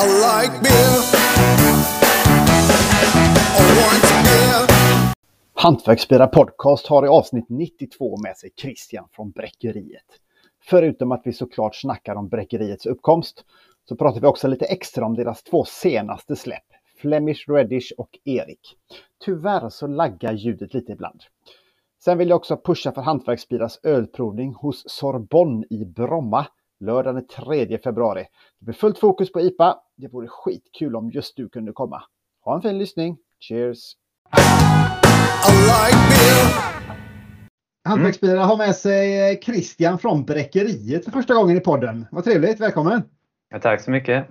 I 0.00 0.06
like 0.06 0.62
beer. 0.62 0.98
I 3.58 3.64
want 3.78 4.02
beer. 4.24 4.66
Hantverksbira 5.54 6.26
Podcast 6.26 6.86
har 6.86 7.04
i 7.06 7.08
avsnitt 7.08 7.48
92 7.48 8.16
med 8.22 8.36
sig 8.36 8.50
Christian 8.56 9.08
från 9.12 9.30
Bräckeriet. 9.30 10.04
Förutom 10.64 11.12
att 11.12 11.22
vi 11.24 11.32
såklart 11.32 11.76
snackar 11.76 12.14
om 12.14 12.28
Bräckeriets 12.28 12.86
uppkomst 12.86 13.44
så 13.88 13.96
pratar 13.96 14.20
vi 14.20 14.26
också 14.26 14.48
lite 14.48 14.64
extra 14.64 15.06
om 15.06 15.14
deras 15.14 15.42
två 15.42 15.64
senaste 15.64 16.36
släpp, 16.36 16.66
Flemish 16.96 17.48
Reddish 17.48 17.92
och 17.98 18.18
Erik. 18.24 18.76
Tyvärr 19.24 19.68
så 19.68 19.86
laggar 19.86 20.32
ljudet 20.32 20.74
lite 20.74 20.92
ibland. 20.92 21.22
Sen 22.04 22.18
vill 22.18 22.28
jag 22.28 22.36
också 22.36 22.56
pusha 22.56 22.92
för 22.92 23.02
Hantverksbiras 23.02 23.80
ölprovning 23.82 24.54
hos 24.54 24.84
Sorbonne 24.86 25.66
i 25.70 25.84
Bromma 25.84 26.46
lördagen 26.80 27.14
den 27.14 27.26
3 27.26 27.78
februari. 27.78 28.26
Det 28.58 28.64
blir 28.64 28.74
fullt 28.74 28.98
fokus 28.98 29.32
på 29.32 29.40
IPA. 29.40 29.76
Det 29.96 30.08
vore 30.08 30.28
skitkul 30.28 30.96
om 30.96 31.10
just 31.10 31.36
du 31.36 31.48
kunde 31.48 31.72
komma. 31.72 32.02
Ha 32.44 32.54
en 32.54 32.62
fin 32.62 32.78
lyssning. 32.78 33.16
Cheers! 33.40 33.96
Hantverksbilar 37.84 38.36
har 38.36 38.56
med 38.56 38.76
sig 38.76 39.30
eh, 39.30 39.38
Christian 39.38 39.98
från 39.98 40.24
Bräckeriet 40.24 41.04
för 41.04 41.10
första 41.10 41.34
gången 41.34 41.56
i 41.56 41.60
podden. 41.60 42.06
Vad 42.10 42.24
trevligt, 42.24 42.60
välkommen! 42.60 43.02
Ja, 43.50 43.60
tack 43.60 43.80
så 43.80 43.90
mycket. 43.90 44.26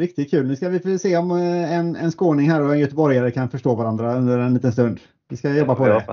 Riktigt 0.00 0.30
kul. 0.30 0.46
Nu 0.46 0.56
ska 0.56 0.68
vi 0.68 0.80
få 0.80 0.98
se 0.98 1.16
om 1.16 1.30
eh, 1.30 1.72
en, 1.72 1.96
en 1.96 2.10
skåning 2.10 2.50
här 2.50 2.62
och 2.62 2.72
en 2.72 2.78
göteborgare 2.78 3.30
kan 3.30 3.50
förstå 3.50 3.74
varandra 3.74 4.16
under 4.16 4.38
en 4.38 4.54
liten 4.54 4.72
stund. 4.72 5.00
Vi 5.28 5.36
ska 5.36 5.54
jobba 5.54 5.74
på 5.74 5.86
det. 5.86 6.06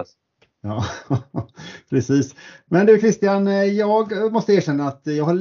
Ja, 0.66 0.86
precis. 1.90 2.36
Men 2.66 2.86
du 2.86 3.00
Christian, 3.00 3.48
eh, 3.48 3.64
jag 3.64 4.34
måste 4.34 4.54
erkänna 4.54 4.88
att 4.88 5.02
jag 5.04 5.26
har 5.26 5.38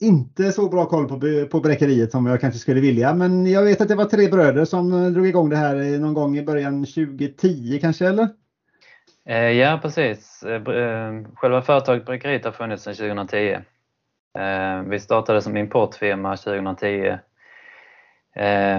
inte 0.00 0.52
så 0.52 0.68
bra 0.68 0.86
koll 0.86 1.08
på, 1.08 1.20
på 1.50 1.60
Bräckeriet 1.60 2.10
som 2.10 2.26
jag 2.26 2.40
kanske 2.40 2.58
skulle 2.58 2.80
vilja. 2.80 3.14
Men 3.14 3.46
jag 3.46 3.62
vet 3.62 3.80
att 3.80 3.88
det 3.88 3.94
var 3.94 4.04
tre 4.04 4.28
bröder 4.28 4.64
som 4.64 4.92
eh, 4.92 5.10
drog 5.10 5.26
igång 5.26 5.48
det 5.48 5.56
här 5.56 5.76
eh, 5.76 6.00
någon 6.00 6.14
gång 6.14 6.36
i 6.38 6.42
början 6.42 6.84
2010 6.84 7.78
kanske, 7.80 8.08
eller? 8.08 8.28
Ja, 9.52 9.78
precis. 9.82 10.44
Själva 11.34 11.62
företaget 11.62 12.06
Bräckeriet 12.06 12.44
har 12.44 12.52
funnits 12.52 12.82
sedan 12.82 12.94
2010. 12.94 13.58
Vi 14.86 15.00
startade 15.00 15.42
som 15.42 15.56
importfirma 15.56 16.36
2010. 16.36 17.18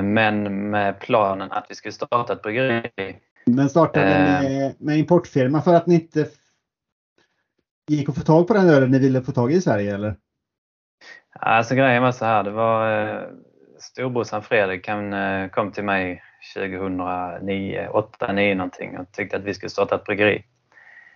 Men 0.04 0.70
med 0.70 1.00
planen 1.00 1.52
att 1.52 1.66
vi 1.70 1.76
skulle 1.76 1.92
starta 1.92 2.34
ett 2.34 2.42
bryggeri. 2.42 2.92
Den 3.46 3.70
startade 3.70 4.06
Eh. 4.16 4.42
med, 4.44 4.76
med 4.80 4.98
importfirma 4.98 5.62
för 5.62 5.74
att 5.74 5.88
ni 5.88 5.96
inte 5.96 6.28
gick 7.88 8.10
att 8.10 8.16
få 8.16 8.22
tag 8.22 8.48
på 8.48 8.54
den 8.54 8.70
ölen 8.70 8.92
ni 8.92 9.00
ville 9.00 9.22
få 9.22 9.32
tag 9.32 9.52
i 9.52 9.56
i 9.56 9.62
Sverige, 9.62 9.94
eller? 9.96 10.16
Alltså 11.40 11.76
grejen 11.76 12.04
var 12.04 12.12
så 12.12 12.26
här, 12.26 12.44
det 12.44 12.52
var 12.52 13.08
eh, 13.16 13.22
storbrorsan 13.80 14.42
Fredrik, 14.44 14.88
han 14.88 15.14
eh, 15.14 15.50
kom 15.50 15.72
till 15.72 15.84
mig 15.84 16.24
2009, 16.56 17.88
8, 17.92 18.32
9 18.32 18.56
någonting 18.56 18.98
och 18.98 19.12
tyckte 19.12 19.38
att 19.38 19.44
vi 19.44 19.54
skulle 19.54 19.70
starta 19.70 19.96
ett 19.96 20.04
bryggeri. 20.04 20.46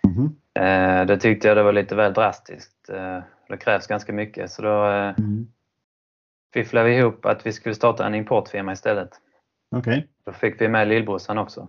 Mhm. 0.08 0.36
Eh, 0.53 1.05
Det 1.05 1.17
tyckte 1.17 1.47
jag 1.47 1.58
det 1.58 1.64
var 1.64 1.73
lite 1.73 1.95
väl 1.95 2.14
drastiskt. 2.14 2.89
Eh, 2.89 3.19
Det 3.49 3.58
krävs 3.58 3.88
ganska 3.88 4.14
mycket 4.14 4.52
så 4.52 4.61
då 4.61 4.86
eh, 4.89 5.14
Mm. 5.17 5.47
fifflade 6.53 6.89
vi 6.89 6.95
ihop 6.97 7.25
att 7.25 7.45
vi 7.45 7.52
skulle 7.53 7.75
starta 7.75 8.05
en 8.05 8.16
importfirma 8.16 8.71
istället. 8.71 9.09
Okej. 9.75 10.08
Då 10.25 10.31
fick 10.31 10.61
vi 10.61 10.67
med 10.67 10.88
lillbrorsan 10.88 11.38
också. 11.38 11.67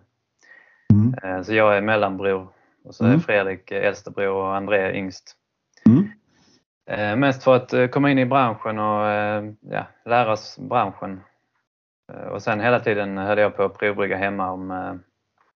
Mm. 0.91 1.14
Eh, 1.22 1.42
Så 1.42 1.55
jag 1.55 1.77
är 1.77 1.80
mellanbror 1.80 2.48
och 2.84 2.94
så 2.94 3.05
är 3.05 3.08
Mm. 3.08 3.20
Fredrik 3.20 3.70
eh, 3.70 3.86
äldste 3.86 4.10
bror 4.10 4.34
och 4.34 4.56
André 4.56 4.92
yngst. 4.98 5.36
Mm. 5.86 6.10
Eh, 6.91 7.16
Mest 7.16 7.44
för 7.44 7.56
att 7.56 7.72
eh, 7.72 7.86
komma 7.86 8.10
in 8.10 8.19
i 8.19 8.27
branschen 8.27 8.78
och 8.78 9.06
ja, 9.61 9.86
lära 10.05 10.33
oss 10.33 10.58
branschen. 10.58 11.20
Och 12.33 12.42
sen 12.42 12.61
hela 12.61 12.80
tiden 12.80 13.18
höll 13.18 13.38
jag 13.38 13.56
på 13.56 13.62
att 13.62 13.78
provbrygga 13.78 14.16
hemma 14.16 14.50
om 14.50 14.70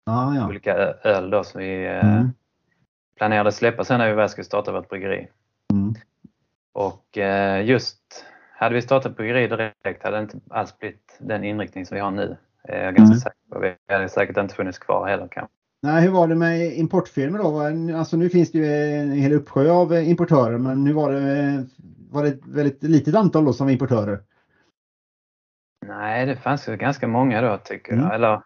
Ah, 0.06 0.34
ja. 0.34 0.48
olika 0.48 0.74
öl 1.04 1.30
då 1.30 1.44
som 1.44 1.60
vi 1.60 1.86
Mm. 1.86 2.28
planerade 3.16 3.52
släppa 3.52 3.84
sen 3.84 3.98
när 3.98 4.08
vi 4.08 4.14
väl 4.14 4.28
skulle 4.28 4.44
starta 4.44 4.72
vårt 4.72 4.88
bryggeri. 4.88 5.28
Mm. 5.72 5.94
Och 6.72 7.18
just 7.64 8.24
hade 8.52 8.74
vi 8.74 8.82
startat 8.82 9.16
bryggeri 9.16 9.46
direkt 9.46 10.02
hade 10.02 10.16
det 10.16 10.22
inte 10.22 10.38
alls 10.50 10.78
blivit 10.78 11.16
den 11.20 11.44
inriktning 11.44 11.86
som 11.86 11.94
vi 11.94 12.00
har 12.00 12.10
nu. 12.10 12.36
Är 12.68 12.84
jag 12.84 12.94
ganska 12.94 13.12
Mm. 13.12 13.20
säker 13.20 13.38
på. 13.52 13.58
Vi 13.58 13.94
hade 13.94 14.08
säkert 14.08 14.36
inte 14.36 14.54
funnits 14.54 14.78
kvar 14.78 15.08
heller 15.08 15.28
kanske. 15.30 15.54
Nej, 15.82 16.02
hur 16.02 16.10
var 16.10 16.28
det 16.28 16.34
med 16.34 16.76
importfirmor 16.78 17.38
då? 17.38 17.96
Alltså 17.98 18.16
nu 18.16 18.28
finns 18.28 18.52
det 18.52 18.58
ju 18.58 18.66
en 19.00 19.12
hel 19.12 19.32
uppsjö 19.32 19.70
av 19.70 19.94
eh, 19.94 20.10
importörer, 20.10 20.58
men 20.58 20.84
nu 20.84 20.92
var 20.92 21.12
det, 21.12 21.66
var 22.10 22.22
det 22.22 22.28
ett 22.28 22.46
väldigt 22.46 22.82
litet 22.82 23.14
antal 23.14 23.44
då 23.44 23.52
som 23.52 23.66
var 23.66 23.72
importörer. 23.72 24.20
Nej, 25.86 26.26
det 26.26 26.36
fanns 26.36 26.68
ju 26.68 26.76
ganska 26.76 27.08
många 27.08 27.40
då 27.40 27.58
tycker 27.58 27.92
Mm. 27.92 28.04
jag. 28.04 28.14
Eller, 28.14 28.42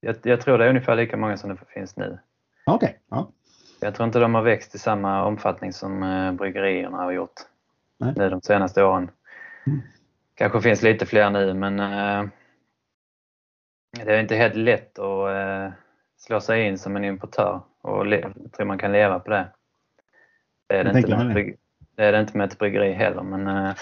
jag. 0.00 0.16
Jag 0.22 0.40
tror 0.40 0.58
det 0.58 0.64
är 0.64 0.68
ungefär 0.68 0.96
lika 0.96 1.16
många 1.16 1.36
som 1.36 1.50
det 1.50 1.56
finns 1.68 1.96
nu. 1.96 2.18
Okej, 2.66 2.98
ja. 3.10 3.30
Jag 3.80 3.94
tror 3.94 4.06
inte 4.06 4.18
de 4.18 4.34
har 4.34 4.42
växt 4.42 4.74
i 4.74 4.78
samma 4.78 5.24
omfattning 5.24 5.72
som 5.72 6.02
eh, 6.02 6.32
bryggerierna 6.32 6.96
har 6.96 7.12
gjort 7.12 7.34
Nej. 7.98 8.30
de 8.30 8.40
senaste 8.40 8.84
åren. 8.84 9.10
Mm. 9.66 9.80
Kanske 10.34 10.60
finns 10.60 10.82
lite 10.82 11.06
fler 11.06 11.30
nu 11.30 11.54
men 11.54 11.80
eh, 11.80 12.28
det 13.90 14.14
är 14.16 14.20
inte 14.20 14.36
helt 14.36 14.54
lätt 14.56 14.98
att 14.98 15.28
eh, 15.30 15.72
slå 16.16 16.40
sig 16.40 16.66
in 16.66 16.78
som 16.78 16.96
en 16.96 17.04
importör 17.04 17.60
och 17.82 18.06
jag 18.06 18.32
tror 18.56 18.66
man 18.66 18.78
kan 18.78 18.92
leva 18.92 19.18
på 19.18 19.30
det. 19.30 19.48
Det 20.68 20.76
är 20.78 20.84
det, 20.84 20.98
inte 20.98 21.16
med, 21.16 21.54
det 21.96 22.04
är 22.04 22.12
det 22.12 22.20
inte 22.20 22.36
med 22.36 22.52
ett 22.52 22.58
bryggeri 22.58 22.92
heller 22.92 23.22
men, 23.22 23.46
eh, 23.66 23.74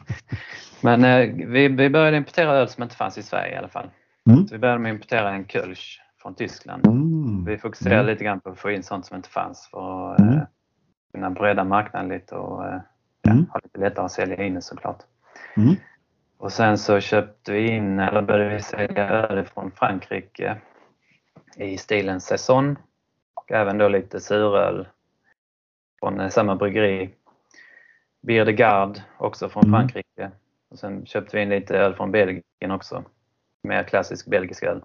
men 0.80 1.04
eh, 1.04 1.46
vi, 1.46 1.68
vi 1.68 1.90
började 1.90 2.16
importera 2.16 2.50
öl 2.52 2.68
som 2.68 2.82
inte 2.82 2.96
fanns 2.96 3.18
i 3.18 3.22
Sverige 3.22 3.54
i 3.54 3.56
alla 3.56 3.68
fall. 3.68 3.90
Mm. 4.30 4.46
Vi 4.50 4.58
började 4.58 4.78
med 4.80 4.90
att 4.90 4.94
importera 4.94 5.30
en 5.30 5.46
Kölsch 5.46 6.02
från 6.22 6.34
Tyskland. 6.34 6.86
Mm. 6.86 7.44
Vi 7.44 7.58
fokuserade 7.58 8.00
Mm. 8.00 8.06
lite 8.12 8.24
grann 8.24 8.40
på 8.40 8.50
att 8.50 8.58
få 8.58 8.70
in 8.70 8.82
sånt 8.82 9.06
som 9.06 9.16
inte 9.16 9.28
fanns 9.28 9.68
för 9.70 10.12
att 10.12 10.20
Mm. 10.20 10.34
eh, 10.34 10.42
kunna 11.12 11.30
bredda 11.30 11.64
marknaden 11.64 12.08
lite 12.08 12.34
och 12.34 12.66
eh, 12.66 12.80
Mm. 13.28 13.46
ha 13.52 13.60
lite 13.62 13.80
lättare 13.80 14.04
att 14.04 14.12
sälja 14.12 14.44
in 14.44 14.54
det 14.54 14.62
såklart. 14.62 14.98
Mm. 15.56 15.74
Och 16.40 16.52
sen 16.52 16.78
så 16.78 17.00
köpte 17.00 17.52
vi 17.52 17.68
in, 17.68 17.98
eller 17.98 18.22
började 18.22 18.54
vi 18.54 18.62
sälja 18.62 19.08
öl 19.08 19.44
från 19.44 19.70
Frankrike 19.70 20.56
i 21.56 21.76
stilen 21.78 22.20
Saison 22.20 22.78
och 23.34 23.52
även 23.52 23.78
då 23.78 23.88
lite 23.88 24.20
suröl 24.20 24.88
från 26.00 26.20
eh, 26.20 26.28
samma 26.28 26.56
bryggeri. 26.56 27.10
Bier 28.22 28.44
de 28.44 28.52
Garde 28.52 29.02
också 29.18 29.48
från 29.48 29.64
Mm. 29.64 29.80
Frankrike. 29.80 30.30
Och 30.70 30.78
sen 30.78 31.06
köpte 31.06 31.36
vi 31.36 31.42
in 31.42 31.48
lite 31.48 31.78
öl 31.78 31.94
från 31.94 32.10
Belgien 32.12 32.70
också. 32.70 33.04
Mer 33.62 33.82
klassisk 33.82 34.26
belgisk 34.26 34.62
öl. 34.62 34.82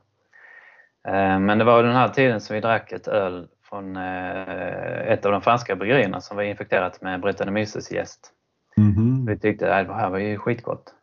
Eh, 1.07 1.39
Men 1.39 1.57
det 1.57 1.63
var 1.63 1.83
den 1.83 1.95
här 1.95 2.09
tiden 2.09 2.41
som 2.41 2.53
vi 2.53 2.61
drack 2.61 2.91
ett 2.91 3.07
öl 3.07 3.47
från 3.63 3.95
eh, 3.97 4.99
ett 5.11 5.25
av 5.25 5.31
de 5.31 5.41
franska 5.41 5.75
bryggerierna 5.75 6.21
som 6.21 6.37
var 6.37 6.43
infekterat 6.43 7.01
med 7.01 7.19
Brettanomyces 7.21 7.91
jäst. 7.91 8.31
Mhm. 8.77 9.25
Vi 9.25 9.39
tyckte 9.39 9.75
att 9.75 9.87
det 9.87 9.93
här 9.93 10.09
var 10.09 10.17
ju 10.19 10.37
skitgott. 10.37 10.93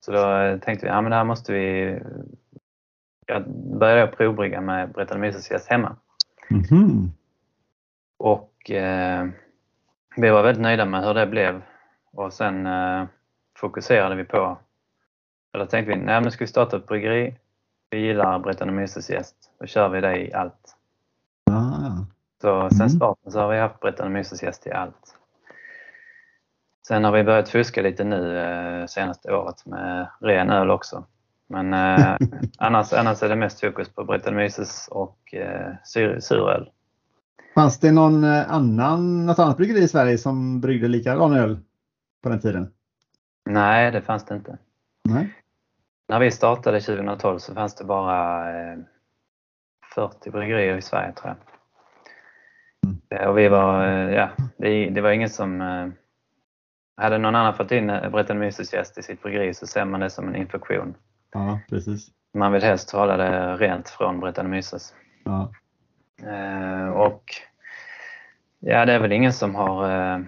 Så 0.00 0.12
då 0.12 0.58
tänkte 0.62 0.86
vi, 0.86 0.92
ja 0.92 1.00
men 1.00 1.10
det 1.10 1.16
här 1.16 1.24
måste 1.24 1.52
vi... 1.52 1.98
Jag 3.26 3.48
började 3.78 4.12
provbrygga 4.12 4.60
med 4.60 4.92
Brettanomyces 4.92 5.50
jäst 5.50 5.68
hemma. 5.68 5.96
Mhm. 6.50 7.10
Och 8.18 8.70
eh, 8.70 9.26
vi 10.16 10.30
var 10.30 10.42
väldigt 10.42 10.62
nöjda 10.62 10.84
med 10.84 11.04
hur 11.04 11.14
det 11.14 11.26
blev. 11.26 11.62
Och 12.12 12.32
sen 12.32 12.66
eh, 12.66 13.04
fokuserade 13.58 14.14
vi 14.14 14.24
på, 14.24 14.58
eller 15.54 15.66
tänkte 15.66 15.94
vi, 15.94 16.00
nej 16.04 16.20
nu 16.20 16.30
ska 16.30 16.44
vi 16.44 16.48
starta 16.48 16.76
ett 16.76 16.86
bryggeri. 16.86 17.36
Vi 17.90 17.98
gillar 17.98 18.38
Brettanomyces 18.38 19.10
jäst. 19.10 19.36
Då 19.60 19.66
kör 19.66 19.88
vi 19.88 20.00
det 20.00 20.16
i 20.16 20.32
allt. 20.32 20.76
Ah. 21.50 22.04
Så 22.40 22.68
sen 22.70 22.80
Mm. 22.80 22.88
starten 22.88 23.32
så 23.32 23.40
har 23.40 23.48
vi 23.48 23.58
haft 23.58 23.80
Brettanomyces 23.80 24.42
jäst 24.42 24.66
i 24.66 24.70
allt. 24.72 25.16
Sen 26.88 27.04
har 27.04 27.12
vi 27.12 27.24
börjat 27.24 27.48
fuska 27.48 27.82
lite 27.82 28.04
nu 28.04 28.38
eh, 28.38 28.86
senaste 28.86 29.34
året 29.34 29.66
med 29.66 30.08
ren 30.20 30.50
öl 30.50 30.70
också. 30.70 31.04
Men 31.46 31.74
eh, 31.74 32.16
annars, 32.58 32.92
annars 32.92 33.22
är 33.22 33.28
det 33.28 33.36
mest 33.36 33.60
fokus 33.60 33.88
på 33.88 34.04
Brettanomyces 34.04 34.88
och 34.88 35.34
eh, 35.34 35.72
sur, 35.84 36.20
suröl. 36.20 36.70
Fanns 37.54 37.80
det 37.80 37.92
någon 37.92 38.24
eh, 38.24 38.52
annan, 38.52 39.26
något 39.26 39.38
annat 39.38 39.56
bryggeri 39.56 39.78
i 39.82 39.88
Sverige 39.88 40.18
som 40.18 40.60
bryggde 40.60 40.88
likadan 40.88 41.32
öl 41.36 41.58
på 42.22 42.28
den 42.28 42.40
tiden? 42.40 42.72
Nej, 43.44 43.90
det 43.90 44.02
fanns 44.02 44.24
det 44.24 44.34
inte. 44.34 44.58
Nej. 45.04 45.34
När 46.08 46.20
vi 46.20 46.30
startade 46.30 46.80
2012 46.80 47.38
så 47.38 47.54
fanns 47.54 47.74
det 47.74 47.84
bara 47.84 48.50
eh, 48.50 48.78
40 49.94 50.30
bryggerier 50.30 50.76
i 50.76 50.82
Sverige 50.82 51.12
tror 51.12 51.34
jag. 53.10 53.20
Eh, 53.20 53.28
Och 53.28 53.38
vi 53.38 53.48
var, 53.48 53.86
eh, 53.86 54.14
ja, 54.14 54.28
det, 54.56 54.90
det 54.90 55.00
var 55.00 55.10
ingen 55.10 55.30
som... 55.30 55.62
Hade 56.96 57.18
någon 57.18 57.34
annan 57.34 57.54
fått 57.54 57.72
in 57.72 57.86
Brettanomyces 57.86 58.72
jäst 58.72 58.98
i 58.98 59.02
sitt 59.02 59.22
bryggeri 59.22 59.54
så 59.54 59.66
ser 59.66 59.84
man 59.84 60.00
det 60.00 60.10
som 60.10 60.28
en 60.28 60.36
infektion. 60.36 60.94
Ja, 61.32 61.60
precis. 61.68 62.08
Man 62.34 62.52
vill 62.52 62.62
helst 62.62 62.90
hålla 62.90 63.16
det 63.16 63.56
rent 63.56 63.88
från 63.88 64.20
Brettanomyces. 64.20 64.94
Ja. 65.24 65.52
Eh, 66.22 66.88
och 66.88 67.24
ja, 68.58 68.84
det 68.86 68.92
är 68.92 69.00
väl 69.00 69.12
ingen 69.12 69.32
som 69.32 69.54
har... 69.54 69.84
Eh, 69.84 70.20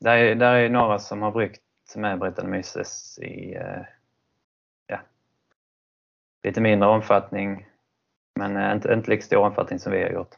där, 0.00 0.16
är, 0.16 0.34
där 0.34 0.54
är 0.54 0.68
några 0.70 0.98
som 0.98 1.22
har 1.22 1.32
bryggt 1.32 1.62
med 1.96 2.18
Brettanomyces 2.18 3.18
i 3.18 3.54
eh, 3.54 3.82
ja, 4.86 5.00
lite 6.44 6.60
mindre 6.60 6.88
omfattning. 6.88 7.66
Men 8.36 8.56
eh, 8.56 8.72
inte, 8.72 8.92
inte 8.92 9.10
lika 9.10 9.22
stor 9.22 9.38
omfattning 9.38 9.78
som 9.78 9.92
vi 9.92 10.02
har 10.02 10.10
gjort. 10.10 10.34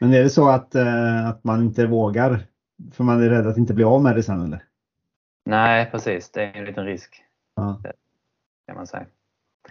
Men 0.00 0.14
är 0.14 0.22
det 0.22 0.30
så 0.30 0.48
att, 0.48 0.74
eh, 0.74 1.28
att 1.28 1.44
man 1.44 1.62
inte 1.62 1.86
vågar 1.86 2.46
för 2.92 3.04
man 3.04 3.22
är 3.22 3.28
rädd 3.28 3.46
att 3.46 3.56
inte 3.56 3.74
bli 3.74 3.84
av 3.84 4.02
med 4.02 4.16
det 4.16 4.22
sen 4.22 4.44
eller? 4.44 4.64
Nej, 5.46 5.88
precis. 5.90 6.30
Det 6.30 6.42
är 6.42 6.52
en 6.56 6.64
liten 6.64 6.84
risk 6.84 7.22
Ja. 7.54 7.80
kan 8.66 8.76
man 8.76 8.86
säga. 8.86 9.06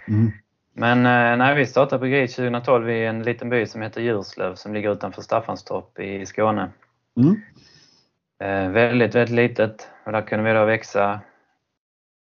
Mm. 0.08 0.32
Men 0.74 0.98
eh, 0.98 1.38
när 1.38 1.56
vi 1.56 1.66
startade 1.66 2.00
bryggeriet 2.00 2.36
2012 2.36 2.90
i 2.90 3.06
en 3.06 3.24
liten 3.24 3.50
by 3.50 3.66
som 3.66 3.82
heter 3.82 4.02
Djurslöv 4.02 4.56
som 4.56 4.74
ligger 4.74 4.92
utanför 4.92 5.22
Staffanstorp 5.22 6.00
i 6.00 6.26
Skåne. 6.26 6.72
Mm. 7.18 7.42
Eh, 8.40 8.72
väldigt, 8.72 9.16
väldigt 9.16 9.36
litet 9.36 9.90
och 10.06 10.12
där 10.12 10.22
kunde 10.22 10.46
vi 10.54 10.60
då 10.60 10.66
växa. 10.66 11.20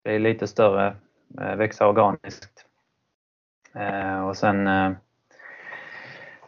Det 0.04 0.14
är 0.14 0.18
lite 0.18 0.46
större, 0.46 0.96
eh, 1.40 1.54
växa 1.54 1.88
organiskt. 1.88 2.66
Eh, 3.74 4.28
och 4.28 4.36
sen 4.36 4.66
eh, 4.66 4.90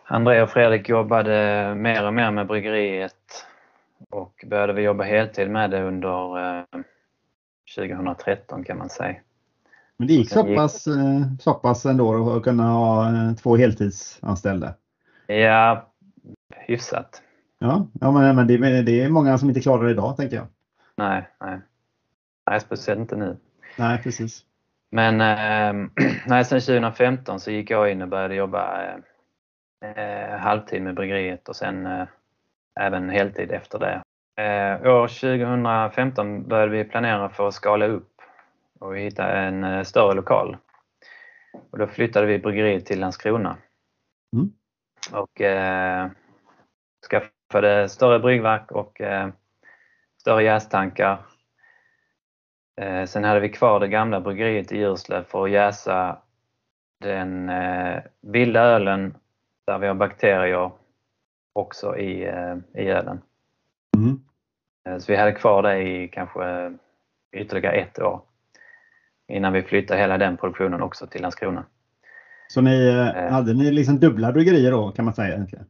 André 0.05 0.43
och 0.43 0.51
Fredrik 0.51 0.89
jobbade 0.89 1.75
mer 1.75 2.07
och 2.07 2.15
mer 2.15 2.31
med 2.31 2.47
bryggeriet 2.47 3.47
och 4.11 4.45
började 4.47 4.73
vi 4.73 4.83
jobba 4.83 5.05
heltid 5.05 5.51
med 5.51 5.71
det 5.71 5.83
under 5.83 6.39
eh, 6.59 6.65
2013 7.77 8.65
kan 8.65 8.79
man 8.79 8.89
säga. 8.89 9.17
Men 9.97 10.07
det 10.09 10.15
gick 10.15 10.31
så 10.31 10.47
Gick- 10.47 10.57
pass, 10.57 10.87
eh, 10.87 11.23
så 11.41 11.55
pass 11.55 11.87
ändå 11.87 12.37
att 12.37 12.43
kunna 12.43 12.71
ha 12.71 13.09
eh, 13.09 13.35
två 13.35 13.57
heltidsanställda? 13.57 14.75
Ja, 15.27 15.93
hyfsat. 16.51 17.23
Ja, 17.59 17.87
ja 18.01 18.11
men, 18.11 18.37
men 18.37 18.47
det, 18.47 18.83
det 18.83 19.03
är 19.03 19.09
många 19.09 19.39
som 19.39 19.49
inte 19.49 19.61
klarar 19.61 19.85
det 19.85 19.91
idag 19.91 20.17
tänker 20.17 20.37
jag. 20.37 20.47
Nej, 20.97 21.29
nej. 21.41 21.61
Nej, 22.51 22.61
speciellt 22.61 23.01
inte 23.01 23.17
nu. 23.17 23.37
Nej, 23.79 24.03
precis. 24.03 24.45
Men 24.91 25.21
eh, 25.21 25.89
nej, 26.27 26.45
sen 26.45 26.61
2015 26.61 27.41
så 27.41 27.51
gick 27.51 27.71
jag 27.71 27.93
in 27.93 28.03
och 28.03 28.09
började 28.09 28.35
jobba 28.35 28.83
eh, 28.85 29.91
eh, 29.91 30.39
halvtid 30.39 30.83
med 30.83 30.95
bryggeriet 30.95 31.49
och 31.49 31.57
sen 31.57 31.87
eh, 31.87 32.07
även 32.81 33.11
heltid 33.11 33.53
efter 33.53 33.79
det. 33.79 34.03
Eh, 34.43 34.93
år 34.95 35.09
2015 35.09 36.49
började 36.49 36.73
vi 36.73 36.85
planera 36.85 37.29
för 37.29 37.49
att 37.49 37.55
skala 37.55 37.87
upp 37.87 38.13
och 38.81 38.97
vi 38.97 39.01
hittade 39.01 39.33
en 39.33 39.65
eh, 39.65 39.83
större 39.83 40.15
lokal. 40.15 40.57
Och 41.71 41.79
då 41.79 41.87
flyttade 41.87 42.27
vi 42.27 42.39
bryggeriet 42.39 42.87
till 42.87 43.01
Landskrona. 43.01 43.57
Mm. 44.37 44.53
Och 45.13 45.41
eh, 45.41 46.11
skaffade 47.11 47.89
större 47.89 48.19
bryggverk 48.19 48.73
och 48.73 49.01
eh, 49.01 49.29
större 50.21 50.43
jästankar. 50.43 51.19
Eh, 52.81 53.05
sen 53.05 53.25
hade 53.25 53.41
vi 53.41 53.49
kvar 53.49 53.81
det 53.81 53.89
gamla 53.89 54.21
bryggeriet 54.21 54.73
i 54.73 54.79
Djurslöv 54.79 55.25
för 55.25 55.45
att 55.45 55.51
jäsa 55.51 56.19
den 57.01 57.49
eh, 57.49 58.03
vilda 58.21 58.61
ölen 58.61 59.17
där 59.67 59.79
vi 59.79 59.87
har 59.87 59.95
bakterier 59.95 60.71
också 61.53 61.97
i, 61.99 62.25
eh, 62.29 62.57
i 62.75 62.89
ölen. 62.89 63.23
Mm. 63.97 64.21
Eh, 64.89 64.99
Så 64.99 65.13
vi 65.13 65.19
hade 65.19 65.33
kvar 65.33 65.63
det 65.63 65.83
i 65.83 66.09
kanske 66.09 66.73
ytterligare 67.33 67.75
ett 67.77 67.99
år 67.99 68.23
innan 69.29 69.53
vi 69.53 69.63
flyttade 69.63 70.01
hela 70.01 70.19
den 70.19 70.37
produktionen 70.37 70.83
också 70.83 71.07
till 71.07 71.23
Landskrona. 71.23 71.65
Så 72.49 72.61
ni, 72.61 72.89
eh, 72.89 73.33
hade 73.33 73.55
ni 73.55 73.71
liksom 73.71 73.99
dubbla 74.01 74.33
bryggerier 74.33 74.71
då 74.71 74.91
kan 74.93 75.05
man 75.05 75.15
säga 75.15 75.35
egentligen? 75.35 75.67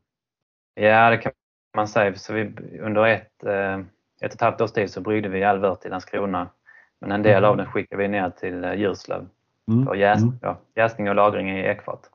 Ja, 0.75 1.11
det 1.11 1.17
kan 1.19 1.33
man 1.77 1.89
säga. 1.89 2.15
Så 2.15 2.33
vi, 2.33 2.55
under 2.81 3.07
ett, 3.07 3.45
ett 3.45 3.87
och 4.25 4.35
ett 4.35 4.41
halvt 4.41 4.61
års 4.61 4.73
tid 4.73 4.91
så 4.91 5.01
bryggde 5.01 5.29
vi 5.29 5.45
all 5.45 5.59
vört 5.59 5.85
i 5.85 5.89
Landskrona. 5.89 6.49
Men 7.01 7.13
en 7.13 7.23
del 7.23 7.45
av 7.45 7.57
den 7.57 7.67
skickade 7.67 8.03
vi 8.03 8.09
ner 8.09 8.31
till 8.31 8.65
Djurslöv 8.77 9.29
Mm. 9.69 9.87
för 9.87 9.95
jäs, 9.95 10.23
Mm. 10.23 10.35
ja, 10.43 10.59
jäsning 10.75 11.09
och 11.09 11.15
lagring 11.15 11.51
i 11.51 11.61
ekfat. 11.61 12.11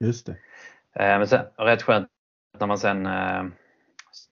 Just 0.00 0.26
det. 0.26 0.36
Eh, 0.98 1.18
Men 1.18 1.26
sen, 1.26 1.46
rätt 1.56 1.82
skönt 1.82 2.08
när 2.58 2.66
man 2.66 2.78
sen 2.78 3.06
eh, 3.06 3.44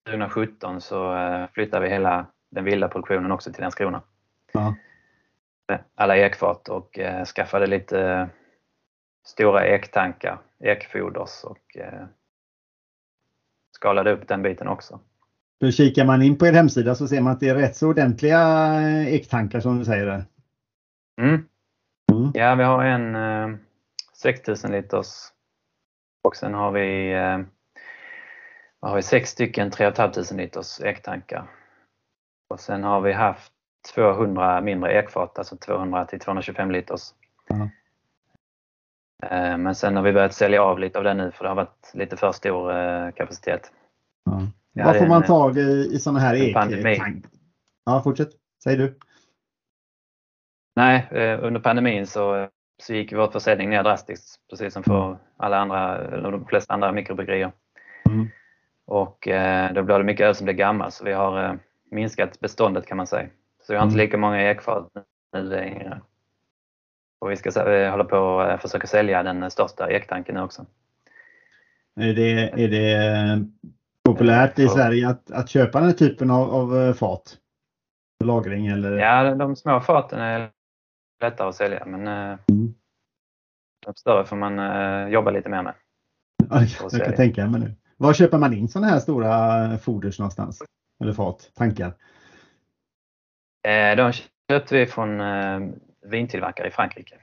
2017 0.06 0.81
så 0.81 1.16
eh, 1.16 1.46
flyttade 1.52 1.84
vi 1.84 1.90
hela 1.90 2.26
den 2.50 2.64
vilda 2.64 2.88
produktionen 2.88 3.32
också 3.32 3.52
till 3.52 3.62
Landskrona. 3.62 4.02
Ja. 4.52 4.75
Alla 5.94 6.16
ekfat 6.16 6.69
och 6.69 6.99
eh, 6.99 7.25
skaffade 7.25 7.66
lite 7.66 8.00
eh, 8.00 8.26
stora 9.25 9.66
ektankar, 9.66 10.38
ekfoders 10.61 11.44
och 11.44 11.76
eh, 11.76 12.06
skalade 13.76 14.12
upp 14.12 14.28
den 14.28 14.43
biten 14.43 14.69
också. 14.69 15.00
För 15.60 15.70
kikar 15.70 16.05
man 16.05 16.22
in 16.22 16.38
på 16.38 16.46
er 16.46 16.52
hemsida 16.52 16.94
så 16.94 17.08
ser 17.08 17.20
man 17.20 17.32
att 17.32 17.40
det 17.40 17.49
är 17.49 17.55
rätt 17.55 17.76
så 17.76 17.88
ordentliga 17.88 18.40
eh, 18.81 19.14
ektankar 19.14 19.60
som 19.60 19.78
du 19.78 19.84
säger. 19.84 20.06
där. 20.06 20.25
Mm. 21.20 21.49
Mm. 22.12 22.31
Ja, 22.34 22.55
vi 22.55 22.64
har 22.64 22.84
en 22.84 23.14
eh, 23.14 23.58
6000 24.22 24.72
liters 24.72 25.33
och 26.25 26.37
sen 26.37 26.55
har 26.55 26.71
vi, 26.73 27.12
eh, 27.12 27.38
har 28.81 28.97
vi 28.97 29.03
sex 29.03 29.31
stycken 29.31 29.71
3500 29.71 30.43
liters 30.43 30.81
ektankar. 30.81 31.50
Och 32.49 32.61
sen 32.61 32.85
har 32.85 33.00
vi 33.00 33.12
haft 33.12 33.53
200 33.94 34.61
mindre 34.61 34.93
ekfat, 34.93 35.38
alltså 35.38 35.56
200 35.56 36.05
till 36.05 36.21
225 36.21 36.71
liters. 36.71 37.15
Ja. 37.49 37.69
Eh, 39.31 39.59
Men 39.59 39.75
sen 39.75 39.97
har 39.97 40.03
vi 40.03 40.12
börjat 40.12 40.35
sälja 40.35 40.62
av 40.62 40.79
lite 40.79 40.99
av 40.99 41.05
det 41.05 41.15
nu 41.15 41.31
för 41.31 41.44
det 41.44 41.49
har 41.50 41.56
varit 41.56 41.91
lite 41.94 42.17
för 42.17 42.32
stor 42.32 42.73
eh, 42.77 43.11
kapacitet. 43.11 43.73
Ja, 44.73 44.85
Vad 44.85 44.99
får 44.99 45.06
man 45.06 45.23
tag 45.23 45.59
i, 45.59 45.88
i 45.93 45.99
sådana 45.99 46.20
här 46.20 46.35
ektankar? 46.35 47.31
Ja, 47.85 48.03
fortsätt. 48.03 48.31
Säg 48.65 48.77
du. 48.77 48.99
Nej, 50.77 51.09
eh, 51.11 51.44
under 51.44 51.61
pandemin 51.61 52.06
så, 52.06 52.49
så 52.86 52.94
gick 52.94 53.12
vår 53.12 53.28
försäljning 53.28 53.70
ner 53.70 53.82
drastiskt, 53.82 54.40
precis 54.50 54.75
som 54.75 54.82
för 54.82 55.16
alla 55.36 55.58
andra, 55.58 55.98
eller 55.98 56.32
de 56.32 56.46
flesta 56.46 56.75
andra 56.75 56.92
mikrobryggerier. 56.92 57.52
Mm. 58.06 58.28
Och 58.86 59.28
eh, 59.28 59.72
då 59.72 59.82
blir 59.82 59.98
det 59.98 60.04
mycket 60.04 60.26
öl 60.26 60.34
som 60.34 60.44
blir 60.44 60.54
gammal 60.54 60.92
så 60.92 61.04
vi 61.04 61.12
har 61.12 61.44
eh, 61.44 61.52
minskat 61.90 62.40
beståndet 62.40 62.86
kan 62.86 62.96
man 62.96 63.06
säga. 63.06 63.28
Så 63.62 63.72
vi 63.72 63.76
har 63.76 63.84
inte 63.84 63.94
Mm. 63.94 64.06
lika 64.06 64.19
många 64.19 64.50
ekfat 64.50 64.88
nu 65.32 65.42
längre. 65.42 66.00
Och 67.19 67.31
vi 67.31 67.36
ska 67.36 67.72
eh, 67.72 67.90
hålla 67.90 68.04
på 68.04 68.40
att 68.40 68.62
försöka 68.62 68.86
sälja 68.86 69.22
den 69.22 69.50
största 69.50 69.90
ektanken 69.90 70.34
nu 70.34 70.40
också. 70.40 70.66
Är 72.00 72.14
det, 72.14 72.50
är 72.64 72.69
det 72.69 73.46
populärt 74.04 74.58
i. 74.58 74.69
Sverige 74.69 75.08
att, 75.08 75.31
att 75.31 75.48
köpa 75.48 75.78
den 75.78 75.88
här 75.88 75.94
typen 75.96 76.31
av, 76.31 76.54
av 76.54 76.92
fat? 76.92 77.38
Lagring 78.25 78.66
eller? 78.66 78.92
Ja, 78.92 79.34
de 79.34 79.56
små 79.56 79.81
faten 79.81 80.20
är 80.20 80.50
lättare 81.25 81.49
att 81.49 81.55
sälja 81.55 81.85
men 81.87 82.06
eh, 82.08 82.39
Mm. 82.48 82.75
de 83.87 83.94
större 83.94 84.25
får 84.25 84.37
man 84.37 84.58
eh, 84.58 85.08
jobba 85.08 85.31
lite 85.31 85.48
mer 85.48 85.63
med. 85.63 85.75
Ja, 86.51 86.60
jag 86.93 87.05
kan 87.05 87.15
tänka 87.15 87.46
mig 87.46 87.60
nu. 87.60 87.75
Var 87.96 88.13
köper 88.13 88.39
man 88.39 88.53
in 88.53 88.69
sådana 88.69 88.87
här 88.93 88.98
stora 88.98 89.79
foders 89.79 90.19
någonstans? 90.19 90.63
Eller 91.03 91.13
fat, 91.13 91.51
tankar? 91.55 91.93
Eh, 93.69 93.96
de 93.96 94.13
köpte 94.48 94.75
vi 94.79 94.87
från 94.87 95.20
eh, 95.20 95.60
vintillverkare 96.03 96.69
i 96.69 96.70
Frankrike. 96.70 97.15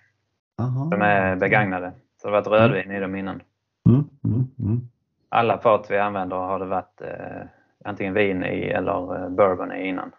Aha. 0.58 0.86
De 0.92 1.02
är 1.02 1.36
begagnade. 1.36 1.94
Så 2.22 2.28
det 2.28 2.34
har 2.34 2.42
varit 2.42 2.48
rödvin 2.62 2.92
i 2.92 3.00
dem 3.00 3.16
innan. 3.16 3.42
Mm, 3.90 4.10
mm, 4.24 4.48
mm. 4.60 4.82
Alla 5.30 5.58
fat 5.58 5.88
vi 5.90 5.98
använder 5.98 6.36
har 6.36 6.60
det 6.60 6.66
varit 6.66 7.02
eh, 7.02 7.42
antingen 7.86 8.14
vin 8.14 8.44
i 8.44 8.62
eller 8.62 9.24
eh, 9.24 9.30
bourbon 9.30 9.72
i 9.72 9.88
innan. 9.88 10.12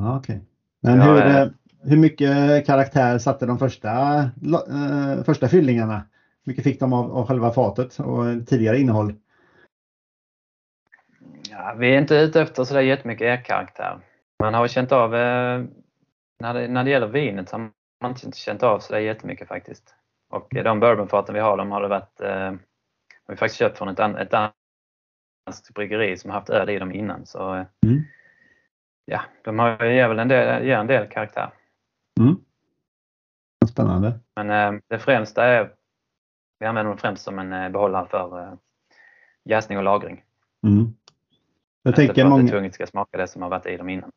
Okej. 0.00 0.40
Men 0.80 1.00
hur, 1.00 1.26
eh. 1.26 1.46
Hur 1.84 1.96
mycket 1.96 2.66
karaktär 2.66 3.18
satte 3.18 3.46
de 3.46 3.58
första, 3.58 4.18
eh, 4.68 5.24
första 5.24 5.48
fyllningarna? 5.48 5.94
Hur 6.44 6.50
mycket 6.50 6.64
fick 6.64 6.80
de 6.80 6.92
av, 6.92 7.16
av 7.16 7.26
själva 7.26 7.50
fatet 7.52 7.98
och 7.98 8.46
tidigare 8.46 8.78
innehåll? 8.78 9.14
Ja, 11.50 11.74
vi 11.78 11.94
är 11.94 11.98
inte 11.98 12.14
ute 12.14 12.40
efter 12.40 12.64
sådär 12.64 12.80
jättemycket 12.80 13.24
er-karaktär. 13.24 14.00
Man 14.38 14.54
har 14.54 14.68
känt 14.68 14.92
av, 14.92 15.14
eh, 15.14 15.64
när, 16.40 16.54
det, 16.54 16.68
när 16.68 16.84
det 16.84 16.90
gäller 16.90 17.06
vinet 17.06 17.48
så 17.48 17.56
har 17.56 17.70
man 18.02 18.10
inte 18.24 18.38
känt 18.38 18.62
av 18.62 18.78
sådär 18.78 19.00
jättemycket 19.00 19.48
faktiskt. 19.48 19.94
Och 20.30 20.48
de 20.50 20.80
bourbonfaten 20.80 21.34
vi 21.34 21.40
har, 21.40 21.56
de 21.56 21.70
har 21.70 21.82
det 21.82 21.88
varit, 21.88 22.20
eh, 22.20 22.52
vi 23.28 23.36
faktiskt 23.36 23.58
köpt 23.58 23.78
från 23.78 23.88
ett, 23.88 24.00
an, 24.00 24.16
ett 24.16 24.30
danskt 24.30 25.74
bryggeri 25.74 26.16
som 26.16 26.30
har 26.30 26.38
haft 26.38 26.50
öl 26.50 26.70
i 26.70 26.78
dem 26.78 26.92
innan. 26.92 27.26
Så 27.26 27.54
eh, 27.54 27.64
Mm. 27.86 28.02
ja, 29.04 29.20
de 29.44 29.58
har, 29.58 29.84
ger 29.84 30.08
väl 30.08 30.18
en 30.18 30.28
del, 30.28 30.64
ger 30.66 30.76
en 30.78 30.86
del 30.86 31.08
karaktär. 31.08 31.50
Mm. 32.20 32.36
Spännande. 33.68 34.20
Men 34.36 34.50
eh, 34.50 34.80
det 34.88 34.98
främsta 34.98 35.44
är, 35.44 35.70
vi 36.58 36.66
använder 36.66 36.90
dem 36.90 36.98
främst 36.98 37.24
som 37.24 37.38
en 37.38 37.52
eh, 37.52 37.68
behållare 37.68 38.06
för 38.10 38.40
eh, 38.40 38.52
jäsning 39.44 39.78
och 39.78 39.84
lagring. 39.84 40.22
Mm. 40.66 40.94
Jag 41.82 41.90
Inte 41.90 41.96
för 42.00 42.06
tänker 42.06 42.10
att 42.10 42.16
det 42.16 42.30
många, 42.30 42.48
tvunget 42.48 42.74
ska 42.74 42.86
smaka 42.86 43.18
det 43.18 43.28
som 43.28 43.42
har 43.42 43.50
varit 43.50 43.66
i 43.66 43.76
dem 43.76 43.88
innan. 43.88 44.10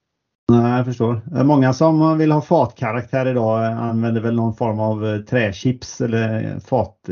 nej, 0.51 0.77
jag 0.77 0.86
förstår. 0.86 1.44
Många 1.44 1.74
som 1.74 2.18
vill 2.18 2.32
ha 2.32 2.42
fatkaraktär 2.42 3.25
idag 3.25 3.66
använder 3.66 4.22
väl 4.22 4.36
någon 4.36 4.54
form 4.54 4.80
av 4.80 5.24
trächips 5.24 6.01
eller 6.01 6.60
fat, 6.60 7.10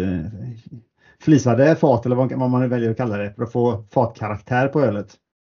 flisade 1.22 1.76
fat 1.76 2.06
eller 2.06 2.16
vad 2.16 2.34
vad 2.34 2.50
man 2.50 2.70
väljer 2.70 2.92
att 2.92 2.98
kalla 2.98 3.18
det 3.18 3.34
för 3.34 3.44
att 3.44 3.52
få 3.52 3.84
fatkaraktär 3.92 4.68
på 4.68 4.82
ölet. 4.82 5.14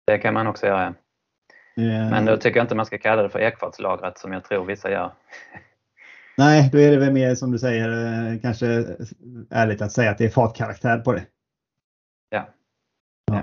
Det 0.07 0.17
kan 0.17 0.33
man 0.33 0.47
också 0.47 0.65
göra. 0.65 0.93
Eh, 1.77 2.09
Men 2.09 2.25
då 2.25 2.37
tycker 2.37 2.57
jag 2.57 2.63
inte 2.63 2.75
man 2.75 2.85
ska 2.85 2.97
kalla 2.97 3.23
det 3.23 3.29
för 3.29 3.39
ekfatslagrat 3.39 4.17
som 4.17 4.33
jag 4.33 4.43
tror 4.43 4.65
vissa 4.65 4.91
gör. 4.91 5.11
Nej, 6.37 6.69
då 6.71 6.79
är 6.79 6.91
det 6.91 6.97
väl 6.97 7.13
mer 7.13 7.35
som 7.35 7.51
du 7.51 7.59
säger, 7.59 7.89
eh, 7.89 8.39
kanske 8.41 8.67
ärligt 9.49 9.81
att 9.81 9.91
säga 9.91 10.11
att 10.11 10.17
det 10.17 10.25
är 10.25 10.29
fatkaraktär 10.29 10.97
på 10.97 11.13
det. 11.13 11.25
Ja. 12.29 12.49
Ja. 13.25 13.41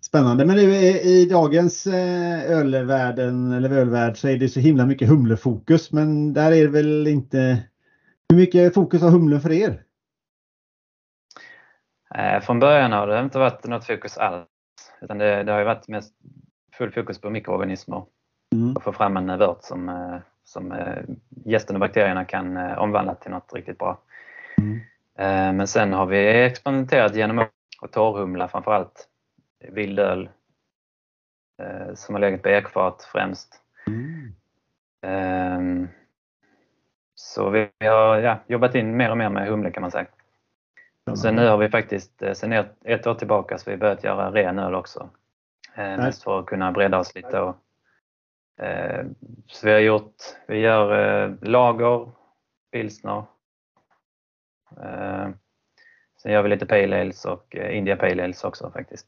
Spännande, 0.00 0.44
men 0.44 0.56
nu 0.56 0.62
i, 0.62 1.28
dagens 1.30 1.86
eh, 1.86 2.50
ölvärlden 2.50 3.52
eller 3.52 3.70
ölvärld 3.70 4.16
så 4.16 4.28
är 4.28 4.36
det 4.36 4.48
så 4.48 4.60
himla 4.60 4.86
mycket 4.86 5.08
humlefokus, 5.08 5.92
men 5.92 6.32
där 6.32 6.52
är 6.52 6.62
det 6.62 6.70
väl 6.70 7.06
inte. 7.06 7.62
Hur 8.28 8.36
mycket 8.36 8.74
fokus 8.74 9.02
har 9.02 9.10
humlen 9.10 9.40
för 9.40 9.52
er? 9.52 9.82
Från 12.42 12.58
början 12.58 12.92
har 12.92 13.06
det 13.06 13.20
inte 13.20 13.38
varit 13.38 13.66
något 13.66 13.84
fokus 13.84 14.18
alls. 14.18 14.46
Utan 15.00 15.18
det, 15.18 15.42
det 15.42 15.52
har 15.52 15.58
ju 15.58 15.64
varit 15.64 15.88
mest 15.88 16.14
full 16.74 16.92
fokus 16.92 17.20
på 17.20 17.30
mikroorganismer 17.30 18.04
Mm. 18.52 18.76
och 18.76 18.82
få 18.82 18.92
fram 18.92 19.16
en 19.16 19.38
vört 19.38 19.62
som, 19.62 19.88
eh, 19.88 20.16
som 20.44 20.72
eh, 20.72 21.02
gästen 21.44 21.76
och 21.76 21.80
bakterierna 21.80 22.24
kan 22.24 22.56
eh, 22.56 22.78
omvandla 22.78 23.14
till 23.14 23.30
något 23.30 23.52
riktigt 23.54 23.78
bra. 23.78 23.98
Mm. 24.58 24.80
Men 25.56 25.66
sen 25.66 25.92
har 25.92 26.06
vi 26.06 26.44
experimenterat 26.44 27.14
genom 27.14 27.38
att 27.82 27.92
torrhumla 27.92 28.48
framförallt 28.48 29.08
vildöl 29.68 30.28
som 31.94 32.14
har 32.14 32.20
legat 32.20 32.42
på 32.42 32.48
ekfat 32.48 33.02
främst. 33.12 33.62
Mm. 33.86 34.34
Ehm, 35.02 35.88
Så 37.14 37.50
vi 37.50 37.68
har 37.80 38.18
ja, 38.18 38.38
jobbat 38.46 38.74
in 38.74 38.96
mer 38.96 39.10
och 39.10 39.18
mer 39.18 39.28
med 39.28 39.48
humle 39.48 39.70
kan 39.70 39.80
man 39.80 39.90
säga. 39.90 40.06
Sen 41.22 41.34
nu 41.36 41.46
har 41.48 41.56
vi 41.56 41.68
faktiskt 41.68 42.22
sen 42.34 42.52
ett, 42.52 42.76
ett 42.84 43.06
år 43.06 43.14
tillbaka 43.14 43.58
så 43.58 43.70
vi 43.70 43.76
börjat 43.76 44.04
göra 44.04 44.30
ren 44.30 44.58
öl 44.58 44.74
också. 44.74 45.10
Eh, 45.74 45.96
mest 45.96 46.22
för 46.22 46.38
att 46.40 46.46
kunna 46.46 46.72
bredda 46.72 46.98
oss 46.98 47.14
lite. 47.14 47.40
Och, 47.40 47.56
eh, 48.64 49.06
så 49.46 49.66
vi 49.66 49.72
har 49.72 49.80
gjort, 49.80 50.14
vi 50.48 50.58
gör 50.58 51.22
eh, 51.24 51.34
lager, 51.42 52.08
pilsner. 52.72 53.24
Eh, 54.82 55.28
sen 56.22 56.32
gör 56.32 56.42
vi 56.42 56.48
lite 56.48 56.66
pale 56.66 57.00
ales 57.00 57.24
och 57.24 57.56
eh, 57.56 57.76
India 57.78 57.96
pale 57.96 58.24
ales 58.24 58.44
också 58.44 58.70
faktiskt. 58.70 59.06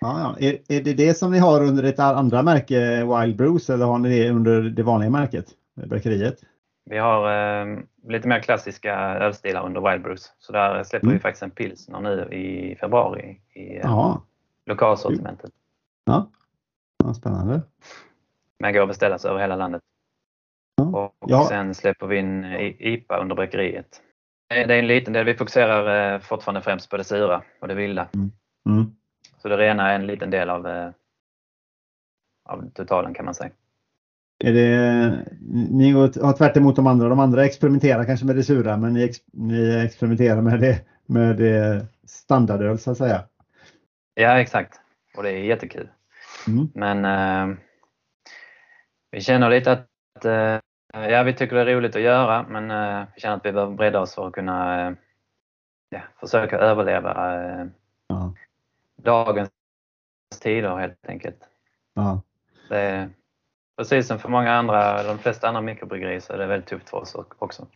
Ja, 0.00 0.20
ja. 0.40 0.46
Är, 0.46 0.58
är 0.68 0.80
det 0.80 0.94
det 0.94 1.14
som 1.14 1.30
ni 1.32 1.38
har 1.38 1.62
under 1.62 1.82
ett 1.84 1.98
andra 1.98 2.42
märke, 2.42 3.04
Wild 3.04 3.36
Brews, 3.36 3.70
eller 3.70 3.86
har 3.86 3.98
ni 3.98 4.08
det 4.18 4.30
under 4.30 4.60
det 4.62 4.82
vanliga 4.82 5.10
märket, 5.10 5.46
Bräckeriet? 5.74 6.38
Vi 6.90 6.98
har 6.98 7.32
eh, 7.62 7.78
lite 8.08 8.28
mer 8.28 8.40
klassiska 8.40 8.94
ölstilar 8.98 9.66
under 9.66 9.90
Wild 9.90 10.02
Brews. 10.02 10.32
Så 10.38 10.52
där 10.52 10.84
släpper 10.84 11.06
Mm. 11.06 11.16
vi 11.16 11.20
faktiskt 11.20 11.42
en 11.42 11.50
pilsner 11.50 12.00
nu 12.00 12.34
i 12.34 12.76
februari 12.80 13.40
i 13.54 13.76
eh, 13.76 14.16
lokalsortimentet. 14.66 15.50
Ja. 16.06 16.30
ja 17.04 17.14
spännande. 17.14 17.62
Men 18.58 18.72
går 18.74 18.82
att 18.82 18.88
beställas 18.88 19.24
över 19.24 19.40
hela 19.40 19.56
landet. 19.56 19.82
Ja. 20.76 20.84
Och 20.84 21.14
Ja. 21.30 21.46
sen 21.48 21.74
släpper 21.74 22.06
vi 22.06 22.16
in 22.18 22.44
i- 22.44 22.76
IPA 22.92 23.18
under 23.20 23.36
bräckeriet. 23.36 24.02
Eh, 24.54 24.66
Det 24.68 24.74
är 24.74 24.78
en 24.78 24.86
liten 24.86 25.12
del. 25.12 25.24
Vi 25.26 25.34
fokuserar 25.34 26.14
eh, 26.14 26.20
fortfarande 26.20 26.60
främst 26.62 26.90
på 26.90 26.96
det 26.96 27.04
sura 27.04 27.42
och 27.60 27.68
det 27.68 27.74
vilda. 27.74 28.08
Mm. 28.66 28.86
Så 29.38 29.48
det 29.48 29.56
rena 29.56 29.90
är 29.90 29.94
en 29.94 30.06
liten 30.06 30.30
del 30.30 30.50
av, 30.50 30.66
eh, 30.66 30.90
av 32.48 32.70
totalen 32.70 33.14
kan 33.14 33.24
man 33.24 33.34
säga. 33.34 33.50
Är 34.44 34.52
det, 34.52 35.26
ni 35.70 35.92
har 35.92 36.32
tvärt 36.32 36.56
emot 36.56 36.76
de 36.76 36.86
andra. 36.86 37.08
De 37.08 37.18
andra 37.20 37.44
experimenterar 37.44 38.04
kanske 38.04 38.26
med 38.26 38.36
det 38.36 38.42
sura, 38.44 38.76
men 38.76 38.92
ni, 38.92 39.02
ex, 39.04 39.18
ni 39.32 39.84
experimenterar 39.84 40.42
med 40.42 40.60
det, 40.60 40.84
med 41.06 41.36
det 41.36 41.86
standardöl 42.06 42.78
så 42.78 42.90
att 42.90 42.98
säga. 42.98 43.24
Ja, 44.14 44.40
exakt. 44.40 44.80
Och 45.16 45.22
det 45.22 45.30
är 45.30 45.38
jättekul. 45.44 45.88
Mm. 46.48 46.68
Men 46.74 47.04
eh, 47.04 47.56
vi 49.10 49.20
känner 49.20 49.50
lite 49.50 49.72
att 49.72 50.24
eh, 50.24 50.58
ja, 51.10 51.22
vi 51.22 51.34
tycker 51.34 51.56
det 51.56 51.62
är 51.72 51.76
roligt 51.76 51.96
att 51.96 52.02
göra 52.02 52.46
men 52.48 52.70
eh, 52.70 53.06
vi 53.14 53.20
känner 53.20 53.36
att 53.36 53.46
vi 53.46 53.52
behöver 53.52 53.74
bredda 53.74 54.00
oss 54.00 54.14
för 54.14 54.26
att 54.26 54.32
kunna 54.32 54.86
eh, 54.86 54.94
ja, 55.90 56.00
försöka 56.20 56.58
överleva 56.58 57.42
eh, 57.44 57.66
Ja. 58.08 58.34
dagens 58.96 59.50
tider 60.40 60.76
helt 60.76 61.06
enkelt. 61.08 61.38
Ja. 61.94 62.22
Det 62.68 63.10
precis 63.76 64.06
som 64.06 64.18
för 64.18 64.28
många 64.28 64.52
andra, 64.52 65.02
de 65.02 65.18
flesta 65.18 65.48
andra 65.48 65.60
mikrobryggerier 65.60 66.20
så 66.20 66.32
är 66.32 66.38
det 66.38 66.46
väldigt 66.46 66.68
tufft 66.68 66.88
för 66.88 66.96
oss 66.96 67.14
också. 67.38 67.66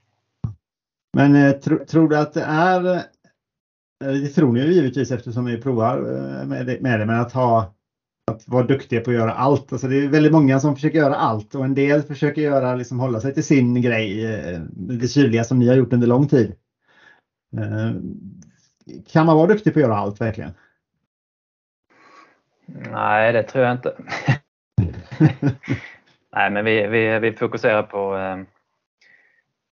Men 1.12 1.36
eh, 1.36 1.52
tro, 1.52 1.84
tror 1.84 2.08
du 2.08 2.18
att 2.18 2.34
det 2.34 2.42
är, 2.42 3.02
det 3.98 4.28
tror 4.28 4.52
ni 4.52 4.60
ju 4.60 4.72
givetvis 4.72 5.10
eftersom 5.10 5.44
ni 5.44 5.62
provar 5.62 5.96
med 6.46 6.66
det, 6.66 6.80
med 6.80 7.00
det, 7.00 7.06
men 7.06 7.20
att 7.20 7.32
ha 7.32 7.74
att 8.46 8.48
vara 8.48 8.66
duktiga 8.66 9.00
på 9.00 9.10
att 9.10 9.16
göra 9.16 9.32
allt. 9.32 9.72
Alltså 9.72 9.88
det 9.88 10.04
är 10.04 10.08
väldigt 10.08 10.32
många 10.32 10.60
som 10.60 10.74
försöker 10.74 10.98
göra 10.98 11.14
allt 11.16 11.54
och 11.54 11.64
en 11.64 11.74
del 11.74 12.02
försöker 12.02 12.42
göra, 12.42 12.74
liksom 12.74 13.00
hålla 13.00 13.20
sig 13.20 13.34
till 13.34 13.44
sin 13.44 13.82
grej, 13.82 14.34
eh, 14.34 14.60
det 14.70 15.08
syrliga 15.08 15.44
som 15.44 15.58
ni 15.58 15.68
har 15.68 15.74
gjort 15.74 15.92
under 15.92 16.06
lång 16.06 16.28
tid. 16.28 16.54
Eh, 17.56 17.92
Kan 19.12 19.26
man 19.26 19.36
vara 19.36 19.46
duktig 19.46 19.72
på 19.74 19.78
att 19.78 19.82
göra 19.84 19.96
allt 19.96 20.20
verkligen? 20.20 20.50
Nej, 22.92 23.32
det 23.32 23.42
tror 23.42 23.64
jag 23.64 23.72
inte. 23.72 23.94
Nej, 26.32 26.50
men 26.50 26.64
vi, 26.64 26.86
vi, 26.86 27.18
vi 27.18 27.32
fokuserar 27.32 27.82
på 27.82 28.16
eh, 28.16 28.38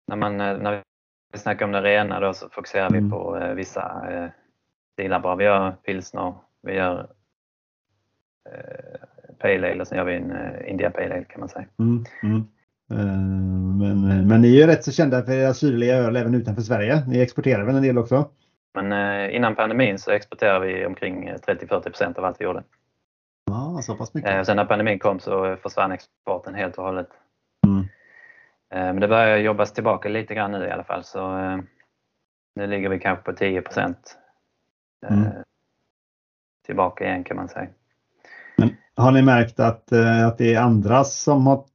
när, 0.08 0.16
man, 0.16 0.38
när 0.38 0.84
vi 1.34 1.40
snackar 1.40 1.66
om 1.66 1.72
det 1.72 1.82
rena 1.82 2.20
då 2.20 2.34
så 2.34 2.50
fokuserar 2.50 2.90
vi 2.90 2.98
Mm. 2.98 3.10
på 3.12 3.38
eh, 3.38 3.54
vissa 3.54 4.06
stilar 4.94 5.20
bara. 5.20 5.36
Vi 5.36 5.44
gör 5.44 5.72
pilsner, 5.72 6.34
vi 6.64 6.74
gör 6.74 7.08
pale 9.38 9.72
ale 9.72 9.82
och 9.82 9.88
sen 9.88 9.98
gör 9.98 10.06
vi 10.06 10.16
en 10.16 10.32
eh, 10.32 10.70
India 10.70 10.92
pale 10.92 11.16
ale 11.16 11.24
kan 11.24 11.40
man 11.40 11.50
säga. 11.50 11.66
Mm, 11.80 12.04
mm. 12.24 12.48
Eh, 12.92 13.18
Men, 13.80 14.28
men 14.28 14.42
ni 14.42 14.48
är 14.58 14.62
ju 14.62 14.68
rätt 14.68 14.84
så 14.84 14.92
kända 14.92 15.24
för 15.24 15.32
era 15.32 15.54
syrliga 15.54 15.96
öl 15.96 16.16
även 16.16 16.36
utanför 16.36 16.62
Sverige. 16.62 17.04
Ni 17.08 17.20
exporterar 17.20 17.64
väl 17.64 17.76
en 17.76 17.82
del 17.82 17.98
också? 17.98 18.30
Men 18.74 18.92
eh, 18.92 19.36
innan 19.36 19.56
pandemin 19.56 20.00
så 20.00 20.12
exporterade 20.12 20.66
vi 20.66 20.86
omkring 20.86 21.28
eh, 21.28 21.36
30-40 21.36 22.18
av 22.20 22.26
allt 22.26 22.42
vi 22.42 22.46
gjorde. 22.46 22.64
Ja, 23.46 23.80
så 23.82 23.96
pass 23.96 24.14
mycket. 24.14 24.46
Sen 24.46 24.56
när 24.58 24.66
pandemin 24.66 25.00
kom 25.00 25.20
så 25.20 25.56
försvann 25.56 25.92
exporten 25.92 26.56
helt 26.56 26.78
och 26.78 26.84
hållet. 26.84 27.10
Mm. 27.68 27.86
Men 28.70 29.00
det 29.00 29.08
börjar 29.08 29.38
jobbas 29.38 29.74
tillbaka 29.74 30.10
lite 30.10 30.36
grann 30.36 30.52
nu 30.52 30.68
i 30.68 30.72
alla 30.72 30.84
fall 30.84 31.04
så 31.04 31.38
nu 32.56 32.68
ligger 32.68 32.90
vi 32.90 33.00
kanske 33.00 33.24
på 33.26 33.34
10 33.34 33.62
procent 33.62 34.18
Mm. 35.10 35.32
tillbaka 36.66 37.06
igen 37.06 37.24
kan 37.24 37.38
man 37.38 37.50
säga. 37.50 37.68
Har 38.98 39.12
ni 39.12 39.22
märkt 39.22 39.60
att, 39.60 39.92
eh, 39.92 40.28
att 40.28 40.38
det 40.38 40.54
är 40.54 40.62
andra 40.62 41.04
som 41.04 41.48
har 41.48 41.66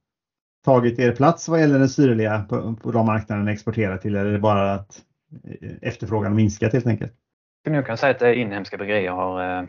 tagit 0.65 0.99
er 0.99 1.15
plats 1.15 1.47
vad 1.47 1.59
gäller 1.59 1.79
den 1.79 1.89
syrliga 1.89 2.45
på, 2.49 2.75
på 2.75 2.91
de 2.91 3.05
marknader 3.05 3.43
ni 3.43 3.51
exporterar 3.51 3.97
till? 3.97 4.15
Eller 4.15 4.29
är 4.29 4.33
det 4.33 4.39
bara 4.39 4.73
att 4.73 5.01
eh, 5.61 5.71
efterfrågan 5.81 6.35
minskat 6.35 6.73
helt 6.73 6.87
enkelt? 6.87 7.13
Jag 7.63 7.85
kunna 7.85 7.97
säga 7.97 8.15
att 8.15 8.21
eh, 8.21 8.41
inhemska 8.41 8.77
bryggerier 8.77 9.11
har 9.11 9.59
eh, 9.59 9.65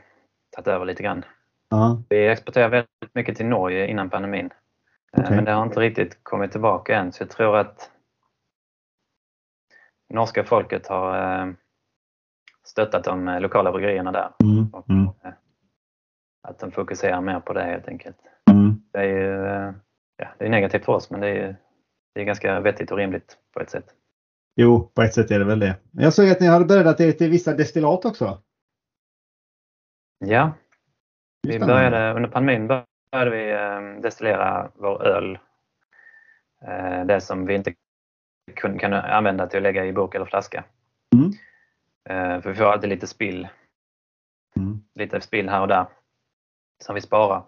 tagit 0.51 0.69
över 0.69 0.85
lite 0.85 1.03
grann. 1.03 1.25
Ja, 1.71 2.03
Vi 2.09 2.29
exporterade 2.29 2.71
väldigt 2.71 3.15
mycket 3.15 3.37
till 3.37 3.47
Norge 3.47 3.87
innan 3.87 4.11
pandemin. 4.11 4.51
Okej. 5.17 5.37
Men 5.37 5.45
det 5.45 5.53
har 5.53 5.63
inte 5.63 5.81
riktigt 5.81 6.19
kommit 6.23 6.53
tillbaka 6.53 6.97
än 6.97 7.13
så 7.13 7.23
jag 7.23 7.31
tror 7.31 7.57
att 7.57 7.91
norska 10.15 10.45
folket 10.45 10.87
har 10.87 11.55
stöttat 12.65 13.05
de 13.05 13.39
lokala 13.41 13.73
bryggerierna 13.73 14.13
där. 14.13 14.31
mm, 14.43 14.73
mm, 14.89 15.09
Att 16.43 16.59
de 16.59 16.71
fokuserar 16.71 17.21
mer 17.21 17.41
på 17.41 17.53
det 17.53 17.63
helt 17.63 17.89
enkelt. 17.89 18.17
mm. 18.51 18.83
Det 18.93 18.99
är 18.99 19.05
ju 19.05 19.47
eh, 19.47 19.73
ja, 20.17 20.29
det 20.39 20.45
är 20.45 20.49
negativt 20.49 20.85
för 20.85 20.93
oss 20.93 21.11
men 21.11 21.21
det 21.21 21.29
är, 21.29 21.57
det 22.15 22.21
är 22.21 22.25
ganska 22.25 22.61
vettigt 22.61 22.91
och 22.91 22.97
rimligt 22.99 23.39
på 23.53 23.61
ett 23.61 23.71
sätt. 23.71 23.95
Jo, 24.57 24.91
på 24.95 25.03
ett 25.03 25.15
sätt 25.15 25.31
är 25.31 25.39
det 25.39 25.45
väl 25.45 25.59
det. 25.61 25.77
Jag 25.91 26.13
såg 26.13 26.29
att 26.31 26.41
ni 26.41 26.47
hade 26.47 26.65
breddat 26.65 27.01
er 27.01 27.13
till 27.13 27.31
vissa 27.31 27.55
destillat 27.55 28.05
också. 28.05 28.43
Ja, 30.19 30.53
vi 31.49 31.59
började, 31.59 32.13
under 32.13 32.29
pandemin 32.29 32.67
började 32.67 33.31
vi 33.31 33.51
eh, 33.51 34.01
destillera 34.03 34.71
vår 34.75 35.07
öl. 35.07 35.39
Eh, 36.63 37.05
Det 37.05 37.21
som 37.21 37.47
vi 37.47 37.55
inte 37.55 37.75
kan 38.79 38.93
använda 38.93 39.47
till 39.47 39.57
att 39.57 39.63
lägga 39.63 39.85
i 39.87 39.93
burk 39.93 40.15
eller 40.15 40.27
flaska. 40.27 40.65
Mm. 41.15 41.33
För 42.43 42.49
vi 42.51 42.55
får 42.55 42.65
alltid 42.65 42.91
lite 42.91 43.07
spill, 43.07 43.49
Mm. 44.57 44.81
lite 44.95 45.21
spill 45.21 45.49
här 45.49 45.61
och 45.61 45.69
där 45.69 45.87
som 46.83 46.95
vi 46.95 47.01
sparar 47.01 47.43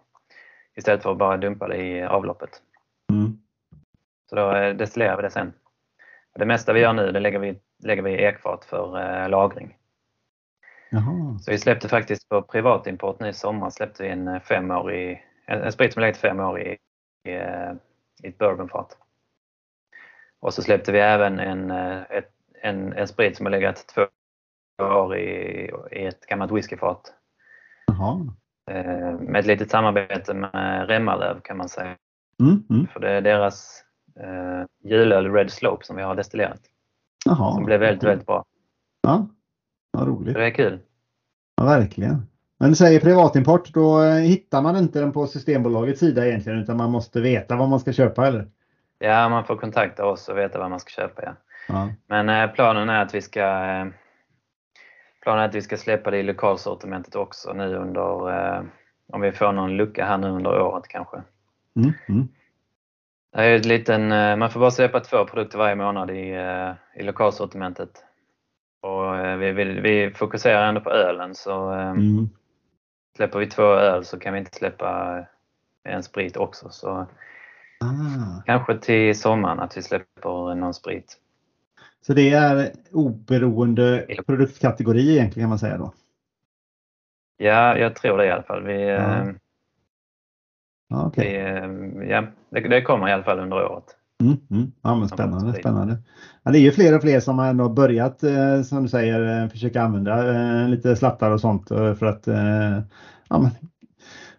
istället 0.75 1.03
för 1.03 1.13
att 1.13 1.19
bara 1.19 1.37
dumpa 1.37 1.69
det 1.69 1.77
i 1.77 2.03
avloppet. 2.03 2.63
Mm. 3.13 3.39
Så 4.31 4.37
då 4.37 4.57
eh, 4.57 4.77
destillerar 4.77 5.17
vi 5.17 5.23
det 5.23 5.31
sen. 5.31 5.53
Det 6.35 6.47
mesta 6.47 6.73
vi 6.73 6.81
gör 6.81 6.93
nu 6.93 7.13
det 7.13 7.21
lägger 7.21 7.39
vi, 7.39 7.59
lägger 7.79 8.03
vi 8.03 8.11
i 8.11 8.25
ekfat 8.25 8.65
för 8.65 9.01
eh, 9.01 9.29
lagring. 9.29 9.77
Jaha. 10.91 11.39
Så 11.39 11.51
vi 11.51 11.59
släppte 11.59 11.89
faktiskt 11.89 12.29
på 12.29 12.43
privatimport 12.43 13.21
nu 13.21 13.29
i 13.29 13.33
sommar 13.33 13.71
släppte 13.71 14.03
vi 14.03 14.09
en 14.09 14.29
eh, 14.29 14.41
femårig, 14.41 15.27
en, 15.47 15.63
en 15.63 15.73
sprit 15.73 15.93
som 15.93 16.01
legat 16.01 16.17
fem 16.17 16.41
år 16.41 16.61
i, 16.61 16.79
i, 17.29 17.31
i 18.23 18.29
ett 18.29 18.39
bourbonfat. 18.39 18.99
Och 20.41 20.55
så 20.55 20.63
släppte 20.63 20.93
vi 20.93 20.99
även 20.99 21.39
en, 21.39 21.71
ett, 21.71 22.31
en, 22.63 22.93
en 22.93 23.09
sprit 23.09 23.37
som 23.37 23.47
har 23.47 23.51
legat 23.51 23.87
två 23.87 24.07
år 24.81 25.17
i, 25.17 25.71
i 25.93 26.05
ett 26.07 26.27
gammalt 26.27 26.53
whiskyfat. 26.53 27.15
Jaha. 27.87 28.35
Eh, 28.71 29.21
med 29.21 29.37
ett 29.41 29.47
litet 29.47 29.71
samarbete 29.71 30.35
med 30.35 30.85
Remmarlöv 30.89 31.41
kan 31.41 31.57
man 31.57 31.69
säga. 31.69 31.97
Mm, 32.41 32.63
mm. 32.71 32.87
För 32.87 33.01
det 33.01 33.11
är 33.11 33.21
deras 33.21 33.85
eh, 34.21 34.91
julöl 34.91 35.33
Red 35.33 35.51
Slope 35.51 35.87
som 35.87 35.97
vi 35.97 36.03
har 36.03 36.15
destillerat. 36.15 36.61
Jaha. 37.27 37.55
Som 37.55 37.65
blev 37.65 37.81
väldigt, 37.81 38.05
väldigt 38.05 38.27
bra. 38.27 38.45
Ja, 39.03 39.27
vad 39.93 40.03
Så 40.05 40.11
roligt. 40.11 40.35
det 40.35 40.47
är 40.47 40.51
kul. 40.51 40.79
Ja, 41.57 41.65
verkligen. 41.65 42.27
Men 42.59 42.69
du 42.71 42.77
säger 42.77 43.01
privatimport, 43.01 43.73
då 43.73 44.03
eh, 44.03 44.15
hittar 44.15 44.63
man 44.63 44.77
inte 44.77 45.01
den 45.01 45.13
på 45.13 45.27
Systembolagets 45.27 46.01
sida 46.01 46.27
egentligen 46.27 46.59
utan 46.59 46.77
man 46.77 46.91
måste 46.91 47.21
veta 47.21 47.57
vad 47.57 47.69
man 47.69 47.81
ska 47.81 47.93
köpa 47.93 48.27
eller? 48.27 48.49
Ja, 48.99 49.29
man 49.29 49.45
får 49.45 49.57
kontakta 49.57 50.07
oss 50.07 50.29
och 50.29 50.39
veta 50.39 50.59
vad 50.59 50.71
man 50.71 50.81
ska 50.81 50.91
köpa. 50.91 51.23
Ja. 51.25 51.35
Ja. 51.69 51.89
Men 52.07 52.29
eh, 52.29 52.55
planen 52.55 52.89
är 52.89 53.03
att 53.03 53.15
vi 53.15 53.23
ska 53.23 53.41
eh, 53.41 53.87
planen 55.25 55.43
är 55.45 55.49
att 55.49 55.55
vi 55.55 55.63
ska 55.63 55.77
släppa 55.77 56.11
det 56.11 56.19
i 56.19 56.23
lokalsortimentet 56.23 57.17
också 57.17 57.53
nu 57.53 57.77
under 57.77 58.31
eh, 58.57 58.63
om 59.13 59.21
vi 59.21 59.33
får 59.33 59.53
någon 59.53 59.77
lucka 59.77 60.05
här 60.05 60.19
nu 60.19 60.29
under 60.29 60.61
året 60.61 60.89
kanske. 60.89 61.23
Mm, 61.77 61.93
mm. 62.09 62.29
Det 63.33 63.43
är 63.43 63.57
ett 63.57 63.65
liten, 63.67 64.13
eh, 64.13 64.37
man 64.37 64.51
får 64.51 64.61
bara 64.61 64.71
släppa 64.71 65.01
två 65.01 65.25
produkter 65.25 65.59
varje 65.59 65.75
månad 65.75 66.11
i, 66.11 66.31
eh, 66.31 66.73
i 66.95 67.03
lokalsortimentet. 67.03 68.05
Och 68.83 69.17
eh, 69.17 69.37
vi, 69.37 69.53
vi, 69.53 69.65
vi 69.65 70.11
fokuserar 70.11 70.69
ändå 70.69 70.81
på 70.81 70.91
ölen 70.91 71.35
så 71.35 71.71
Mm. 71.71 72.29
släpper 73.17 73.39
vi 73.39 73.47
två 73.47 73.63
öl 73.63 74.05
så 74.05 74.19
kan 74.19 74.33
vi 74.33 74.39
inte 74.39 74.55
släppa 74.57 75.19
en 75.85 76.03
sprit 76.03 76.37
också. 76.37 76.69
Så 76.71 77.07
Ah. 77.81 78.43
kanske 78.47 78.79
till 78.79 79.19
sommaren 79.19 79.61
att 79.61 79.77
vi 79.77 79.83
släpper 79.83 80.55
någon 80.55 80.75
sprit. 80.75 81.17
Så 82.07 82.15
det 82.15 82.31
är 82.31 82.71
oberoende 82.93 84.07
produktkategori 84.27 85.11
egentligen 85.11 85.45
kan 85.45 85.49
man 85.49 85.59
säga 85.59 85.79
då? 85.79 85.93
Ja, 87.37 87.79
jag 87.79 87.97
tror 87.97 88.19
det 88.19 88.27
i 88.27 88.31
alla 88.31 88.43
fall. 88.43 88.63
Vi, 88.63 88.89
Ja. 88.89 88.97
eh, 88.97 89.29
Ja, 90.89 91.07
okej. 91.07 91.33
vi, 91.33 91.39
eh, 91.39 92.09
ja, 92.11 92.25
det, 92.51 92.61
det 92.61 92.83
kommer 92.83 93.09
i 93.09 93.13
alla 93.13 93.23
fall 93.23 93.39
under 93.39 93.57
året. 93.57 93.85
Mm, 94.23 94.37
mm. 94.51 94.73
Ja, 94.83 94.95
men 94.95 95.09
spännande, 95.09 95.55
spännande. 95.55 95.97
Ja, 96.43 96.51
det 96.51 96.59
är 96.59 96.61
ju 96.61 96.71
fler 96.73 96.97
och 96.97 97.03
fler 97.03 97.21
som 97.21 97.39
har 97.39 97.47
ändå 97.47 97.69
börjat, 97.69 98.23
eh, 98.23 98.63
som 98.63 98.83
du 98.83 98.89
säger, 98.89 99.49
försöka 99.49 99.83
använda 99.83 100.23
lite 100.67 100.97
slattar 100.97 101.31
och 101.31 101.41
sånt 101.41 101.69
för 101.69 102.05
att 102.07 102.27
ja, 103.29 103.39
men, 103.39 103.51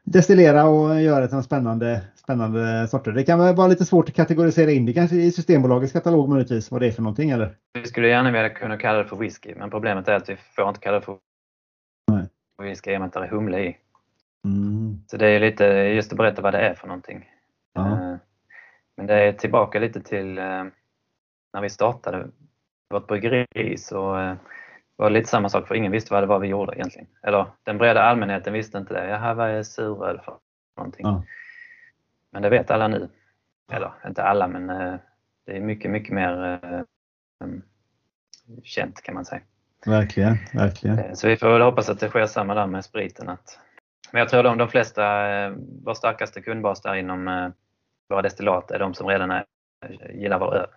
destillera 0.03 0.65
och 0.65 1.01
göra 1.01 1.27
till 1.27 1.37
en 1.37 1.43
spännande, 1.43 2.01
spännande 2.25 2.87
sorter. 2.87 3.11
Det 3.11 3.23
kan 3.23 3.55
vara 3.55 3.67
lite 3.67 3.85
svårt 3.85 4.09
att 4.09 4.15
kategorisera 4.15 4.71
in 4.71 4.85
det 4.85 4.93
kanske 4.93 5.15
i 5.15 5.31
Systembolagets 5.31 5.93
katalog 5.93 6.29
möjligtvis, 6.29 6.71
vad 6.71 6.81
det 6.81 6.87
är 6.87 6.91
för 6.91 7.01
någonting 7.01 7.29
eller? 7.29 7.55
Vi 7.73 7.87
skulle 7.87 8.07
gärna 8.07 8.31
vilja 8.31 8.49
kunna 8.49 8.77
kalla 8.77 8.97
det 8.97 9.05
för 9.05 9.15
whisky, 9.15 9.55
men 9.55 9.69
problemet 9.69 10.07
är 10.07 10.15
att 10.15 10.29
vi 10.29 10.35
får 10.55 10.67
inte 10.67 10.79
kalla 10.79 10.99
det 10.99 11.05
för 11.05 11.17
Nej. 12.11 12.27
whisky 12.61 12.91
i 12.91 12.95
och 12.95 12.99
med 12.99 13.07
att 13.07 13.13
det 13.13 13.19
är 13.19 13.27
humle 13.27 13.59
i. 13.59 13.77
Mm. 14.45 15.03
Så 15.07 15.17
det 15.17 15.27
är 15.27 15.39
lite 15.39 15.65
just 15.65 16.11
att 16.11 16.17
berätta 16.17 16.41
vad 16.41 16.53
det 16.53 16.59
är 16.59 16.73
för 16.73 16.87
någonting. 16.87 17.29
Ja. 17.73 17.91
Eh, 17.91 18.15
Men 18.97 19.07
det 19.07 19.13
är 19.13 19.33
tillbaka 19.33 19.79
lite 19.79 20.01
till 20.01 20.37
eh, 20.37 20.63
när 21.53 21.61
vi 21.61 21.69
startade 21.69 22.27
vårt 22.89 23.07
bryggeri 23.07 23.77
så 23.77 24.17
eh, 24.19 24.35
var 24.95 25.09
det 25.09 25.13
lite 25.13 25.29
samma 25.29 25.49
sak 25.49 25.67
för 25.67 25.75
ingen 25.75 25.91
visste 25.91 26.13
vad 26.13 26.23
det 26.23 26.27
var 26.27 26.39
vi 26.39 26.47
gjorde 26.47 26.75
egentligen. 26.75 27.07
Eller 27.23 27.45
den 27.63 27.77
breda 27.77 28.01
allmänheten 28.01 28.53
visste 28.53 28.77
inte 28.77 28.93
det. 28.93 29.07
Jaha, 29.07 29.33
vad 29.33 29.49
är 29.49 29.63
suröl 29.63 30.19
för 30.25 30.37
någonting? 30.77 31.05
Ja. 31.05 31.23
Men 32.35 32.41
det 32.41 32.49
vet 32.49 32.71
alla 32.71 32.87
nu. 32.87 33.09
Eller 33.71 33.91
inte 34.07 34.23
alla 34.23 34.47
men 34.47 34.69
eh, 34.69 34.95
det 35.45 35.57
är 35.57 35.61
mycket, 35.61 35.91
mycket 35.91 36.13
mer 36.13 36.59
eh, 36.63 36.81
mm, 37.43 37.61
känt 38.63 39.01
kan 39.01 39.15
man 39.15 39.25
säga. 39.25 39.41
Verkligen, 39.85 40.37
verkligen. 40.53 40.99
Eh, 40.99 41.13
Så 41.13 41.27
vi 41.27 41.37
får 41.37 41.49
väl 41.49 41.61
hoppas 41.61 41.89
att 41.89 41.99
det 41.99 42.09
sker 42.09 42.25
samma 42.25 42.53
där 42.53 42.67
med 42.67 42.85
spriten. 42.85 43.29
Att, 43.29 43.59
men 44.11 44.19
jag 44.19 44.29
tror 44.29 44.43
de, 44.43 44.57
de 44.57 44.67
flesta, 44.67 45.03
vår 45.83 45.93
starkaste 45.93 46.41
kundbas 46.41 46.81
där 46.81 46.95
inom 46.95 47.51
våra 48.09 48.21
destillat 48.21 48.71
är 48.71 48.79
de 48.79 48.93
som 48.93 49.07
redan 49.07 49.31
är, 49.31 49.45
gillar 50.13 50.39
vår 50.39 50.55
öl. 50.55 50.69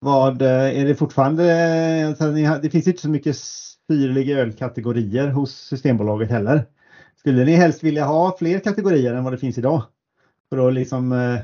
Vad 0.00 0.42
är 0.42 0.84
det 0.84 0.94
fortfarande? 0.94 2.06
Alltså, 2.08 2.30
det 2.62 2.70
finns 2.70 2.86
inte 2.86 3.00
så 3.00 3.10
mycket 3.10 3.36
syrliga 3.36 4.38
ölkategorier 4.38 5.28
hos 5.28 5.54
Systembolaget 5.54 6.30
heller. 6.30 6.64
Skulle 7.16 7.44
ni 7.44 7.52
helst 7.52 7.82
vilja 7.82 8.04
ha 8.04 8.36
fler 8.38 8.58
kategorier 8.58 9.14
än 9.14 9.24
vad 9.24 9.32
det 9.32 9.38
finns 9.38 9.58
idag? 9.58 9.82
För 10.50 10.68
att 10.68 10.74
liksom 10.74 11.12
eh, 11.12 11.40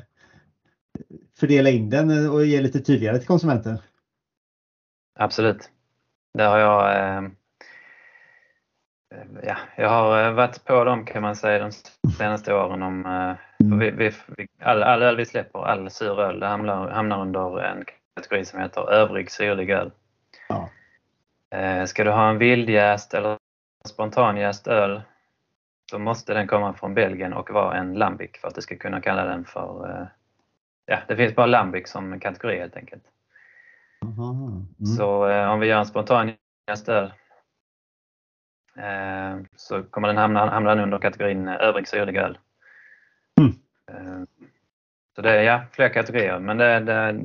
fördela 1.38 1.70
in 1.70 1.90
den 1.90 2.30
och 2.30 2.44
ge 2.44 2.60
lite 2.60 2.80
tydligare 2.80 3.18
till 3.18 3.26
konsumenten. 3.26 3.78
Absolut. 5.18 5.70
Där 6.34 6.48
har 6.48 6.58
jag 6.58 6.96
eh, 6.96 7.30
Ja, 9.42 9.56
jag 9.76 9.88
har 9.88 10.24
eh, 10.24 10.32
varit 10.32 10.64
på 10.64 10.84
dem 10.84 11.04
kan 11.04 11.22
man 11.22 11.36
säga 11.36 11.58
de 11.58 11.72
senaste 12.18 12.54
åren 12.54 12.82
om 12.82 13.02
för 13.58 13.76
vi, 13.76 13.90
vi, 14.36 14.48
all, 14.60 14.82
all 14.82 15.02
öl 15.02 15.16
vi 15.16 15.26
släpper, 15.26 15.58
all 15.58 15.90
sur 15.90 16.20
öl, 16.20 16.40
det 16.40 16.46
hamnar, 16.46 16.90
hamnar 16.90 17.20
under 17.20 17.60
en 17.60 17.84
kategori 18.16 18.44
som 18.44 18.60
heter 18.60 18.90
övrig 18.90 19.30
syrlig 19.30 19.70
öl. 19.70 19.90
Ja. 20.48 20.68
Ska 21.86 22.04
du 22.04 22.10
ha 22.10 22.30
en 22.30 22.38
vildjäst 22.38 23.14
eller 23.14 23.38
spontanjäst 23.88 24.66
öl 24.66 25.02
så 25.94 25.98
måste 25.98 26.34
den 26.34 26.46
komma 26.46 26.72
från 26.72 26.94
Belgien 26.94 27.32
och 27.32 27.50
vara 27.50 27.76
en 27.76 27.94
lambic 27.94 28.30
för 28.40 28.48
att 28.48 28.54
du 28.54 28.60
ska 28.60 28.76
kunna 28.76 29.00
kalla 29.00 29.24
den 29.24 29.44
för... 29.44 29.90
eh, 29.90 30.06
Ja, 30.86 30.98
det 31.08 31.16
finns 31.16 31.34
bara 31.34 31.46
lambic 31.46 31.90
som 31.90 32.20
kategori 32.20 32.58
helt 32.58 32.76
enkelt. 32.76 33.02
Mm. 34.02 34.86
Så 34.96 35.28
eh, 35.28 35.50
om 35.50 35.60
vi 35.60 35.66
gör 35.66 35.78
en 35.78 35.86
spontanjäst 35.86 36.88
öl 36.88 37.12
eh, 38.76 39.38
så 39.56 39.82
kommer 39.82 40.08
den 40.08 40.16
hamna, 40.16 40.50
hamna 40.50 40.82
under 40.82 40.98
kategorin 40.98 41.48
övrig 41.48 41.88
syrlig 41.88 42.16
öl. 42.16 42.38
Mm. 43.40 44.26
Så 45.14 45.22
det 45.22 45.30
är 45.30 45.42
ja, 45.42 45.62
fler 45.72 45.88
kategorier 45.88 46.38
men 46.38 46.58
det, 46.58 46.80
det, 46.80 47.20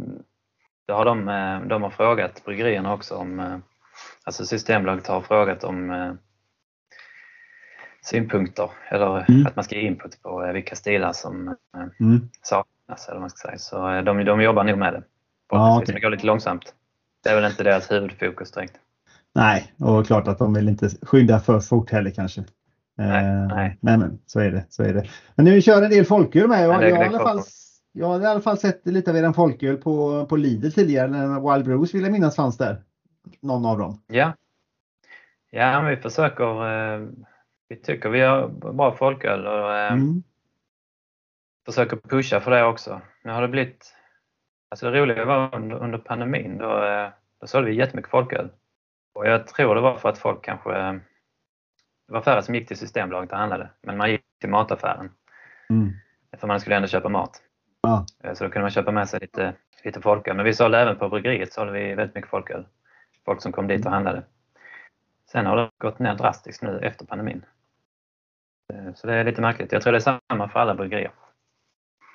det 0.88 0.94
har 0.94 1.06
de, 1.06 1.26
de 1.70 1.84
har 1.84 1.90
frågat 1.90 2.46
bryggerierna 2.46 2.94
också 2.94 3.16
om 3.16 3.62
Alltså 4.24 4.46
Systembolaget 4.46 5.08
har 5.08 5.22
frågat 5.22 5.64
om 5.64 6.18
synpunkter 8.02 8.70
eller 8.90 9.26
Mm. 9.30 9.46
att 9.48 9.56
man 9.56 9.66
ska 9.66 9.76
ge 9.76 9.82
input 9.82 10.22
på 10.22 10.44
eh, 10.46 10.54
vilka 10.54 10.76
stilar 10.76 11.14
som 11.14 11.48
eh, 11.48 11.56
Mm. 12.00 12.30
saknas. 12.42 13.10
Eller 13.10 13.20
man 13.20 13.30
ska 13.30 13.48
säga. 13.48 13.58
Så 13.58 13.92
eh, 13.92 14.04
de, 14.04 14.26
de 14.26 14.42
jobbar 14.42 14.64
nog 14.64 14.78
med 14.78 14.94
det. 14.94 15.04
Ja, 15.52 15.78
okej. 15.82 15.94
Det 15.96 16.02
går 16.02 16.10
lite 16.10 16.26
långsamt. 16.26 16.74
Det 17.24 17.30
är 17.30 17.36
väl 17.36 17.52
inte 17.52 17.64
deras 17.64 17.92
huvudfokus 17.92 18.52
direkt. 18.52 18.74
Nej, 19.36 19.74
och 19.80 20.06
klart 20.08 20.28
att 20.28 20.40
de 20.40 20.54
vill 20.54 20.70
inte 20.70 20.90
skynda 21.02 21.40
för 21.40 21.60
fort 21.60 21.92
heller 21.92 22.10
kanske. 22.12 22.44
Nej, 22.98 23.26
Eh, 23.26 23.48
nej. 23.48 23.78
Men, 23.82 24.00
men 24.00 24.20
så 24.26 24.40
är 24.40 24.52
det. 24.52 24.66
Så 24.70 24.84
är 24.84 24.94
det. 24.94 25.08
Men 25.36 25.46
ni 25.46 25.62
kör 25.62 25.82
en 25.82 25.90
del 25.90 26.06
folköl 26.06 26.48
med. 26.48 26.64
Jag, 26.66 26.80
det- 26.82 26.90
jag, 26.90 27.06
kommer. 27.08 27.20
fall, 27.20 27.40
jag 27.92 28.08
har 28.08 28.22
i 28.22 28.26
alla 28.26 28.42
fall 28.42 28.58
sett 28.58 28.88
lite 28.88 29.12
av 29.12 29.18
eran 29.18 29.34
folköl 29.34 29.78
på, 29.78 30.26
på 30.26 30.36
Lidl 30.36 30.70
tidigare 30.72 31.08
när 31.08 31.54
Wild 31.54 31.66
Brews 31.66 31.94
vill 31.94 32.04
jag 32.04 32.12
minnas 32.12 32.36
fanns 32.36 32.58
där. 32.58 32.82
Någon 33.42 33.66
av 33.66 33.78
dem. 33.78 34.02
Ja, 34.08 34.34
ja 35.52 35.82
men 35.82 35.90
vi 35.90 35.98
försöker. 35.98 36.44
Eh, 36.94 37.08
vi 37.70 37.76
tycker 37.76 38.10
vi 38.10 38.22
har 38.22 38.48
bra 38.48 38.96
folköl 38.96 39.48
och 39.48 39.76
eh, 39.76 39.94
Mm. 39.94 40.24
försöker 41.66 41.98
pusha 41.98 42.40
för 42.42 42.52
det 42.52 42.64
också. 42.64 43.02
Nu 43.24 43.32
har 43.32 43.42
det 43.42 43.48
blivit... 43.48 43.96
Alltså 44.72 44.92
det 44.92 45.00
roliga 45.02 45.26
var 45.26 45.56
under, 45.56 45.76
under 45.76 45.98
pandemin. 45.98 46.58
Då, 46.58 46.84
eh, 46.84 47.10
då 47.42 47.48
sålde 47.48 47.70
vi 47.70 47.76
jättemycket 47.78 48.12
folköl. 48.12 48.50
Och 49.14 49.28
jag 49.28 49.48
tror 49.48 49.76
det 49.76 49.82
var 49.82 49.98
för 49.98 50.10
att 50.10 50.18
folk 50.18 50.44
kanske... 50.46 50.72
Det 52.08 52.14
var 52.14 52.22
färre 52.22 52.42
som 52.42 52.56
gick 52.56 52.68
till 52.68 52.78
Systembolaget 52.78 53.32
och 53.32 53.38
handlade. 53.38 53.70
Men 53.82 53.98
man 53.98 54.12
gick 54.12 54.22
till 54.40 54.50
mataffären. 54.50 55.12
Mm. 55.70 55.90
För 56.38 56.48
man 56.48 56.60
skulle 56.60 56.76
ändå 56.76 56.88
köpa 56.88 57.10
mat. 57.10 57.42
Ja. 57.82 58.06
Eh, 58.24 58.34
Så 58.34 58.44
då 58.44 58.50
kunde 58.50 58.64
man 58.64 58.72
köpa 58.72 58.92
med 58.92 59.10
sig 59.10 59.20
lite, 59.20 59.54
lite 59.84 60.02
folköl. 60.02 60.36
Men 60.36 60.46
vi 60.46 60.54
sålde 60.54 60.80
även 60.80 60.96
på 60.98 61.10
bryggeriet 61.10 61.54
sålde 61.54 61.74
vi 61.74 61.96
väldigt 61.96 62.16
mycket 62.16 62.30
folköl. 62.30 62.66
Folk 63.26 63.42
som 63.42 63.52
kom 63.52 63.68
dit 63.68 63.86
och 63.86 63.92
handlade. 63.92 64.24
Sen 65.32 65.46
har 65.46 65.58
det 65.58 65.70
gått 65.78 66.00
ner 66.00 66.16
drastiskt 66.16 66.62
nu 66.64 66.80
efter 66.80 67.06
pandemin. 67.06 67.46
Eh, 68.74 68.94
Så 68.94 69.08
det 69.08 69.14
är 69.16 69.24
lite 69.24 69.42
märkligt. 69.42 69.72
Jag 69.72 69.82
tror 69.82 69.94
det 69.94 69.98
är 69.98 70.20
samma 70.30 70.50
för 70.50 70.60
alla 70.60 70.76
bryggerier. 70.76 71.12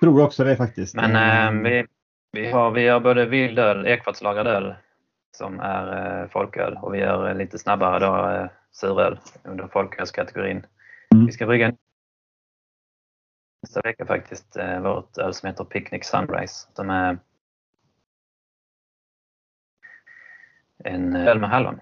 Tror 0.01 0.23
också 0.25 0.45
det 0.45 0.57
faktiskt. 0.57 0.95
Men 0.95 1.11
Mm. 1.17 1.57
eh, 1.57 1.63
vi, 1.73 1.87
vi, 2.33 2.51
har, 2.51 2.71
vi 2.71 2.89
har 2.89 3.01
både 3.01 3.27
vild 3.27 3.59
öl, 3.59 3.87
ekfatslagrad 3.87 4.47
öl 4.47 4.75
som 5.37 5.61
är 5.61 6.21
eh, 6.23 6.29
folköl 6.29 6.77
och 6.83 6.95
vi 6.95 6.99
gör 6.99 7.29
eh, 7.29 7.35
lite 7.37 7.59
snabbare 7.59 7.99
då 7.99 8.29
eh, 8.31 8.51
suröl 8.71 9.21
under 9.45 9.69
folkölskategorin. 9.69 10.67
Mm. 11.15 11.27
Vi 11.27 11.33
ska 11.33 11.47
brygga 11.47 11.73
nästa 13.63 13.81
vecka 13.81 14.07
faktiskt 14.07 14.57
eh, 14.57 14.81
vårt 14.81 15.19
öl 15.19 15.35
som 15.35 15.47
heter 15.47 15.65
Picnic 15.65 16.05
Sunrise 16.05 16.69
som 16.75 16.91
är 16.91 17.19
en 20.85 21.17
öl 21.17 21.41
med 21.41 21.51
hallon. 21.51 21.81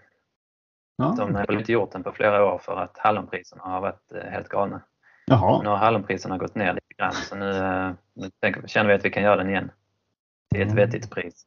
Ja. 0.97 1.15
De 1.19 1.35
har 1.35 1.53
inte 1.53 1.73
gjort 1.73 1.93
den 1.93 2.03
på 2.03 2.13
flera 2.13 2.45
år 2.45 2.59
för 2.59 2.77
att 2.77 2.99
hallonpriserna 2.99 3.63
har 3.63 3.81
varit 3.81 4.13
eh, 4.15 4.31
helt 4.31 4.49
galna. 4.49 4.83
Jaha. 5.27 5.63
Nu 5.63 5.69
har 5.69 5.77
hallonpriserna 5.77 6.39
gått 6.39 6.55
ner 6.55 6.73
lite 6.75 6.95
grann 6.99 7.13
så 7.13 7.35
nu, 7.37 7.51
eh, 7.51 7.91
nu 8.15 8.31
tänker, 8.41 8.67
känner 8.67 8.89
vi 8.89 8.95
att 8.95 9.05
vi 9.05 9.11
kan 9.11 9.23
göra 9.23 9.37
den 9.37 9.49
igen. 9.51 9.71
Till 10.51 10.61
ett 10.63 10.67
Mm. 10.73 10.77
vettigt 10.77 11.11
pris. 11.11 11.47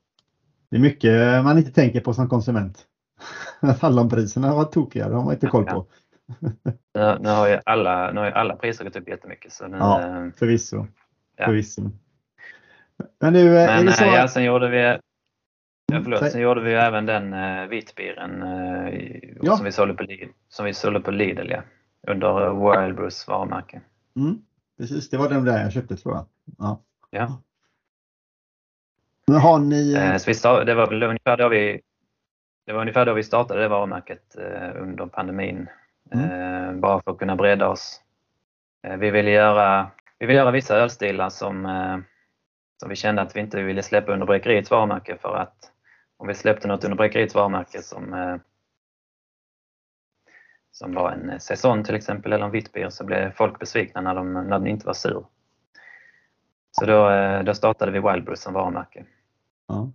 Det 0.70 0.78
är 0.78 0.82
mycket 0.82 1.44
man 1.44 1.58
inte 1.58 1.72
tänker 1.72 2.02
på 2.02 2.14
som 2.14 2.30
konsument. 2.30 2.86
Att 3.60 3.80
hallonpriserna 3.82 4.56
var 4.56 4.64
tokiga, 4.64 5.10
de 5.10 5.16
har 5.16 5.24
man 5.24 5.34
inte 5.34 5.48
koll 5.48 5.66
på. 5.66 5.86
Nu, 6.94 7.18
nu, 7.20 7.30
har 7.30 7.48
ju 7.48 7.60
alla, 7.66 8.12
nu 8.12 8.20
har 8.20 8.32
alla 8.32 8.56
priser 8.56 8.84
gått 8.86 8.96
upp 8.96 9.08
jättemycket. 9.10 9.52
Så 9.54 9.68
nu, 9.68 9.78
Ja. 9.78 10.02
eh, 10.02 10.32
Förvisso. 10.36 10.88
Ja. 11.38 11.46
Förvisso. 11.46 11.82
Men 13.22 13.34
nu, 13.34 13.58
är 13.58 13.68
Men 13.78 13.86
det 13.86 13.92
så 13.92 14.04
ja, 14.06 14.28
sen 14.28 14.44
gjorde 14.44 14.70
vi 14.70 14.98
ja, 15.86 15.96
Mm, 15.96 16.04
förlåt, 16.04 16.32
sen 16.32 16.42
gjorde 16.42 16.62
vi 16.62 16.70
ju 16.72 16.76
även 16.78 17.06
den 17.06 17.34
uh, 17.34 17.68
vitbiren 17.68 18.42
eh, 18.42 19.20
Ja. 19.42 19.56
som, 19.56 19.66
vi 19.66 19.72
sålde 19.72 19.94
på, 19.94 20.04
Lidl- 20.04 20.34
som 20.50 20.66
vi 20.66 20.74
sålde 20.74 21.00
på 21.00 21.12
Lidl 21.12 21.50
ja, 21.52 21.62
under 22.08 22.50
Wild 22.86 22.96
Brews 22.96 23.28
varumärke. 23.28 23.82
Mm, 24.16 24.42
precis, 24.78 25.10
det 25.10 25.18
var 25.18 25.30
den 25.30 25.46
där 25.46 25.64
jag 25.64 25.72
köpte 25.74 25.96
tror 25.98 26.16
jag. 26.16 26.26
Ja. 26.58 26.80
Ja. 27.10 27.42
Men 29.28 29.38
har 29.38 29.60
ni... 29.60 29.94
eh, 29.94 30.12
Eh, 30.12 30.18
så 30.18 30.30
vi 30.30 30.36
start, 30.36 30.66
det 30.66 30.74
var 30.76 30.88
väl 30.88 31.04
ungefär 31.04 31.38
då 31.38 31.50
vi 31.50 31.82
det 32.66 32.74
var 32.74 32.82
ungefär 32.82 33.06
då 33.06 33.14
vi 33.14 33.24
startade 33.24 33.62
det 33.62 33.68
varumärket 33.68 34.36
eh, 34.38 34.82
under 34.82 35.06
pandemin. 35.06 35.68
Mm. 36.12 36.32
Eh, 36.32 36.74
bara 36.74 37.02
för 37.02 37.12
att 37.12 37.18
kunna 37.18 37.36
bredda 37.36 37.70
oss. 37.70 38.02
Eh, 38.88 38.98
vi 38.98 39.12
ville 39.12 39.32
göra, 39.32 39.88
vi 40.20 40.26
ville 40.26 40.40
göra 40.40 40.52
vissa 40.52 40.76
ölstilar 40.76 41.30
som, 41.30 41.66
eh, 41.66 41.98
som 42.80 42.90
vi 42.90 42.96
kände 42.96 43.22
att 43.22 43.36
vi 43.36 43.40
inte 43.40 43.64
ville 43.64 43.84
släppa 43.84 44.14
under 44.14 44.26
Bräckeriets 44.26 44.72
varumärke 44.72 45.18
för 45.22 45.36
att 45.36 45.72
om 46.18 46.28
vi 46.28 46.34
släppte 46.34 46.68
något 46.68 46.84
under 46.84 46.98
Bräckeriets 46.98 47.36
varumärke 47.36 47.82
som, 47.82 48.14
eh, 48.14 48.36
som 50.72 50.94
var 50.94 51.12
en 51.12 51.40
säsong 51.40 51.84
till 51.84 51.96
exempel 51.96 52.34
eller 52.34 52.46
en 52.46 52.52
vitbier 52.52 52.90
så 52.90 53.04
blev 53.06 53.32
folk 53.32 53.60
besvikna 53.60 54.02
när, 54.02 54.16
de, 54.16 54.34
när 54.34 54.60
den 54.60 54.68
inte 54.68 54.86
var 54.86 54.94
sur. 54.94 55.26
Så 56.72 56.86
då, 56.86 57.10
eh, 57.10 57.44
då 57.44 57.54
startade 57.54 57.92
vi 57.92 58.00
Wild 58.00 58.26
Brews 58.26 58.42
som 58.42 58.54
varumärke 58.54 59.06
ja. 59.68 59.92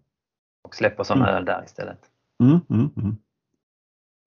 och 0.63 0.75
släpper 0.75 1.05
sådana 1.05 1.29
Mm. 1.29 1.37
öl 1.37 1.45
där 1.45 1.65
istället. 1.65 1.99
Mm, 2.43 2.61
mm, 2.71 2.91
mm. 2.97 3.17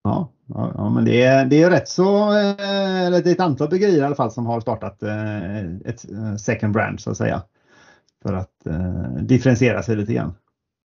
Ja, 0.03 0.29
ja, 0.47 0.89
men 0.89 1.05
det 1.05 1.21
är, 1.23 1.45
det 1.45 1.63
är 1.63 1.69
rätt 1.69 1.87
så, 1.87 2.31
eh, 2.31 3.01
eller 3.05 3.23
det 3.23 3.29
är 3.29 3.33
ett 3.33 3.39
antal 3.39 3.69
bryggerier 3.69 3.97
i 3.97 4.05
alla 4.05 4.15
fall 4.15 4.31
som 4.31 4.45
har 4.45 4.61
startat 4.61 5.03
eh, 5.03 5.65
ett 5.85 6.09
eh, 6.11 6.35
second 6.35 6.73
brand 6.73 6.99
så 6.99 7.11
att 7.11 7.17
säga. 7.17 7.43
För 8.23 8.33
att 8.33 8.65
eh, 8.65 9.03
differentiera 9.21 9.83
sig 9.83 9.95
lite 9.95 10.13
grann. 10.13 10.33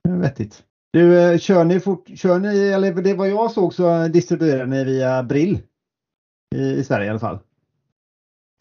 Det 0.04 0.10
är 0.10 0.14
vettigt. 0.18 0.64
Du, 0.94 1.20
eh, 1.20 1.38
kör 1.38 1.64
ni 1.64 1.80
fort, 1.80 2.08
kör 2.16 2.40
ni, 2.40 2.72
eller 2.72 2.94
det 2.94 3.14
vad 3.14 3.30
jag 3.30 3.52
såg 3.52 3.74
så 3.74 4.08
distribuerar 4.08 4.66
ni 4.66 4.84
via 4.84 5.24
Brill 5.24 5.60
i, 6.56 6.72
i 6.72 6.84
Sverige 6.84 7.08
i 7.08 7.10
alla 7.10 7.20
fall. 7.20 7.40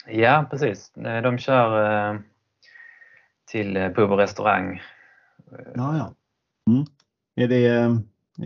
Ja, 0.07 0.47
precis. 0.51 0.93
De 0.95 1.39
kör 1.39 2.11
eh, 2.11 2.21
till 3.47 3.77
eh, 3.77 3.89
pub 3.89 4.11
och 4.11 4.19
restaurang. 4.19 4.83
Ja, 5.75 5.97
ja. 5.97 6.15
Mm. 6.71 6.85
Är 7.37 7.49
det, 7.49 7.67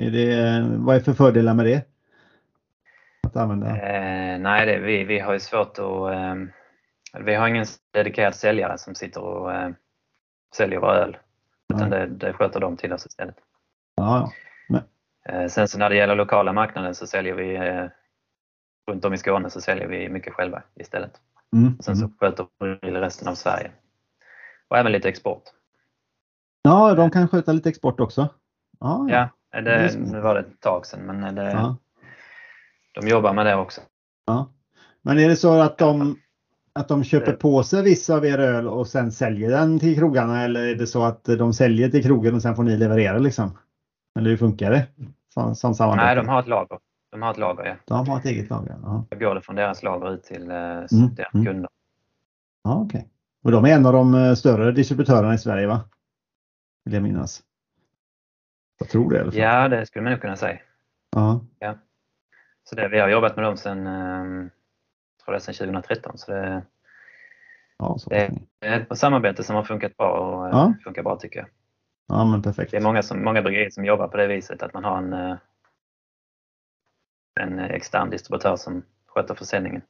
är 0.07 0.11
det, 0.11 0.63
vad 0.79 0.97
är 0.97 1.01
för 1.01 1.13
fördelar 1.13 1.55
med 1.55 1.67
det? 1.67 1.87
Att 3.27 3.37
använda? 3.37 3.67
Eh, 3.67 4.39
nej, 4.39 4.67
det, 4.67 4.79
vi, 4.79 5.05
vi 5.05 5.19
har 5.19 5.33
ju 5.33 5.41
svårt 5.41 5.79
att... 5.79 6.13
Eh, 6.13 6.35
vi 7.21 7.35
har 7.35 7.49
ingen 7.49 7.67
dedikerad 7.91 8.35
säljare 8.35 8.79
som 8.79 8.95
sitter 8.95 9.21
och 9.21 9.53
eh, 9.53 9.71
säljer 10.57 10.79
vår 10.79 10.93
öl. 10.93 11.17
Utan 11.75 11.91
det, 11.91 12.07
det 12.07 12.33
sköter 12.33 12.61
de 12.61 12.77
till 12.77 12.93
oss 12.93 13.07
istället. 13.07 13.37
Ja, 13.97 14.33
ja. 14.69 14.83
Eh, 15.29 15.49
sen 15.49 15.69
så 15.69 15.79
när 15.79 15.91
det 15.91 15.97
gäller 15.97 16.15
lokala 16.15 16.53
marknaden 16.53 16.95
så 16.95 17.07
säljer 17.07 17.35
vi 17.35 17.57
eh, 17.57 17.85
runt 18.91 19.05
om 19.05 19.15
i 19.15 19.19
Skåne 19.19 19.51
så 19.51 19.61
säljer 19.61 19.89
vi 19.89 20.09
mycket 20.09 20.33
själva 20.33 20.63
istället. 20.75 21.13
Mm. 21.57 21.79
Sen 21.81 21.97
så 21.97 22.11
sköter 22.21 22.47
Brill 22.61 22.97
resten 22.97 23.29
av 23.29 23.35
Sverige. 23.35 23.71
Och 24.69 24.79
även 24.79 24.93
lite 24.93 25.09
export. 25.09 25.43
Ja, 26.63 26.95
de 26.95 27.11
kan 27.11 27.29
sköta 27.29 27.53
lite 27.53 27.69
export 27.69 28.01
också. 28.01 28.29
Ja, 28.81 29.07
Ja, 29.11 29.29
Det 29.51 29.59
är 29.59 29.63
det, 29.63 29.99
nu 29.99 30.21
var 30.21 30.35
det 30.35 30.41
ett 30.41 30.61
tag 30.61 30.87
sedan 30.87 31.07
men 31.21 31.35
det, 31.35 31.53
ja. 31.53 31.77
de 32.95 33.09
jobbar 33.09 33.33
med 33.33 33.47
det 33.47 33.57
också. 33.57 33.81
ja. 34.27 34.53
Men 35.03 35.19
är 35.19 35.29
det 35.29 35.37
så 35.37 35.61
att 35.61 35.79
de, 35.79 36.19
att 36.73 36.89
de 36.89 37.05
köper 37.05 37.33
på 37.33 37.63
sig 37.63 37.83
vissa 37.83 38.15
av 38.15 38.27
er 38.27 38.39
öl 38.39 38.69
och 38.69 38.87
sen 38.87 39.13
säljer 39.13 39.51
den 39.51 39.79
till 39.79 39.97
krogarna 39.97 40.43
eller 40.43 40.67
är 40.67 40.75
det 40.75 40.87
så 40.87 41.03
att 41.03 41.25
de 41.25 41.53
säljer 41.53 41.89
till 41.89 42.03
krogen 42.03 42.35
och 42.35 42.43
sen 42.43 42.57
får 42.57 42.63
ni 42.63 42.77
leverera 42.77 43.19
liksom? 43.19 43.59
Eller 44.17 44.31
hur 44.31 44.37
funkar 44.37 44.71
det? 44.71 44.87
Som, 45.35 45.55
som 45.55 45.75
samarbete? 45.75 46.07
Nej, 46.07 46.17
de 46.17 46.29
har 46.29 46.41
ett 46.41 46.49
lager. 46.49 46.79
De 47.11 47.23
har 47.23 47.31
ett 47.31 47.39
lager, 47.39 47.65
ja. 47.65 47.75
de 47.85 48.09
har 48.09 48.19
ett 48.19 48.25
eget 48.25 48.51
lager? 48.51 48.77
Ja, 48.83 49.07
går 49.17 49.35
det 49.35 49.41
från 49.41 49.57
deras 49.57 49.83
lager 49.83 50.15
ut 50.15 50.23
till 50.23 50.51
eh, 50.51 50.57
deras 50.57 50.93
mm. 51.35 51.47
kunder. 51.47 51.69
ja 52.65 52.81
okej. 52.81 53.09
Och 53.43 53.51
de 53.51 53.65
är 53.65 53.75
en 53.75 53.87
av 53.87 53.93
de 53.93 54.15
eh, 54.15 54.35
större 54.35 54.73
distributörerna 54.73 55.35
i 55.35 55.39
Sverige 55.39 55.67
va? 55.67 55.81
Vill 56.85 56.95
jag 56.95 57.03
minnas. 57.03 57.43
Jag 58.79 58.89
tror 58.89 59.11
det 59.11 59.17
i 59.17 59.21
alla 59.21 59.33
fall. 59.33 59.41
Ja, 59.41 59.69
det 59.69 59.87
skulle 59.87 60.03
man 60.03 60.13
nog 60.13 60.21
kunna 60.21 60.37
säga. 60.37 60.59
Ja. 61.11 61.41
Så 62.65 62.75
det, 62.75 62.89
vi 62.89 63.01
har 63.01 63.09
jobbat 63.09 63.37
med 63.37 63.45
dem 63.45 63.57
sedan, 63.57 63.87
eh, 63.87 64.49
jag 65.17 65.25
tror 65.25 65.35
är 65.35 65.39
sedan 65.39 65.55
2013. 65.55 66.19
Så 66.19 66.33
det 66.33 66.63
Ja, 67.79 67.99
så. 67.99 68.11
Det- 68.11 68.33
är 68.61 68.81
ett 68.81 68.99
samarbete 68.99 69.43
som 69.43 69.57
har 69.57 69.63
funkat 69.63 69.97
bra 69.97 70.11
och 70.11 70.47
eh, 70.47 70.51
Ja. 70.53 70.75
funkar 70.85 71.03
bra 71.03 71.17
tycker 71.17 71.39
jag. 71.39 71.49
Ja 72.09 72.25
men 72.25 72.43
perfekt. 72.43 72.71
Det 72.71 72.77
är 72.77 72.83
många, 72.83 73.03
som, 73.03 73.25
många 73.25 73.43
bryggerier 73.43 73.71
som 73.71 73.85
jobbar 73.85 74.09
på 74.09 74.17
det 74.17 74.27
viset 74.27 74.63
att 74.63 74.75
man 74.75 74.85
har 74.85 74.99
en, 74.99 75.13
eh, 75.13 75.37
en 77.41 77.59
extern 77.59 78.11
distributör 78.11 78.57
som 78.57 78.83
sköter 79.07 79.35
försäljningen. 79.35 79.83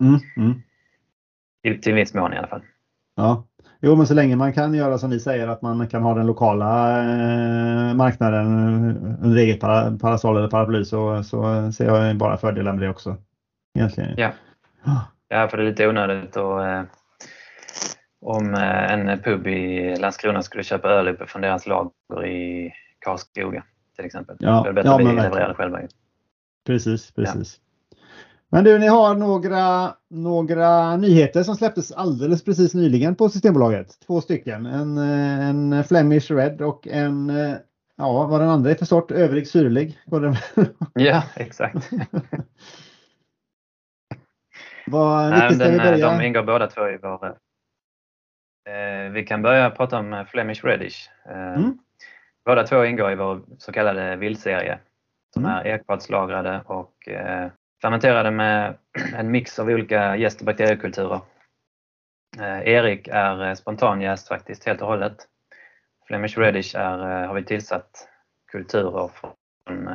Mm, 0.00 0.20
mm. 0.36 0.62
Till, 1.62 1.80
till 1.80 1.94
viss 1.94 2.14
mån 2.14 2.32
i 2.32 2.36
alla 2.36 2.46
fall. 2.46 2.62
Ja, 3.16 3.44
jo 3.80 3.96
men 3.96 4.06
så 4.06 4.14
länge 4.14 4.36
man 4.36 4.52
kan 4.52 4.74
göra 4.74 4.98
som 4.98 5.10
ni 5.10 5.20
säger 5.20 5.48
att 5.48 5.62
man 5.62 5.88
kan 5.88 6.02
ha 6.02 6.14
den 6.14 6.26
lokala 6.26 6.98
eh, 6.98 7.94
marknaden 7.94 8.46
under 9.22 9.38
eget 9.38 9.60
para, 9.60 9.98
parasoll 9.98 10.36
eller 10.36 10.50
paraply 10.50 10.84
så, 10.84 11.22
så 11.22 11.72
ser 11.72 11.84
jag 11.84 12.16
bara 12.16 12.36
fördelar 12.36 12.72
med 12.72 12.82
det 12.82 12.88
också. 12.88 13.16
Egentligen. 13.78 14.14
Ja. 14.16 14.32
Ja, 15.28 15.48
för 15.48 15.56
det 15.56 15.62
är 15.62 15.66
lite 15.66 15.88
onödigt 15.88 16.36
att 16.36 16.62
eh, 16.62 16.82
om 18.24 18.54
eh, 18.54 18.92
en 18.92 19.18
pub 19.18 19.46
i 19.46 19.96
Landskrona 19.96 20.42
skulle 20.42 20.64
köpa 20.64 20.88
öl 20.88 21.08
uppifrån 21.08 21.42
deras 21.42 21.66
lager 21.66 22.26
i 22.26 22.72
Karlskoga 22.98 23.64
till 23.96 24.04
exempel. 24.04 24.36
Ja, 24.38 24.62
det 24.62 24.68
är 24.68 24.72
bättre 24.72 24.88
ja, 24.88 24.94
att 24.94 25.00
vi 25.00 25.04
levererar 25.04 25.54
själva. 25.54 25.80
Precis, 26.66 27.10
precis. 27.10 27.60
Men 28.48 28.64
du, 28.64 28.78
ni 28.78 28.86
har 28.86 29.14
några, 29.14 29.94
några 30.10 30.96
nyheter 30.96 31.42
som 31.42 31.56
släpptes 31.56 31.92
alldeles 31.92 32.44
precis 32.44 32.74
nyligen 32.74 33.14
på 33.14 33.28
Systembolaget. 33.28 33.88
Två 34.06 34.20
stycken. 34.20 34.66
En, 34.66 34.98
eh, 34.98 35.48
en 35.48 35.84
Flemish 35.84 36.32
Red 36.32 36.62
och 36.62 36.88
en, 36.88 37.30
eh, 37.30 37.54
ja 37.96 38.26
vad 38.26 38.40
den 38.40 38.48
andra 38.48 38.70
är 38.70 38.74
för 38.74 38.86
sort, 38.86 39.10
övrig 39.10 39.48
syrlig. 39.48 39.98
Ja, 40.94 41.22
exakt. 41.36 41.90
Vad, 44.86 45.30
Nej, 45.30 45.56
den, 45.56 45.72
vi 45.72 45.78
börja? 45.78 46.10
de 46.10 46.24
ingår 46.24 46.42
båda 46.42 46.66
två 46.66 46.88
i 46.88 46.98
vår... 47.02 47.36
Eh, 48.66 49.10
vi 49.12 49.26
kan 49.26 49.42
börja 49.42 49.70
prata 49.70 49.98
om 49.98 50.12
eh, 50.12 50.24
Flemish 50.24 50.64
Reddish. 50.64 51.10
Eh, 51.28 51.54
Mm. 51.54 51.78
Båda 52.44 52.64
två 52.66 52.84
ingår 52.84 53.12
i 53.12 53.14
vår 53.14 53.42
så 53.58 53.72
kallade 53.72 54.16
vildserie 54.16 54.78
som 55.34 55.44
Mm. 55.44 55.56
är 55.56 55.64
ekfatslagrade 55.66 56.60
och 56.66 57.08
fermenterade 57.82 58.30
med 58.30 58.74
en 59.16 59.30
mix 59.30 59.58
av 59.58 59.68
olika 59.68 60.16
jäst 60.16 60.40
och 60.40 60.46
bakteriekulturer. 60.46 61.20
Erik 62.64 63.08
är 63.08 63.54
spontanjäst 63.54 64.28
faktiskt 64.28 64.66
helt 64.66 64.80
och 64.82 64.88
hållet. 64.88 65.16
Flemish 66.06 66.38
Reddish 66.38 66.76
är, 66.76 67.26
har 67.26 67.34
vi 67.34 67.44
tillsatt 67.44 68.08
kulturer 68.52 69.08
från 69.14 69.88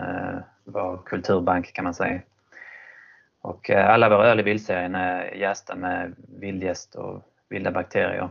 vår 0.64 1.02
kulturbank 1.06 1.74
kan 1.74 1.84
man 1.84 1.94
säga. 1.94 2.22
Och 3.42 3.70
alla 3.70 4.10
våra 4.10 4.28
öl 4.28 4.40
i 4.40 4.44
vildserien 4.44 4.96
är 4.96 5.24
jästa 5.36 5.76
med 5.76 6.16
vildjäst 6.40 6.96
och 6.96 7.24
vilda 7.50 7.72
bakterier. 7.72 8.30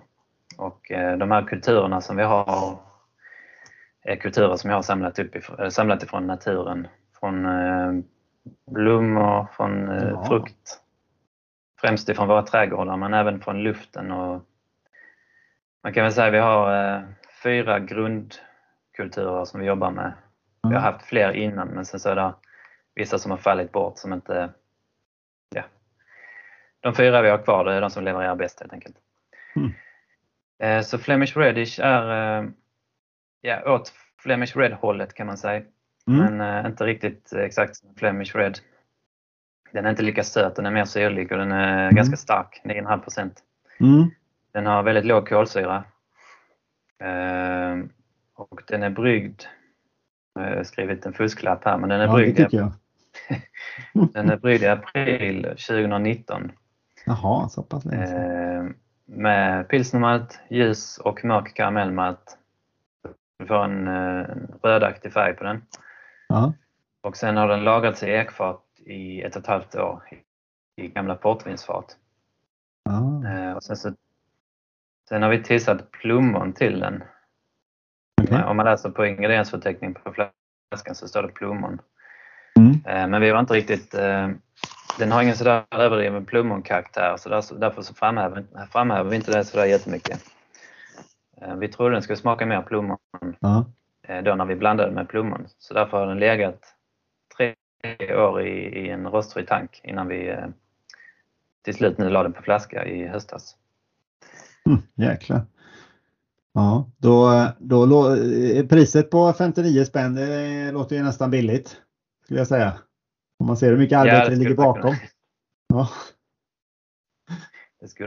Och 0.58 0.90
eh, 0.90 1.16
de 1.18 1.30
här 1.30 1.42
kulturerna 1.42 2.00
som 2.00 2.16
vi 2.16 2.22
har 2.22 2.78
är 4.02 4.16
kulturer 4.16 4.56
som 4.56 4.70
jag 4.70 4.76
har 4.76 4.82
samlat, 4.82 5.18
upp 5.18 5.36
ifrån, 5.36 5.58
eller 5.58 5.70
samlat 5.70 6.02
ifrån 6.02 6.26
naturen. 6.26 6.88
Från 7.20 7.46
eh, 7.46 7.92
blommor, 8.70 9.46
från 9.56 9.88
eh, 9.88 10.08
Ja. 10.08 10.24
frukt. 10.24 10.80
Främst 11.80 12.08
ifrån 12.08 12.28
våra 12.28 12.42
trädgårdar 12.42 12.96
men 12.96 13.14
även 13.14 13.40
från 13.40 13.62
luften. 13.62 14.12
Och 14.12 14.42
man 15.82 15.92
kan 15.92 16.02
väl 16.02 16.12
säga 16.12 16.26
att 16.26 16.32
vi 16.32 16.38
har 16.38 16.94
eh, 16.96 17.02
fyra 17.42 17.78
grundkulturer 17.78 19.44
som 19.44 19.60
vi 19.60 19.66
jobbar 19.66 19.90
med. 19.90 20.12
Vi 20.62 20.74
har 20.74 20.80
haft 20.80 21.02
fler 21.06 21.32
innan 21.32 21.68
men 21.68 21.84
sen 21.84 22.00
så 22.00 22.08
är 22.08 22.16
det 22.16 22.34
vissa 22.94 23.18
som 23.18 23.30
har 23.30 23.38
fallit 23.38 23.72
bort 23.72 23.98
som 23.98 24.12
inte... 24.12 24.50
Ja. 25.54 25.62
De 26.80 26.94
fyra 26.94 27.22
vi 27.22 27.30
har 27.30 27.38
kvar 27.38 27.64
det 27.64 27.74
är 27.74 27.80
de 27.80 27.90
som 27.90 28.04
levererar 28.04 28.34
bäst 28.34 28.60
helt 28.60 28.72
enkelt. 28.72 28.96
Mm. 29.56 29.72
Eh, 30.58 30.80
Så 30.82 30.98
Flemish 30.98 31.36
Reddish 31.38 31.80
är 31.80 32.38
eh, 32.42 32.48
ja, 33.40 33.74
åt 33.74 33.92
Flemish 34.22 34.56
Red-hållet 34.56 35.14
kan 35.14 35.26
man 35.26 35.36
säga. 35.38 35.62
Mm. 36.08 36.34
Men 36.34 36.64
eh, 36.64 36.70
inte 36.70 36.84
riktigt 36.84 37.32
exakt 37.32 37.76
som 37.76 37.94
Flemish 37.94 38.36
Red. 38.36 38.58
Den 39.72 39.86
är 39.86 39.90
inte 39.90 40.02
lika 40.02 40.24
söt, 40.24 40.56
den 40.56 40.66
är 40.66 40.70
mer 40.70 40.84
syrlig 40.84 41.32
och 41.32 41.38
den 41.38 41.52
är 41.52 41.82
Mm. 41.82 41.94
ganska 41.94 42.16
stark, 42.16 42.60
9,5 42.64 42.98
procent. 43.00 43.42
Mm. 43.80 44.10
Den 44.52 44.66
har 44.66 44.82
väldigt 44.82 45.04
låg 45.04 45.28
kolsyra. 45.28 45.84
Eh, 47.00 47.76
och 48.34 48.62
den 48.66 48.82
är 48.82 48.90
bryggd, 48.90 49.42
jag 50.34 50.56
har 50.56 50.64
skrivit 50.64 51.06
en 51.06 51.12
fusklapp 51.12 51.64
här, 51.64 51.76
men 51.78 51.88
den 51.88 52.00
är 52.00 52.04
Ja, 52.06 52.12
bryggd. 52.14 52.40
Den 54.12 54.30
är 54.30 54.36
bryggd 54.36 54.62
i 54.62 54.66
april 54.66 55.42
2019 55.42 56.52
Jaha, 57.06 57.48
så 57.48 57.62
pass 57.62 57.84
länge 57.84 58.06
sedan. 58.06 58.66
eh, 58.66 58.72
med 59.08 59.68
pilsnermalt, 59.68 60.40
ljus 60.50 60.98
och 60.98 61.24
mörk 61.24 61.54
karamellmalt. 61.54 62.38
Du 63.38 63.46
får 63.46 63.64
en, 63.64 63.88
eh, 63.88 64.26
rödaktig 64.62 65.12
färg 65.12 65.34
på 65.34 65.44
den. 65.44 65.62
Ja. 66.28 66.52
Och 67.02 67.16
sen 67.16 67.36
har 67.36 67.48
den 67.48 67.64
lagrats 67.64 68.02
i 68.02 68.06
ekfat 68.06 68.64
i 68.78 69.22
ett 69.22 69.36
och 69.36 69.42
ett 69.42 69.46
halvt 69.46 69.74
år 69.74 70.02
i 70.76 70.88
gamla 70.88 71.14
portvinsfat. 71.14 71.96
Ja. 72.84 73.28
Eh, 73.28 73.52
och 73.52 73.62
sen, 73.62 73.76
så, 73.76 73.94
sen 75.08 75.22
har 75.22 75.30
vi 75.30 75.42
tillsatt 75.42 75.90
plommon 75.90 76.52
till 76.52 76.80
den. 76.80 77.02
Okej. 78.22 78.44
Om 78.44 78.56
man 78.56 78.66
läser 78.66 78.90
på 78.90 79.06
ingrediensförteckningen 79.06 79.94
på 79.94 80.12
flaskan 80.12 80.94
så 80.94 81.08
står 81.08 81.22
det 81.22 81.28
plommon. 81.28 81.80
Mm. 82.58 82.72
Eh, 82.86 83.08
Men 83.08 83.20
vi 83.20 83.30
var 83.30 83.40
inte 83.40 83.54
riktigt... 83.54 83.94
Den 84.98 85.12
har 85.12 85.22
ingen 85.22 85.36
sådär 85.36 85.64
överdriven 85.70 86.24
plommonkaraktär 86.26 87.16
så 87.16 87.28
där- 87.28 87.58
därför 87.58 87.82
så 87.82 87.94
framhäver, 87.94 88.44
framhäver 88.72 89.10
vi 89.10 89.16
inte 89.16 89.30
det 89.38 89.44
sådär 89.44 89.64
jättemycket. 89.64 90.20
Eh, 91.40 91.54
Vi 91.56 91.68
trodde 91.68 91.94
den 91.94 92.02
skulle 92.02 92.16
smaka 92.16 92.46
mer 92.46 92.62
plommon 92.62 92.98
Ja. 93.40 93.64
eh, 94.02 94.22
då 94.22 94.34
när 94.34 94.44
vi 94.44 94.56
blandade 94.56 94.92
med 94.92 95.08
plommon. 95.08 95.44
Så 95.58 95.74
därför 95.74 95.98
har 95.98 96.06
den 96.06 96.18
legat 96.18 96.60
tre 97.36 97.54
år 98.14 98.42
i, 98.42 98.50
i 98.86 98.90
en 98.90 99.06
rostfri 99.06 99.46
tank 99.46 99.80
innan 99.84 100.08
vi 100.08 100.28
eh, 100.28 100.46
till 101.64 101.74
slut 101.74 101.98
nu 101.98 102.08
la 102.10 102.22
den 102.22 102.32
på 102.32 102.42
flaska 102.42 102.84
i 102.86 103.06
höstas. 103.06 103.56
Mm, 104.66 104.78
jäklar. 104.94 105.40
Ja, 106.52 106.90
då, 106.98 107.46
då 107.58 108.16
priset 108.68 109.10
på 109.10 109.32
59 109.32 109.84
spänn, 109.84 110.14
det 110.14 110.72
låter 110.72 110.96
ju 110.96 111.02
nästan 111.02 111.30
billigt. 111.30 111.76
Skulle 112.24 112.40
jag 112.40 112.46
säga. 112.48 112.72
Om 113.38 113.46
man 113.46 113.56
ser 113.56 113.70
hur 113.70 113.78
mycket 113.78 113.98
arbete 113.98 114.24
det 114.24 114.30
det 114.30 114.36
ligger 114.36 114.54
bakom. 114.54 114.94
Ja. 115.68 115.88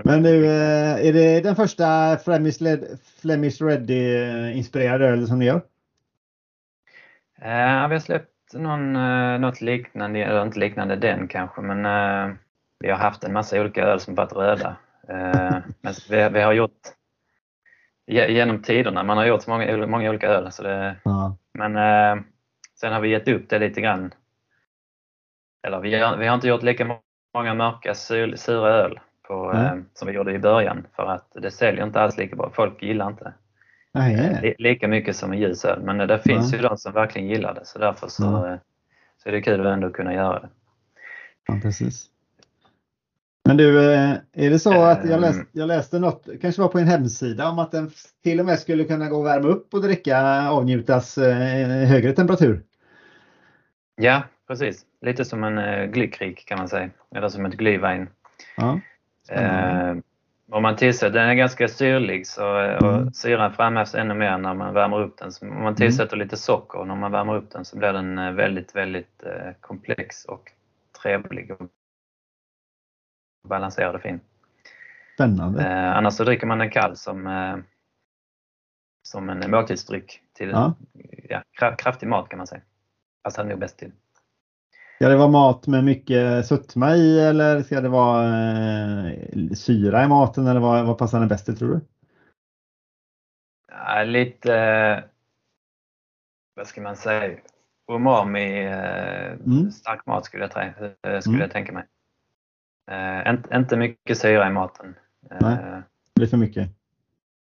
Men 0.04 0.22
nu, 0.22 0.46
eh, 0.46 1.08
är 1.08 1.14
det 1.14 1.42
den 1.42 1.56
första 1.56 2.18
Flemish, 2.18 2.62
Led, 2.62 3.00
Flemish 3.22 3.62
Ready-inspirerade 3.62 5.06
öl 5.08 5.28
som 5.28 5.40
ni 5.40 5.46
gör? 5.46 5.62
Eh, 7.42 7.88
vi 7.88 7.96
har 7.96 8.00
släppt 8.00 8.54
någon, 8.54 8.96
eh, 8.96 9.40
något 9.40 9.62
liknande, 9.62 10.24
eller 10.24 10.42
inte 10.44 10.60
liknande 10.60 10.96
den 10.96 11.28
kanske, 11.28 11.62
men 11.62 11.78
vi 12.80 12.90
har 12.90 12.98
haft 12.98 13.24
en 13.24 13.34
massa 13.34 13.62
olika 13.62 13.84
öl 13.84 14.00
som 14.00 14.16
varit 14.16 14.34
röda. 14.34 14.76
Men 15.82 15.94
vi, 16.10 16.30
vi 16.30 16.42
har 16.42 16.54
gjort 16.54 16.82
ge- 18.08 18.32
genom 18.32 18.62
tiderna, 18.62 19.04
man 19.04 19.18
har 19.18 19.26
gjort 19.26 19.42
så 19.44 19.50
många, 19.50 19.88
många 19.88 20.10
olika 20.10 20.28
öl. 20.28 20.52
Så 20.52 20.64
det, 20.64 20.96
Ja. 21.04 21.38
men 21.54 21.74
sen 22.80 22.94
har 22.94 23.00
vi 23.02 23.10
gett 23.10 23.28
upp 23.28 23.50
det 23.50 23.60
lite 23.60 23.82
grann. 23.82 24.14
Eller 25.64 25.80
vi, 25.80 25.96
har- 26.00 26.18
vi 26.18 26.28
har 26.28 26.36
inte 26.36 26.48
gjort 26.48 26.64
lika 26.64 26.98
många 27.34 27.54
mörka 27.54 27.94
sur, 27.96 28.36
sura 28.36 28.70
öl 28.70 29.00
på, 29.28 29.54
eh, 29.54 29.74
som 29.94 30.08
vi 30.08 30.14
gjorde 30.14 30.34
i 30.34 30.40
början 30.40 30.88
för 30.96 31.04
att 31.04 31.32
det 31.42 31.52
säljer 31.52 31.86
inte 31.86 32.02
alls 32.02 32.18
lika 32.18 32.36
bra. 32.36 32.52
Folk 32.54 32.84
gillar 32.84 33.08
inte 33.08 33.24
det. 33.24 33.34
Nej, 33.94 34.40
Li- 34.42 34.56
lika 34.58 34.88
mycket 34.88 35.16
som 35.16 35.32
en 35.32 35.40
ljus 35.40 35.66
öl. 35.66 35.82
Men 35.82 35.98
det 35.98 36.20
finns 36.20 36.52
Ja. 36.52 36.58
ju 36.58 36.64
de 36.64 36.78
som 36.78 36.94
verkligen 36.94 37.28
gillar 37.28 37.54
det 37.54 37.66
så 37.66 37.80
därför 37.80 38.08
så, 38.08 38.46
eh, 38.48 38.56
så 39.24 39.30
är 39.30 39.34
det 39.34 39.42
kul 39.42 39.62
att 39.68 39.74
ändå 39.74 39.90
kunna 39.90 40.14
göra 40.14 40.40
det. 40.40 40.50
ja, 41.48 41.60
precis. 41.62 42.08
Men 43.46 43.58
du, 43.58 43.94
eh, 43.94 44.12
är 44.34 44.50
det 44.50 44.60
så 44.60 44.82
att 44.84 45.04
jag 45.04 45.14
Ehm. 45.14 45.22
läste, 45.22 45.46
jag 45.52 45.68
läste 45.68 46.00
något, 46.00 46.28
kanske 46.42 46.62
var 46.62 46.70
på 46.70 46.80
en 46.80 46.88
hemsida, 46.88 47.50
om 47.50 47.60
att 47.60 47.72
den 47.72 47.92
till 48.24 48.40
och 48.40 48.46
med 48.46 48.60
skulle 48.60 48.84
kunna 48.84 49.10
gå 49.10 49.20
att 49.20 49.26
värma 49.26 49.48
upp 49.48 49.74
och 49.74 49.82
dricka, 49.82 50.48
avnjutas 50.50 51.18
eh, 51.18 51.88
högre 51.88 52.14
temperatur? 52.14 52.64
Ja, 53.96 54.24
precis. 54.48 54.86
Lite 55.02 55.26
som 55.26 55.44
en 55.44 55.58
eh, 55.58 55.86
glykrik 55.86 56.46
kan 56.48 56.58
man 56.58 56.70
säga. 56.70 56.90
Eller 57.16 57.30
som 57.30 57.46
ett 57.46 57.54
glühwein. 57.54 58.08
Ja. 58.58 58.80
Eh, 59.30 59.96
om 60.52 60.64
man 60.64 60.76
tillsätter, 60.76 61.20
den 61.20 61.30
är 61.30 61.34
ganska 61.34 61.68
syrlig 61.68 62.28
så, 62.28 62.60
eh, 62.60 62.78
Mm. 62.84 63.14
syran 63.14 63.54
framhävs 63.54 63.96
ännu 63.96 64.14
mer 64.14 64.38
när 64.38 64.54
man 64.54 64.74
värmer 64.74 65.00
upp 65.02 65.18
den. 65.18 65.32
Så 65.32 65.50
om 65.50 65.64
man 65.64 65.76
tillsätter 65.76 66.18
lite 66.18 66.38
socker 66.38 66.80
och 66.80 66.88
när 66.88 66.96
man 66.96 67.12
värmer 67.12 67.36
upp 67.36 67.52
den 67.52 67.66
så 67.66 67.78
blir 67.78 67.94
den 67.94 68.18
eh, 68.18 68.32
väldigt, 68.32 68.76
väldigt 68.76 69.24
eh, 69.24 69.52
komplex 69.62 70.26
och 70.26 70.52
trevlig 71.02 71.52
och 71.52 71.68
balanserad 73.48 73.96
och 73.96 74.02
fin. 74.02 74.20
Spännande. 75.16 75.64
Eh, 75.68 75.98
annars 75.98 76.14
så 76.14 76.24
dricker 76.24 76.48
man 76.48 76.58
den 76.60 76.70
kall 76.72 76.96
som, 76.98 77.28
eh, 77.28 77.58
som 79.08 79.30
en 79.30 79.52
måltidsdryck 79.52 80.22
till 80.34 80.50
Ja. 80.50 80.74
ja, 81.30 81.44
kra- 81.60 81.76
kraftig 81.76 82.08
mat 82.10 82.30
kan 82.30 82.38
man 82.38 82.48
säga. 82.48 82.62
Passar 83.24 83.44
nog 83.46 83.60
bäst 83.60 83.78
till. 83.78 83.92
Ska 85.02 85.10
det 85.10 85.16
vara 85.16 85.28
mat 85.28 85.68
med 85.68 85.84
mycket 85.84 86.46
sötma 86.46 86.96
i 86.96 87.20
eller 87.20 87.64
ska 87.64 87.82
det 87.82 87.90
vara 87.90 88.26
eh, 88.28 89.50
syra 89.56 90.04
i 90.04 90.08
maten 90.08 90.48
eller 90.48 90.60
vad, 90.60 90.86
vad 90.86 90.98
passar 90.98 91.20
den 91.20 91.28
bäst 91.28 91.46
till 91.46 91.58
tror 91.58 91.70
du? 91.70 91.82
Ja, 93.68 94.04
lite, 94.04 94.56
eh, 94.56 95.00
vad 96.56 96.68
ska 96.68 96.82
man 96.82 96.96
säga, 96.96 97.38
umami, 97.92 98.66
eh, 98.66 99.32
Mm. 99.32 99.72
stark 99.72 100.06
mat 100.06 100.26
skulle 100.26 100.44
jag, 100.44 100.52
trä- 100.52 100.94
eh, 101.08 101.20
skulle 101.20 101.36
Mm. 101.36 101.42
jag 101.42 101.52
tänka 101.52 101.72
mig. 101.74 101.86
Eh, 102.92 103.30
inte, 103.34 103.56
inte 103.56 103.78
mycket 103.78 104.18
syra 104.18 104.48
i 104.48 104.52
maten. 104.52 104.96
Eh, 105.32 105.38
Nej. 105.42 105.58
Det 105.58 105.84
blir 106.16 106.28
för 106.28 106.38
mycket. 106.38 106.70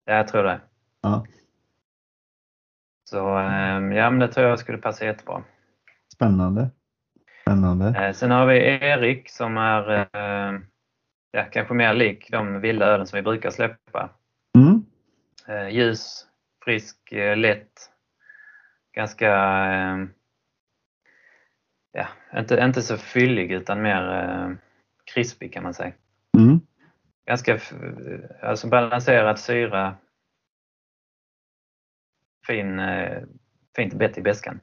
ja, 0.04 0.14
jag 0.14 0.28
tror 0.28 0.42
det. 0.44 0.60
Ja. 1.00 1.24
Så 3.10 3.38
eh, 3.38 3.96
ja, 3.96 4.10
men 4.10 4.18
det 4.18 4.28
tror 4.28 4.46
jag 4.46 4.58
skulle 4.58 4.78
passa 4.78 5.04
jättebra. 5.04 5.42
Spännande. 6.14 6.70
Spännande. 7.42 7.88
Eh, 7.88 8.12
sen 8.12 8.30
har 8.30 8.46
vi 8.46 8.58
Erik 8.58 9.30
som 9.30 9.56
är 9.56 9.90
eh, 9.90 10.60
ja, 11.30 11.44
kanske 11.44 11.74
mer 11.74 11.94
lik 11.94 12.28
de 12.30 12.60
vilda 12.60 12.86
ölen 12.86 13.06
som 13.06 13.16
vi 13.16 13.22
brukar 13.22 13.50
släppa. 13.50 14.10
Mm. 14.58 14.84
Eh, 15.48 15.68
ljus, 15.68 16.26
frisk, 16.64 16.96
lätt. 17.36 17.90
Ganska, 18.92 19.28
ja, 21.92 22.06
inte, 22.36 22.54
inte 22.54 22.82
så 22.82 22.96
fyllig 22.96 23.52
utan 23.52 23.82
mer 23.82 24.56
krispig 25.14 25.52
kan 25.52 25.62
man 25.62 25.74
säga. 25.74 25.92
Mm. 26.38 26.60
Ganska 27.26 27.58
alltså 28.42 28.68
balanserad 28.68 29.38
syra. 29.38 29.96
Fin, 32.46 32.80
fint 33.76 33.94
bett 33.94 34.18
i 34.18 34.22
beskan. 34.22 34.60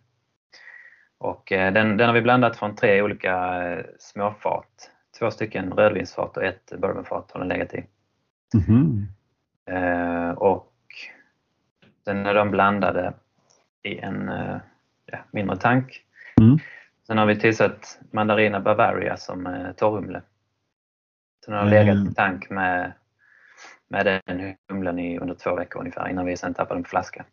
Och 1.17 1.51
eh, 1.51 1.73
den, 1.73 1.97
den 1.97 2.07
har 2.07 2.13
vi 2.13 2.21
blandat 2.21 2.57
från 2.57 2.75
tre 2.75 3.01
olika 3.01 3.63
eh, 3.71 3.85
småfat. 3.99 4.91
Två 5.19 5.31
stycken 5.31 5.73
rödvinsfat 5.73 6.37
och 6.37 6.43
ett 6.43 6.71
bourbonfat 6.77 7.31
har 7.31 7.39
den 7.39 7.49
legat 7.49 7.73
i. 7.73 7.85
Mhm. 8.53 9.07
Eh, 9.69 10.29
och 10.29 10.73
sen 12.05 12.25
är 12.25 12.33
de 12.33 12.51
blandade 12.51 13.13
i 13.83 13.99
en 13.99 14.31
ja, 15.05 15.17
mindre 15.31 15.57
tank. 15.57 16.03
Mm. 16.41 16.57
Sen 17.07 17.17
har 17.17 17.25
vi 17.25 17.39
tillsatt 17.39 17.99
Mandarina 18.11 18.59
Bavaria 18.59 19.17
som 19.17 19.73
torrhumle. 19.77 20.21
Sen 21.45 21.53
har 21.53 21.61
de 21.65 21.67
Mm. 21.71 21.85
legat 21.85 22.11
i 22.11 22.15
tank 22.15 22.49
med, 22.49 22.93
med 23.87 24.05
den 24.05 24.55
humlen 24.69 24.99
i 24.99 25.19
under 25.19 25.35
två 25.35 25.55
veckor 25.55 25.79
ungefär 25.79 26.07
innan 26.09 26.25
vi 26.25 26.37
sen 26.37 26.53
tappar 26.53 26.75
den 26.75 26.83
på 26.83 26.89
flaska. 26.89 27.25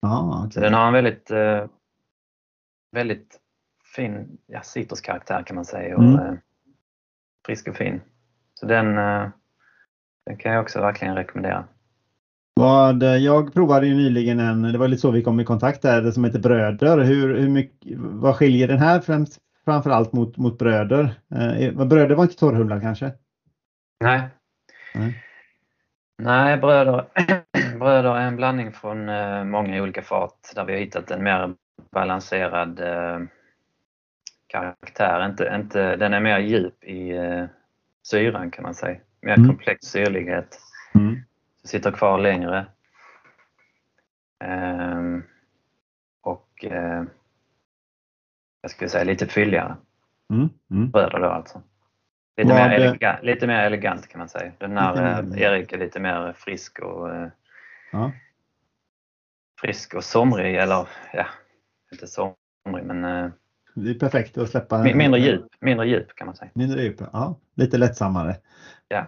Ja, 0.00 0.48
Så 0.52 0.58
okej. 0.58 0.62
den 0.62 0.74
har 0.74 0.86
en 0.86 0.92
väldigt, 0.92 1.30
väldigt 2.92 3.38
fin 3.94 4.38
ja, 4.46 4.62
citruskaraktär 4.62 5.42
kan 5.42 5.56
man 5.56 5.64
säga 5.64 5.96
och 5.96 6.02
Mm. 6.02 6.26
eh, 6.26 6.34
frisk 7.46 7.68
och 7.68 7.76
fin. 7.76 8.00
Så 8.54 8.66
den, 8.66 8.98
eh, 8.98 9.28
den 10.26 10.36
kan 10.36 10.52
jag 10.52 10.62
också 10.62 10.80
verkligen 10.80 11.14
rekommendera. 11.16 11.64
Vad, 12.54 13.02
jag 13.02 13.54
provade 13.54 13.86
ju 13.86 13.94
nyligen 13.94 14.40
en, 14.40 14.62
det 14.62 14.78
var 14.78 14.88
lite 14.88 15.00
så 15.00 15.10
vi 15.10 15.22
kom 15.22 15.40
i 15.40 15.44
kontakt 15.44 15.82
där, 15.82 16.02
det 16.02 16.12
som 16.12 16.24
heter 16.24 16.38
Bröder. 16.38 16.98
Hur, 16.98 17.34
hur 17.34 17.48
mycket, 17.48 17.98
vad 17.98 18.36
skiljer 18.36 18.68
den 18.68 18.78
här 18.78 19.00
främst, 19.00 19.38
framförallt 19.64 20.12
mot, 20.12 20.36
mot 20.36 20.58
Bröder? 20.58 21.14
Eh, 21.34 21.72
bröder 21.86 22.14
var 22.14 22.24
inte 22.24 22.36
torrhumlad 22.36 22.80
kanske? 22.82 23.12
Nej. 24.00 24.22
Nej. 24.94 25.24
Nej, 26.22 26.56
bröder, 26.56 27.06
bröder 27.78 28.14
är 28.16 28.26
en 28.26 28.36
blandning 28.36 28.72
från 28.72 29.08
eh, 29.08 29.44
många 29.44 29.82
olika 29.82 30.02
fat 30.02 30.52
där 30.54 30.64
vi 30.64 30.72
har 30.72 30.80
hittat 30.80 31.10
en 31.10 31.22
mer 31.22 31.54
balanserad 31.90 32.80
eh, 32.80 33.20
karaktär. 34.46 35.26
Inte, 35.26 35.52
inte, 35.54 35.96
den 35.96 36.14
är 36.14 36.20
mer 36.20 36.38
djup 36.38 36.84
i 36.84 37.10
eh, 37.10 37.44
syran 38.02 38.50
kan 38.50 38.62
man 38.62 38.74
säga. 38.74 39.00
Mer 39.20 39.34
Mm. 39.36 39.48
komplex 39.48 39.86
syrlighet. 39.86 40.60
Mm. 40.94 41.16
Sitter 41.64 41.90
kvar 41.90 42.18
längre. 42.18 42.66
Ehm, 44.44 45.22
och 46.20 46.64
eh, 46.64 47.02
jag 48.62 48.70
skulle 48.70 48.90
säga 48.90 49.04
lite 49.04 49.26
fylligare. 49.26 49.76
Mm. 50.30 50.48
Mm. 50.70 50.90
Bröder 50.90 51.18
då 51.20 51.26
alltså. 51.28 51.62
Lite, 52.36 52.54
mer, 52.54 52.70
elegant, 52.70 53.22
lite 53.22 53.46
mer 53.46 53.64
elegant 53.64 54.08
kan 54.08 54.18
man 54.18 54.28
säga. 54.28 54.52
Den 54.58 54.76
här 54.76 54.92
elegant. 54.96 55.36
Erik 55.36 55.72
är 55.72 55.78
lite 55.78 56.00
mer 56.00 56.32
frisk 56.32 56.78
och 56.78 57.08
Ja. 57.92 58.12
frisk 59.60 59.94
och 59.94 60.04
somrig 60.04 60.54
eller 60.56 60.88
ja, 61.12 61.26
inte 61.92 62.06
somrig 62.06 62.84
men 62.84 63.04
eh, 63.04 63.30
Det 63.74 63.90
är 63.90 63.94
perfekt 63.94 64.38
att 64.38 64.50
släppa. 64.50 64.76
Mi- 64.78 64.94
Mindre 64.94 65.20
djup, 65.20 65.46
mindre 65.60 65.86
djup 65.86 66.14
kan 66.14 66.26
man 66.26 66.36
säga. 66.36 66.50
Mindre 66.54 66.82
djup, 66.82 67.00
ja. 67.12 67.38
Lite 67.54 67.78
lättsammare. 67.78 68.36
Ja. 68.88 69.06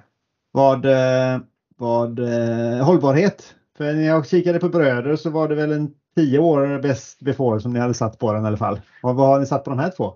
Vad, 0.53 0.85
eh, 0.85 1.41
vad 1.77 2.19
eh, 2.19 2.85
hållbarhet? 2.85 3.57
För 3.77 3.85
när 3.95 4.03
jag 4.07 4.27
kikade 4.29 4.59
på 4.59 4.69
bröder 4.69 5.17
så 5.17 5.31
var 5.31 5.49
det 5.49 5.55
väl 5.55 5.73
en 5.73 5.95
tio 6.17 6.39
år 6.39 6.83
bäst 6.83 7.21
before 7.21 7.61
som 7.61 7.73
ni 7.73 7.79
hade 7.81 7.95
satt 7.95 8.19
på 8.19 8.33
den 8.33 8.45
i 8.45 8.47
alla 8.47 8.57
fall. 8.57 8.81
Vad, 9.03 9.17
vad 9.17 9.27
har 9.29 9.41
ni 9.41 9.47
satt 9.47 9.65
på 9.65 9.71
de 9.71 9.79
här 9.79 9.91
två? 9.91 10.15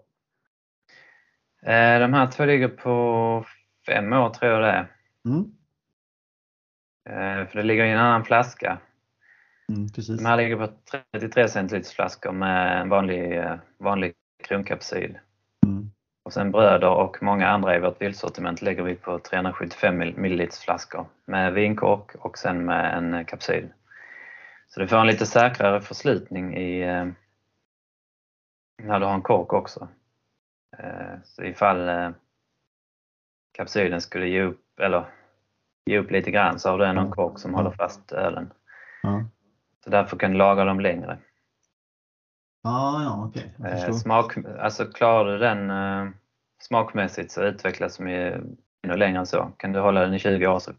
De 2.00 2.12
här 2.14 2.26
två 2.26 2.44
ligger 2.44 2.68
på 2.68 3.44
fem 3.87 4.12
år 4.12 4.31
tror 4.31 4.50
jag 4.52 4.62
det 4.62 4.68
är. 4.70 4.90
Mm. 5.24 5.52
För 7.46 7.57
det 7.59 7.62
ligger 7.62 7.85
i 7.85 7.90
en 7.90 7.98
annan 7.98 8.24
flaska. 8.24 8.79
Mm, 9.68 9.88
precis. 9.88 10.16
De 10.18 10.26
här 10.26 10.37
ligger 10.37 10.57
på 10.57 10.68
33 11.12 11.48
centiliters 11.48 11.92
flaskor 11.92 12.33
med 12.33 12.81
en 12.81 12.88
vanlig, 12.88 13.38
eh, 13.38 13.57
vanlig 13.79 14.14
kronkapsyl. 14.44 15.18
Mm. 15.66 15.90
Och 16.24 16.33
sen 16.33 16.50
bröder 16.50 16.90
och 16.90 17.22
många 17.22 17.48
andra 17.48 17.76
i 17.76 17.81
vårt 17.81 18.02
vildsortiment 18.02 18.62
lägger 18.62 18.83
vi 18.83 18.94
på 18.94 19.18
375 19.18 19.98
milliliters 19.98 20.59
flaskor 20.59 21.07
med 21.24 21.52
vinkork 21.52 22.14
och 22.14 22.38
sen 22.38 22.64
med 22.64 22.98
en 22.98 23.24
kapsyl. 23.24 23.68
Så 24.68 24.81
du 24.81 24.88
får 24.88 24.96
en 24.96 25.07
lite 25.07 25.26
säkrare 25.26 25.81
förslutning 25.81 26.57
i 26.57 26.81
eh, 26.83 27.07
när 28.83 29.00
du 29.00 29.07
har 29.07 29.14
en 29.14 29.22
kork 29.22 29.52
också. 29.52 29.88
Eh, 30.79 31.18
Så 31.24 31.42
ifall 31.42 31.88
eh, 31.88 32.11
kapsylen 33.52 34.00
skulle 34.00 34.29
ge 34.29 34.42
upp, 34.42 34.81
eller 34.81 35.05
ge 35.87 35.98
upp 35.98 36.11
lite 36.11 36.31
grann 36.31 36.59
så 36.59 36.70
har 36.70 36.79
du 36.79 36.85
en 36.85 37.11
kork 37.11 37.38
som 37.38 37.55
håller 37.55 37.70
fast 37.70 38.12
ölen. 38.12 38.52
Ja, 39.02 39.24
Så 39.87 39.90
därför 39.90 40.16
kan 40.16 40.31
du 40.31 40.37
laga 40.37 40.64
dem 40.64 40.81
längre. 40.81 41.18
ja, 42.62 43.03
ja 43.03 43.25
okej. 43.29 43.55
Jag 43.59 43.88
Eh. 43.88 43.92
Smak, 43.92 44.37
alltså 44.59 44.85
klarar 44.85 45.33
du 45.33 45.38
den 45.38 45.70
eh, 45.70 46.12
smakmässigt 46.61 47.33
så 47.33 47.42
utvecklas 47.42 47.96
de 47.96 48.09
ju 48.09 48.33
ännu 48.83 48.96
längre 48.96 49.18
än 49.18 49.27
så. 49.27 49.51
Kan 49.57 49.72
du 49.72 49.81
hålla 49.81 50.01
den 50.01 50.14
i 50.14 50.18
20 50.18 50.46
år 50.46 50.59
så, 50.59 50.72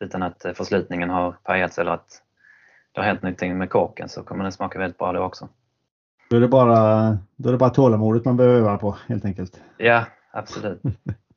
utan 0.00 0.22
att 0.22 0.44
eh, 0.44 0.52
förslutningen 0.52 1.10
har 1.10 1.32
pajats 1.32 1.78
eller 1.78 1.90
att 1.90 2.22
det 2.92 3.00
har 3.00 3.06
hänt 3.06 3.22
någonting 3.22 3.58
med 3.58 3.70
korken 3.70 4.08
så 4.08 4.22
kommer 4.22 4.42
den 4.42 4.52
smaka 4.52 4.78
väldigt 4.78 4.98
bra 4.98 5.12
då 5.12 5.20
också. 5.20 5.48
Då 6.30 6.36
är 6.36 6.40
det 6.40 6.48
bara, 6.48 7.18
då 7.36 7.48
är 7.48 7.52
det 7.52 7.58
bara 7.58 7.70
tålamodet 7.70 8.24
man 8.24 8.36
behöver 8.36 8.56
öva 8.56 8.78
på 8.78 8.96
helt 9.06 9.24
enkelt. 9.24 9.60
Ja, 9.76 10.04
absolut. 10.30 10.82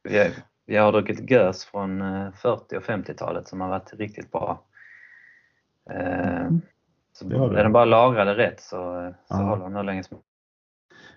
Jag, 0.01 0.31
jag 0.65 0.83
har 0.83 0.91
druckit 0.91 1.29
gös 1.29 1.65
från 1.65 2.01
eh, 2.01 2.31
40 2.31 2.77
och 2.77 2.83
50-talet 2.83 3.47
som 3.47 3.61
har 3.61 3.69
varit 3.69 3.93
riktigt 3.93 4.31
bra. 4.31 4.63
Eh, 5.89 6.49
Så 7.19 7.53
är 7.53 7.63
den 7.63 7.71
bara 7.71 7.85
lagrade 7.85 8.35
rätt 8.35 8.59
så, 8.59 9.13
så 9.27 9.33
håller 9.35 9.63
den 9.63 9.75
hur 9.75 9.83
länge 9.83 10.03
som 10.03 10.17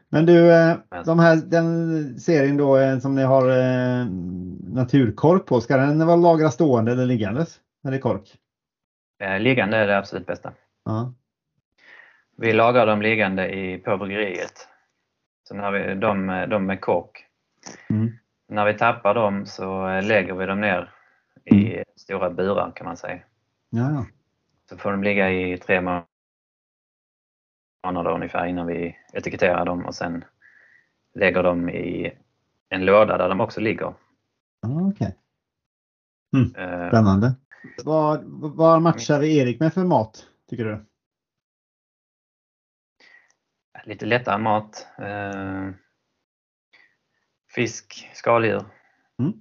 Men 0.09 0.27
du, 0.27 0.53
eh, 0.53 0.77
de 1.05 1.19
här, 1.19 1.37
den 1.37 2.21
serien 2.21 2.57
då 2.57 2.77
eh, 2.77 2.99
som 2.99 3.15
ni 3.15 3.23
har 3.23 3.49
eh, 3.49 4.07
naturkork 4.75 5.47
på, 5.47 5.61
ska 5.61 5.77
den 5.77 6.07
vara 6.07 6.17
lagrad 6.17 6.53
stående 6.53 6.93
eller 6.93 7.07
liggandes? 7.07 7.61
När 7.83 7.91
det 7.91 7.97
är 7.97 8.01
kork? 8.01 8.39
Liggande 9.39 9.77
är 9.77 9.87
det 9.87 9.99
absolut 9.99 10.27
bästa. 10.27 10.53
Ja. 10.85 11.13
Vi 12.37 12.53
lagar 12.53 12.87
dem 12.87 13.03
liggande 13.03 13.49
i, 13.55 13.79
på 13.79 13.97
bryggeriet. 13.97 14.69
Så 15.49 15.55
när 15.55 15.71
vi, 15.71 15.95
de, 15.95 16.47
de 16.51 16.67
med 16.67 16.81
kork. 16.81 17.27
Mm. 17.91 18.13
När 18.49 18.65
vi 18.67 18.75
tappar 18.75 19.15
dem 19.15 19.47
så 19.47 20.01
lägger 20.01 20.35
vi 20.35 20.47
dem 20.47 20.61
ner 20.61 20.91
i 21.45 21.83
stora 21.97 22.31
burar 22.31 22.73
kan 22.75 22.85
man 22.85 22.97
säga. 22.97 23.19
Ja. 23.71 24.05
Så 24.73 24.79
får 24.79 24.91
de 24.91 25.03
ligga 25.03 25.31
i 25.31 25.59
tre 25.59 25.81
månader 27.85 28.11
ungefär 28.11 28.47
innan 28.47 28.67
vi 28.67 28.97
etiketterar 29.13 29.65
dem 29.65 29.87
och 29.87 29.95
sen 29.95 30.25
lägger 31.15 31.43
dem 31.43 31.69
i 31.69 32.13
en 32.69 32.85
låda 32.85 33.19
där 33.19 33.29
de 33.29 33.41
också 33.41 33.61
ligger. 33.61 33.95
ja 34.61 34.89
okej. 34.89 35.17
Eh, 36.57 36.89
Spännande. 36.89 37.35
Vad, 37.85 38.25
vad 38.57 38.83
matchar 38.83 39.21
vi 39.21 39.39
Erik 39.39 39.61
med 39.61 39.75
för 39.75 39.85
mat, 39.85 40.27
tycker 40.49 40.65
du? 40.65 40.85
Lite 43.85 44.07
lättare 44.07 44.39
mat. 44.39 44.87
Eh, 44.99 45.71
fisk, 47.55 48.11
skaldjur. 48.15 48.65
Mm. 49.19 49.33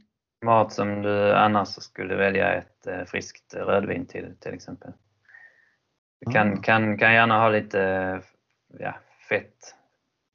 Mat 0.46 0.74
som 0.74 1.02
du 1.02 1.34
annars 1.34 1.68
skulle 1.70 2.16
välja 2.16 2.54
ett 2.54 2.88
eh, 2.88 3.04
friskt 3.04 3.54
rödvin 3.54 4.06
till 4.06 4.38
till 4.40 4.54
exempel. 4.54 4.94
Det 6.26 6.32
kan, 6.32 6.54
Ah. 6.54 6.62
kan, 6.62 6.98
kan 6.98 7.14
gärna 7.14 7.40
ha 7.40 7.50
lite 7.50 7.82
eh, 7.84 8.20
ja, 8.80 8.94
fett, 9.30 9.76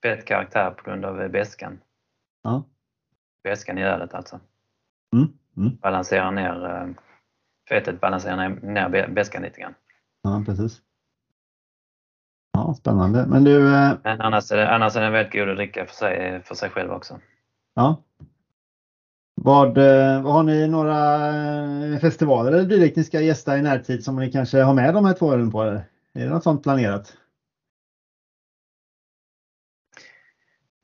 fett 0.02 0.24
karaktär 0.24 0.70
på 0.70 0.84
grund 0.90 1.04
av 1.04 1.28
beskan. 1.28 1.80
Ja. 2.42 2.64
Beskan 3.44 3.78
i 3.78 3.82
ölet 3.84 4.14
alltså. 4.14 4.40
Mm. 5.12 5.28
Mm. 5.56 5.76
Balanserar 5.76 6.30
ner 6.30 6.66
eh, 6.66 6.88
fettet 7.68 8.00
balanserar 8.00 8.36
ner, 8.36 8.48
ner 8.88 9.06
beskan 9.08 9.42
lite 9.42 9.60
grann. 9.60 9.74
Ja, 10.22 10.42
precis. 10.46 10.82
Ja, 12.52 12.74
spännande. 12.74 13.26
Men 13.26 13.44
du, 13.44 13.74
eh, 13.74 13.96
Men 14.04 14.20
annars 14.20 14.52
är, 14.52 14.56
det, 14.56 14.70
annars 14.74 14.96
är 14.96 15.00
den 15.00 15.12
väldigt 15.12 15.32
god 15.32 15.48
att 15.50 15.56
dricka 15.56 15.86
för 15.86 15.94
sig, 15.94 16.42
för 16.42 16.54
sig 16.54 16.70
själv 16.70 16.92
också. 16.92 17.20
ja. 17.74 18.02
Vad, 19.42 19.78
eh, 19.78 20.22
har 20.22 20.42
ni 20.42 20.68
några 20.68 21.26
eh, 21.92 21.98
festivaler 21.98 22.52
eller 22.52 22.64
dylikt 22.64 22.96
ni 22.96 23.04
ska 23.04 23.20
gästa 23.20 23.58
i 23.58 23.62
närtid 23.62 24.04
som 24.04 24.16
ni 24.16 24.32
kanske 24.32 24.62
har 24.62 24.74
med 24.74 24.94
de 24.94 25.04
här 25.04 25.12
två 25.12 25.32
ölen 25.32 25.50
på? 25.50 25.62
Är 25.62 25.84
det 26.12 26.28
något 26.28 26.42
sånt 26.42 26.62
planerat? 26.62 27.16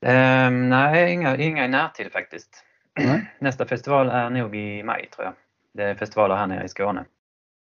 Ehm, 0.05 0.69
nej, 0.69 1.13
inga, 1.13 1.37
inga 1.37 1.65
i 1.65 1.67
närtid 1.67 2.11
faktiskt. 2.11 2.63
Nej. 2.99 3.31
Nästa 3.39 3.65
festival 3.65 4.09
är 4.09 4.29
nog 4.29 4.55
i 4.55 4.83
maj 4.83 5.09
tror 5.15 5.25
jag. 5.25 5.33
Det 5.73 5.83
är 5.83 5.95
festivaler 5.95 6.35
här 6.35 6.47
nere 6.47 6.65
i 6.65 6.69
Skåne. 6.69 7.05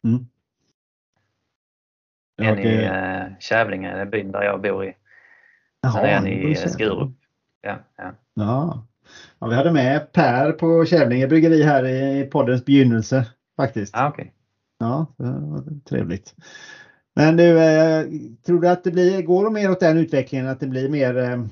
Mm. 0.05 0.27
En 2.43 2.59
i 2.59 2.63
Okej. 2.63 2.85
eh, 2.85 3.25
Kävlinge, 3.39 4.07
byn 4.07 4.33
där 4.33 4.43
jag 4.43 4.61
bor 4.61 4.85
i. 4.85 4.97
Jaha, 5.81 5.93
Sen 5.93 6.05
en 6.05 6.27
i. 6.27 6.57
Skurup. 6.57 7.11
Ja, 7.61 7.79
ja. 7.97 8.13
Ja. 8.35 8.87
Ja, 9.39 9.47
vi 9.47 9.55
hade 9.55 9.71
med 9.71 10.13
Per 10.13 10.53
på 10.53 10.85
Kävlinge 10.85 11.27
bryggeri 11.27 11.63
här 11.63 11.87
i 11.87 12.25
poddens 12.25 12.65
begynnelse 12.65 13.27
faktiskt. 13.57 13.97
Ah, 13.97 14.09
okej. 14.09 14.33
Ja, 14.79 15.07
det 15.19 15.25
var 15.25 15.81
trevligt. 15.89 16.35
Men 17.15 17.37
du, 17.37 17.61
eh, 17.61 18.07
tror 18.47 18.61
du 18.61 18.69
att 18.69 18.85
det 18.85 18.91
blir, 18.91 19.23
går 19.23 19.51
mer 19.51 19.71
åt 19.71 19.81
den 19.81 19.97
utvecklingen 19.97 20.47
att 20.47 20.61
det 20.61 20.67
blir 20.67 20.89
mer 20.89 21.19
eh, 21.19 21.45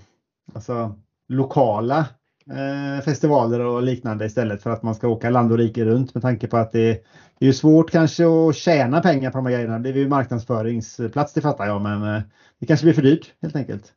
alltså, 0.54 0.94
lokala 1.28 2.06
eh, 2.50 3.04
festivaler 3.04 3.60
och 3.60 3.82
liknande 3.82 4.26
istället 4.26 4.62
för 4.62 4.70
att 4.70 4.82
man 4.82 4.94
ska 4.94 5.08
åka 5.08 5.30
land 5.30 5.52
och 5.52 5.58
rike 5.58 5.84
runt 5.84 6.14
med 6.14 6.22
tanke 6.22 6.46
på 6.46 6.56
att 6.56 6.72
det, 6.72 7.04
det 7.38 7.48
är 7.48 7.52
svårt 7.52 7.90
kanske 7.90 8.24
att 8.26 8.56
tjäna 8.56 9.00
pengar 9.00 9.30
på 9.30 9.38
de 9.38 9.46
här 9.46 9.52
grejerna. 9.52 9.78
Det 9.78 9.88
är 9.88 9.94
ju 9.94 10.08
marknadsföringsplats 10.08 11.32
det 11.32 11.40
fattar 11.40 11.66
jag 11.66 11.80
men 11.80 12.14
eh, 12.14 12.22
det 12.60 12.66
kanske 12.66 12.86
blir 12.86 12.94
för 12.94 13.02
dyrt 13.02 13.34
helt 13.42 13.56
enkelt. 13.56 13.92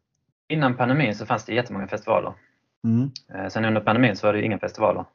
Innan 0.50 0.78
pandemin 0.78 1.16
så 1.16 1.26
fanns 1.26 1.46
det 1.46 1.54
jättemånga 1.54 1.88
festivaler. 1.88 2.34
Mm. 2.84 3.12
Eh, 3.34 3.48
Sen 3.50 3.66
under 3.66 3.82
pandemin 3.82 4.16
så 4.16 4.28
var 4.28 4.34
det 4.34 4.42
inga 4.42 4.60
festivaler. 4.60 5.06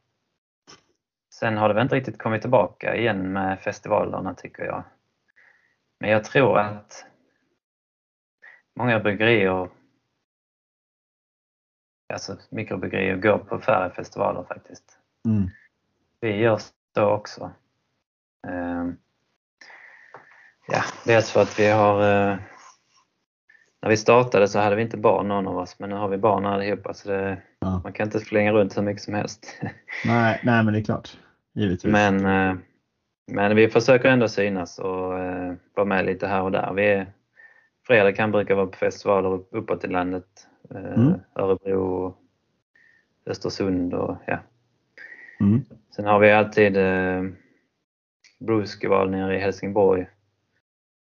Sen 1.33 1.57
har 1.57 1.67
det 1.67 1.73
väl 1.73 1.83
inte 1.83 1.95
riktigt 1.95 2.17
kommit 2.17 2.41
tillbaka 2.41 2.95
igen 2.95 3.33
med 3.33 3.59
festivalerna 3.59 4.33
tycker 4.33 4.63
jag. 4.63 4.83
Men 5.99 6.09
jag 6.09 6.23
tror 6.23 6.59
att 6.59 7.05
många 8.75 8.99
bryggerier, 8.99 9.69
alltså 12.13 12.37
mikrobryggerier, 12.49 13.15
går 13.15 13.37
på 13.37 13.59
färre 13.59 13.89
festivaler 13.93 14.43
faktiskt. 14.43 14.99
Mm. 15.25 15.49
Vi 16.19 16.35
gör 16.35 16.59
så 16.95 17.05
också. 17.05 17.51
Ehm, 18.47 18.97
Ja, 20.71 20.83
dels 21.05 21.31
för 21.31 21.41
att 21.41 21.59
vi 21.59 21.67
har 21.67 22.03
eh, 22.31 22.37
när 23.81 23.89
vi 23.89 23.97
startade 23.97 24.47
så 24.47 24.59
hade 24.59 24.75
vi 24.75 24.81
inte 24.81 24.97
barn 24.97 25.27
någon 25.27 25.47
av 25.47 25.57
oss 25.57 25.79
men 25.79 25.89
nu 25.89 25.95
har 25.95 26.07
vi 26.07 26.17
barn 26.17 26.45
allihopa 26.45 26.93
så 26.93 27.09
det, 27.09 27.37
Ja. 27.59 27.81
man 27.83 27.93
kan 27.93 28.07
inte 28.07 28.19
flänga 28.19 28.51
runt 28.53 28.77
hur 28.77 28.81
mycket 28.81 29.03
som 29.03 29.13
helst. 29.13 29.55
Nej, 30.05 30.39
nej, 30.43 30.63
men 30.63 30.73
det 30.73 30.79
är 30.79 30.83
klart. 30.83 31.17
Givetvis. 31.53 31.91
Men, 31.91 32.25
eh, 32.25 32.55
men 33.31 33.55
vi 33.55 33.69
försöker 33.69 34.09
ändå 34.09 34.27
synas 34.27 34.79
och 34.79 35.19
eh, 35.19 35.53
vara 35.75 35.85
med 35.85 36.05
lite 36.05 36.27
här 36.27 36.41
och 36.41 36.51
där. 36.51 36.73
Vi 36.73 36.85
är, 36.87 37.07
Fredag 37.87 38.11
kan 38.11 38.31
brukar 38.31 38.55
vara 38.55 38.65
på 38.67 38.77
festivaler 38.77 39.29
upp- 39.33 39.49
uppåt 39.51 39.83
i 39.83 39.87
landet. 39.87 40.47
Eh, 40.75 40.93
Mm. 40.93 41.13
Örebro, 41.35 42.15
Östersund 43.25 43.93
och 43.93 44.17
ja. 44.27 44.37
Mm. 45.39 45.61
Sen 45.95 46.05
har 46.05 46.19
vi 46.19 46.31
alltid 46.31 46.77
eh, 46.77 47.23
Bruceval 48.39 49.09
nere 49.11 49.35
i 49.35 49.39
Helsingborg. 49.39 50.07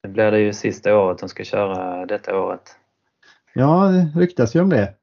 Det 0.05 0.09
blir 0.09 0.31
det 0.31 0.39
ju 0.39 0.53
sista 0.53 0.97
året 0.97 1.17
de 1.17 1.29
ska 1.29 1.43
köra 1.43 2.05
detta 2.05 2.39
året. 2.39 2.77
Ja, 3.53 3.87
det 3.87 4.19
ryktas 4.19 4.55
ju 4.55 4.61
om 4.61 4.69
det. 4.69 4.93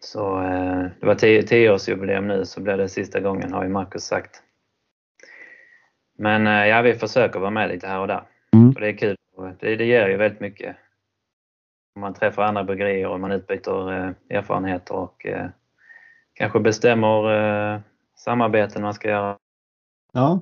Så 0.00 0.42
eh, 0.42 0.86
det 1.00 1.06
var 1.06 1.14
10 1.14 1.42
tioårsjubileum 1.42 2.28
nu 2.28 2.44
så 2.44 2.60
blir 2.60 2.76
det 2.76 2.88
sista 2.88 3.20
gången 3.20 3.52
har 3.52 3.62
ju 3.62 3.68
Marcus 3.68 4.04
sagt. 4.04 4.42
Men 6.18 6.46
eh, 6.46 6.66
ja, 6.66 6.82
vi 6.82 6.94
försöker 6.94 7.40
vara 7.40 7.50
med 7.50 7.68
lite 7.68 7.86
här 7.86 8.00
och 8.00 8.06
där. 8.06 8.22
Mm. 8.52 8.68
Och 8.68 8.80
det 8.80 8.88
är 8.88 8.96
kul. 8.96 9.16
Det, 9.60 9.76
det 9.76 9.84
ger 9.84 10.08
ju 10.08 10.16
väldigt 10.16 10.40
mycket. 10.40 10.76
man 11.96 12.14
träffar 12.14 12.42
andra 12.42 12.64
bryggerier 12.64 13.08
och 13.08 13.20
man 13.20 13.32
utbyter 13.32 13.92
eh, 13.92 14.10
erfarenheter 14.28 14.94
och 14.94 15.26
eh, 15.26 15.46
kanske 16.34 16.60
bestämmer 16.60 17.32
eh, 17.74 17.80
samarbeten 18.16 18.82
man 18.82 18.94
ska 18.94 19.08
göra. 19.08 19.36
Ja. 20.12 20.40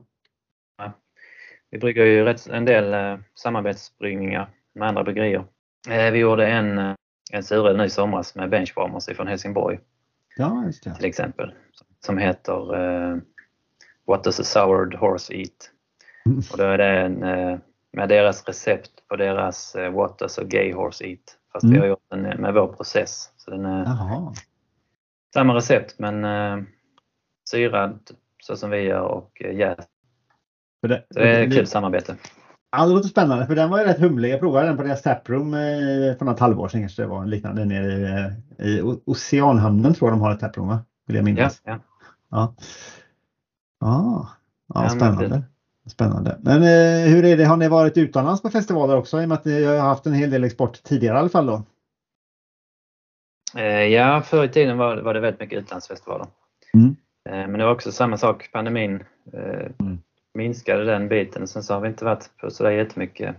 Vi 1.77 1.81
brygger 1.81 2.05
ju 2.05 2.25
rätt, 2.25 2.47
en 2.47 2.65
del 2.65 2.95
eh, 2.95 3.19
samarbetsbryggningar 3.35 4.51
med 4.75 4.89
andra 4.89 5.03
bryggerier. 5.05 5.45
Eh, 5.89 6.11
vi 6.13 6.19
gjorde 6.19 6.47
en, 6.47 6.79
eh, 6.79 6.95
en 7.33 7.43
suröl 7.43 7.77
nu 7.77 7.85
i 7.85 7.91
somras 7.91 8.35
med 8.35 8.51
Benchwarmers 8.51 9.05
från 9.17 9.27
Helsingborg 9.27 9.79
Ja, 10.37 10.65
just 10.67 10.85
det. 10.85 10.95
till 10.95 11.05
exempel. 11.05 11.55
Som 12.01 12.19
heter 12.19 12.75
eh, 12.81 13.17
What 14.07 14.25
does 14.25 14.41
a 14.41 14.45
soured 14.45 14.95
horse 14.95 15.35
eat? 15.35 15.71
Mm. 16.27 16.39
Och 16.53 16.59
då 16.59 16.65
är 16.65 16.79
det 16.79 17.01
en, 17.01 17.23
eh, 17.23 17.59
med 17.93 18.09
deras 18.09 18.45
recept 18.49 19.09
på 19.09 19.17
deras 19.17 19.75
eh, 19.75 19.91
What 19.93 20.19
does 20.19 20.39
a 20.39 20.43
gay 20.45 20.73
horse 20.73 21.05
eat? 21.07 21.39
Fast 21.53 21.65
vi 21.65 21.69
Mm. 21.69 21.81
har 21.81 21.89
gjort 21.89 22.05
den 22.11 22.23
med 22.23 22.55
vår 22.55 22.67
process. 22.73 23.31
Så 23.37 23.51
den 23.51 23.65
är 23.65 23.85
Jaha. 23.85 24.33
samma 25.35 25.55
recept 25.55 25.99
men 25.99 26.27
syrad 27.51 28.11
så 28.43 28.57
som 28.57 28.71
vi 28.71 28.81
gör 28.81 29.01
och 29.05 29.43
jäst. 29.53 29.89
För 30.81 30.89
det, 30.89 31.05
det 31.11 31.21
är 31.29 31.47
det- 31.47 31.57
kul 31.57 31.67
samarbete. 31.67 32.17
Ja, 32.71 32.87
det 32.87 32.93
låter 32.95 33.09
spännande 33.09 33.47
för 33.47 33.55
den 33.55 33.71
var 33.71 33.79
ju 33.79 33.85
rätt 33.85 33.99
humlig. 34.01 34.31
Jag 34.33 34.41
provade 34.41 34.67
den 34.67 34.77
på 34.77 34.83
deras 34.83 35.03
taproom 35.03 35.55
eh, 35.55 36.17
för 36.19 36.25
något 36.25 36.41
halvår 36.41 36.69
sedan 36.69 36.81
kanske 36.81 37.03
det 37.03 37.07
var 37.09 37.27
liknande 37.27 37.65
nere 37.65 37.93
i, 37.93 38.03
eh, 38.59 38.67
i 38.69 38.83
Oceanhamnen 39.07 39.95
tror 39.95 40.11
jag 40.11 40.19
de 40.19 40.23
har 40.23 40.33
ett 40.33 40.41
taproom 40.41 40.69
va? 40.69 40.79
Vill 41.07 41.17
jag 41.17 41.23
Ja, 41.23 41.25
minnas. 41.25 41.61
ja. 41.65 41.79
Ja. 42.31 42.55
Ja, 43.81 44.29
ja 44.75 44.83
Ja, 44.83 44.89
spännande. 44.89 45.43
Spännande. 45.87 46.39
Men 46.41 46.63
eh, 46.63 47.11
hur 47.15 47.25
är 47.25 47.37
det? 47.37 47.45
Har 47.45 47.57
ni 47.57 47.69
varit 47.69 47.97
utomlands 47.97 48.43
på 48.43 48.51
festivaler 48.51 48.97
också? 48.97 49.21
I 49.21 49.25
och 49.25 49.29
med 49.29 49.39
att 49.39 49.45
ni 49.45 49.65
har 49.65 49.77
haft 49.79 50.07
en 50.07 50.13
hel 50.13 50.31
del 50.31 50.45
export 50.45 50.83
tidigare 50.83 51.17
i 51.17 51.21
alla 51.21 51.29
fall 51.29 51.47
då? 51.47 51.63
Eh, 53.57 53.65
ja, 53.85 54.23
förr 54.23 54.45
i 54.45 54.49
tiden 54.49 54.79
var, 54.79 54.97
var 54.97 55.15
det 55.15 55.21
väldigt 55.21 55.41
mycket 55.41 55.59
utlandsfestivaler. 55.59 56.27
Mm. 56.75 56.97
Eh, 57.29 57.49
men 57.49 57.53
det 57.53 57.65
var 57.65 57.73
också 57.73 57.93
samma 57.93 58.17
sak, 58.17 58.49
pandemin 58.53 58.95
eh, 59.33 59.67
Mm. 59.81 59.99
Minskade 60.37 60.85
den 60.85 61.09
biten. 61.09 61.49
Sen 61.49 61.63
så 61.63 61.75
har 61.75 61.81
vi 61.81 61.89
inte 61.89 62.05
varit 62.05 62.37
på 62.37 62.51
sådär 62.51 62.71
jättemycket. 62.71 63.37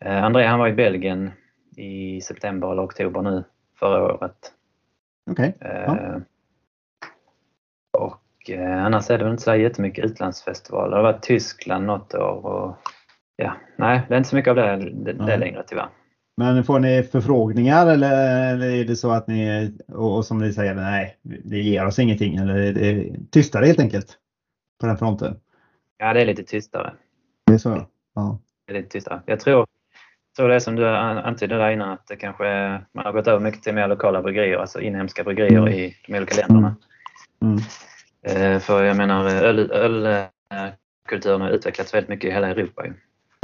Eh, 0.00 0.24
André 0.24 0.44
han 0.46 0.58
var 0.58 0.68
i 0.68 0.72
Belgien 0.72 1.30
i 1.76 2.20
september 2.20 2.72
eller 2.72 2.84
oktober 2.84 3.22
nu 3.22 3.44
förra 3.78 4.14
året. 4.14 4.52
Okej. 5.30 5.56
Eh, 5.60 6.16
Och 7.98 8.50
eh, 8.50 8.84
annars 8.84 9.10
är 9.10 9.18
det 9.18 9.24
väl 9.24 9.32
inte 9.32 9.42
så 9.42 9.54
jättemycket 9.54 10.04
utlandsfestivaler. 10.04 10.90
Det 10.90 10.96
har 10.96 11.12
varit 11.12 11.22
Tyskland 11.22 11.86
något 11.86 12.14
år 12.14 12.46
och 12.46 12.76
ja, 13.36 13.56
nej, 13.76 14.02
det 14.08 14.14
är 14.14 14.18
inte 14.18 14.30
så 14.30 14.36
mycket 14.36 14.50
av 14.50 14.56
det, 14.56 14.76
det, 14.76 15.12
det 15.12 15.36
längre 15.36 15.64
tyvärr. 15.66 15.88
Men 16.36 16.64
får 16.64 16.78
ni 16.78 17.02
förfrågningar 17.02 17.86
eller, 17.86 18.50
eller 18.52 18.66
är 18.70 18.84
det 18.84 18.96
så 18.96 19.10
att 19.10 19.26
ni, 19.26 19.72
och, 19.88 20.16
och 20.16 20.24
som 20.26 20.38
ni 20.38 20.52
säger, 20.52 20.74
nej, 20.74 21.16
det 21.22 21.58
ger 21.58 21.86
oss 21.86 21.98
ingenting 21.98 22.36
eller 22.36 22.54
är 22.54 22.72
det 22.72 23.16
tystare 23.30 23.66
helt 23.66 23.80
enkelt 23.80 24.18
på 24.80 24.86
den 24.86 24.98
fronten? 24.98 25.36
Ja, 25.98 26.12
det 26.12 26.20
är 26.20 26.26
lite 26.26 26.42
tystare. 26.42 26.92
Det 27.46 27.52
är 27.54 27.58
så? 27.58 27.86
Ja. 28.14 28.38
Det 28.66 28.72
är 28.72 28.76
lite 28.76 28.88
tystare. 28.88 29.20
Jag 29.26 29.40
tror, 29.40 29.66
tror 30.36 30.48
det 30.48 30.54
är 30.54 30.58
som 30.58 30.76
du 30.76 30.88
an- 30.88 31.18
antydde 31.18 31.56
där 31.58 31.70
innan 31.70 31.90
att 31.90 32.06
det 32.06 32.16
kanske 32.16 32.44
man 32.92 33.04
har 33.04 33.12
gått 33.12 33.26
över 33.26 33.40
mycket 33.40 33.62
till 33.62 33.74
mer 33.74 33.88
lokala 33.88 34.22
bryggerier, 34.22 34.56
alltså 34.58 34.80
inhemska 34.80 35.24
bryggerier 35.24 35.58
Mm. 35.60 35.72
i 35.74 35.94
de 36.06 36.16
olika 36.16 36.34
länderna. 36.46 36.76
Mm. 37.42 37.58
Eh, 38.22 38.60
för 38.60 38.84
jag 38.84 38.96
menar 38.96 39.24
ölkulturen 39.26 39.70
öl, 39.70 40.06
eh, 40.06 40.72
kulturen 41.08 41.40
har 41.40 41.50
utvecklats 41.50 41.94
väldigt 41.94 42.08
mycket 42.08 42.30
i 42.30 42.32
hela 42.32 42.48
Europa. 42.48 42.84
ju. 42.86 42.92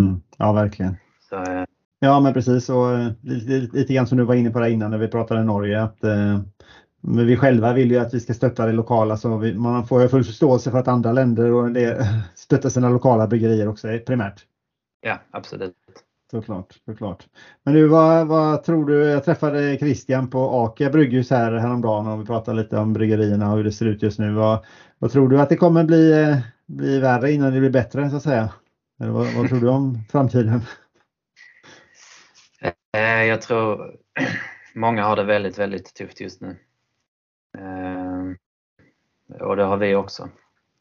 Mm. 0.00 0.20
Ja, 0.38 0.52
verkligen. 0.52 0.96
Så, 1.28 1.36
eh, 1.36 1.64
Ja, 2.04 2.20
men 2.20 2.32
precis. 2.34 2.68
Och, 2.68 2.90
eh, 2.90 3.12
lite, 3.20 3.76
lite 3.76 3.94
grann 3.94 4.06
som 4.06 4.18
du 4.18 4.24
var 4.24 4.34
inne 4.34 4.50
på 4.50 4.58
där 4.58 4.68
innan 4.68 4.90
när 4.90 4.98
vi 4.98 5.08
pratade 5.08 5.44
Norge. 5.44 5.82
Att, 5.82 6.04
eh, 6.04 6.40
vi 7.00 7.36
själva 7.36 7.72
vill 7.72 7.90
ju 7.90 7.98
att 7.98 8.14
vi 8.14 8.20
ska 8.20 8.34
stötta 8.34 8.66
det 8.66 8.72
lokala 8.72 9.16
så 9.16 9.36
vi, 9.36 9.54
man 9.54 9.86
får 9.86 10.02
ju 10.02 10.08
full 10.08 10.24
förståelse 10.24 10.70
för 10.70 10.78
att 10.78 10.88
andra 10.88 11.12
länder 11.12 11.52
och 11.52 11.72
det, 11.72 12.08
stöttar 12.34 12.68
sina 12.68 12.88
lokala 12.88 13.26
bryggerier 13.26 13.68
också 13.68 13.88
eh, 13.88 13.98
primärt. 13.98 14.46
ja, 15.00 15.18
absolut. 15.30 15.74
Såklart, 16.30 16.80
såklart. 16.84 17.26
Men 17.64 17.74
du, 17.74 17.86
vad, 17.86 18.26
vad 18.26 18.62
tror 18.62 18.86
du? 18.86 19.04
Jag 19.04 19.24
träffade 19.24 19.76
Christian 19.78 20.30
på 20.30 20.50
Akia 20.50 20.90
brygghus 20.90 21.30
här 21.30 21.52
häromdagen 21.52 22.06
och 22.06 22.20
vi 22.20 22.24
pratade 22.24 22.62
lite 22.62 22.78
om 22.78 22.92
bryggerierna 22.92 23.50
och 23.50 23.56
hur 23.56 23.64
det 23.64 23.72
ser 23.72 23.86
ut 23.86 24.02
just 24.02 24.18
nu. 24.18 24.32
Vad, 24.32 24.64
vad 24.98 25.10
tror 25.10 25.28
du 25.28 25.40
att 25.40 25.48
det 25.48 25.56
kommer 25.56 25.84
bli, 25.84 26.22
eh, 26.22 26.38
bli 26.66 26.98
värre 26.98 27.32
innan 27.32 27.52
det 27.52 27.60
blir 27.60 27.70
bättre 27.70 28.10
så 28.10 28.16
att 28.16 28.22
säga? 28.22 28.50
Eller 29.00 29.12
vad, 29.12 29.34
vad 29.36 29.48
tror 29.48 29.60
du 29.60 29.68
om 29.68 29.98
framtiden? 30.10 30.60
Eh, 32.62 33.24
jag 33.24 33.42
tror 33.42 33.96
många 34.74 35.04
har 35.04 35.16
det 35.16 35.24
väldigt, 35.24 35.58
väldigt 35.58 35.94
tufft 35.94 36.20
just 36.20 36.40
nu. 36.40 36.56
Eh, 37.58 38.22
och 39.40 39.56
det 39.56 39.64
har 39.64 39.76
vi 39.76 39.94
också. 39.94 40.28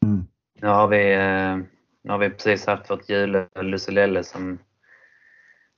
Mm. 0.02 0.26
Nu 0.60 0.68
har 0.68 0.88
vi, 0.88 1.12
eh, 1.14 1.56
nu 2.02 2.10
har 2.10 2.18
vi 2.18 2.30
precis 2.30 2.66
haft 2.66 2.90
vårt 2.90 3.08
jul 3.08 3.46
Lucelelle 3.60 4.24
som 4.24 4.58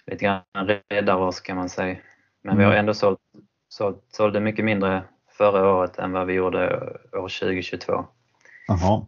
lite 0.06 0.24
grann 0.24 0.42
räddar 0.88 1.16
oss 1.16 1.40
kan 1.40 1.56
man 1.56 1.68
säga. 1.68 1.96
Men 2.42 2.58
vi 2.58 2.64
har 2.64 2.70
Mm. 2.70 2.80
ändå 2.80 2.94
sålt, 2.94 3.20
sålt, 3.68 4.04
sålde 4.10 4.40
mycket 4.40 4.64
mindre 4.64 5.02
förra 5.28 5.74
året 5.74 5.98
än 5.98 6.12
vad 6.12 6.26
vi 6.26 6.32
gjorde 6.32 6.76
år 7.12 7.28
2022. 7.28 8.06
Jaha, 8.68 9.06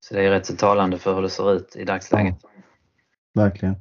Så 0.00 0.14
det 0.14 0.22
är 0.22 0.30
rätt 0.30 0.46
så 0.46 0.56
talande 0.56 0.98
för 0.98 1.14
hur 1.14 1.22
det 1.22 1.30
ser 1.30 1.52
ut 1.52 1.76
i 1.76 1.84
dagsläget. 1.84 2.34
verkligen. 3.34 3.74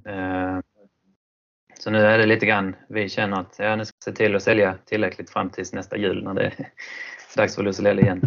Så 1.80 1.92
nu 1.92 1.98
är 2.06 2.18
det 2.18 2.26
lite 2.26 2.46
grann, 2.46 2.76
vi 2.90 3.10
känner 3.10 3.40
att 3.40 3.56
ja, 3.60 3.76
nu 3.76 3.86
ska 3.86 3.96
vi 3.98 4.12
se 4.12 4.18
till 4.18 4.36
att 4.36 4.44
sälja 4.44 4.76
tillräckligt 4.86 5.30
fram 5.30 5.50
tills 5.50 5.74
nästa 5.74 5.98
jul 5.98 6.24
när 6.24 6.34
det 6.34 6.46
är 6.46 6.54
dags 7.36 7.56
för 7.56 7.64
Lucelelle 7.64 8.02
igen. 8.02 8.22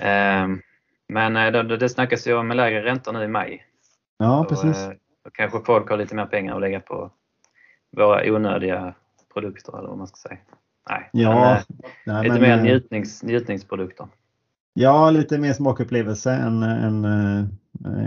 Eh, 0.00 0.46
Men 1.08 1.36
eh, 1.36 1.52
det, 1.52 1.76
det 1.76 1.88
snackas 1.88 2.26
ju 2.26 2.34
om 2.34 2.48
lägre 2.48 2.84
räntor 2.84 3.12
nu 3.12 3.24
i 3.24 3.28
maj. 3.28 3.64
Ja, 4.18 4.46
Så, 4.48 4.54
precis. 4.54 4.82
eh, 4.84 4.92
Då 5.24 5.30
kanske 5.30 5.60
folk 5.64 5.90
har 5.90 5.96
lite 5.96 6.14
mer 6.14 6.26
pengar 6.26 6.54
att 6.54 6.60
lägga 6.60 6.80
på 6.80 7.10
våra 7.96 8.32
onödiga 8.32 8.94
produkter 9.34 9.78
eller 9.78 9.88
vad 9.88 9.98
man 9.98 10.06
ska 10.06 10.28
säga. 10.28 10.38
Nej, 10.90 11.10
men, 11.12 11.22
Ja, 11.22 11.56
eh, 11.56 11.62
nej, 12.06 12.22
lite 12.22 12.40
men, 12.40 12.42
mer 12.42 12.62
njutnings, 12.62 13.22
njutningsprodukter. 13.22 14.08
Ja, 14.74 15.10
lite 15.10 15.38
mer 15.38 15.52
smakupplevelse 15.52 16.32
än, 16.32 16.62
än 16.62 17.06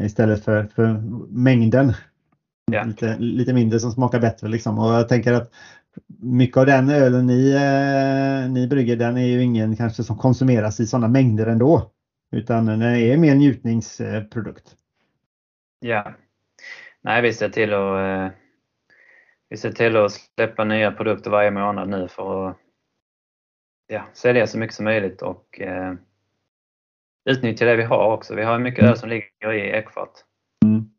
istället 0.06 0.46
för, 0.46 0.64
för 0.76 1.02
mängden. 1.30 1.94
Ja. 2.74 2.84
Lite, 2.84 3.18
lite 3.20 3.54
mindre 3.54 3.80
som 3.80 3.92
smakar 3.92 4.20
bättre 4.20 4.48
liksom. 4.48 4.80
Och 4.80 4.94
jag 4.94 5.10
tänker 5.10 5.34
att 5.34 5.54
mycket 6.22 6.58
av 6.58 6.66
den 6.66 6.90
ölen 6.90 7.28
ni, 7.28 7.52
eh, 7.52 8.52
ni 8.52 8.68
brygger, 8.68 8.96
den 8.96 9.18
är 9.18 9.28
ju 9.28 9.42
ingen 9.42 9.76
kanske 9.76 10.04
som 10.04 10.18
konsumeras 10.18 10.80
i 10.80 10.88
sådana 10.88 11.08
mängder 11.08 11.48
ändå. 11.48 11.92
Utan 12.32 12.66
den 12.66 12.82
är 12.82 13.18
mer 13.18 13.36
njutningsprodukt. 13.36 14.76
Ja. 15.80 16.14
Nej, 17.02 17.22
vi 17.22 17.34
ser 17.34 17.50
till 17.50 17.74
att 17.74 18.00
eh, 18.00 18.38
vi 19.50 19.58
ser 19.58 19.72
till 19.72 19.98
att 19.98 20.12
släppa 20.12 20.64
nya 20.64 20.92
produkter 20.92 21.32
varje 21.32 21.52
månad 21.52 21.90
nu 21.90 22.08
för 22.08 22.50
att 22.50 22.58
ja, 23.88 24.04
sälja 24.14 24.48
så 24.48 24.58
mycket 24.58 24.76
som 24.76 24.86
möjligt 24.86 25.22
och 25.22 25.62
eh, 25.62 25.94
utnyttja 27.30 27.66
det 27.66 27.76
vi 27.76 27.84
har 27.84 28.14
också. 28.14 28.36
Vi 28.36 28.44
har 28.44 28.60
mycket 28.60 28.86
öl 28.86 28.98
som 28.98 29.10
ligger 29.10 29.54
i 29.54 29.70
ekfat. 29.70 30.26
Mm. 30.66 30.90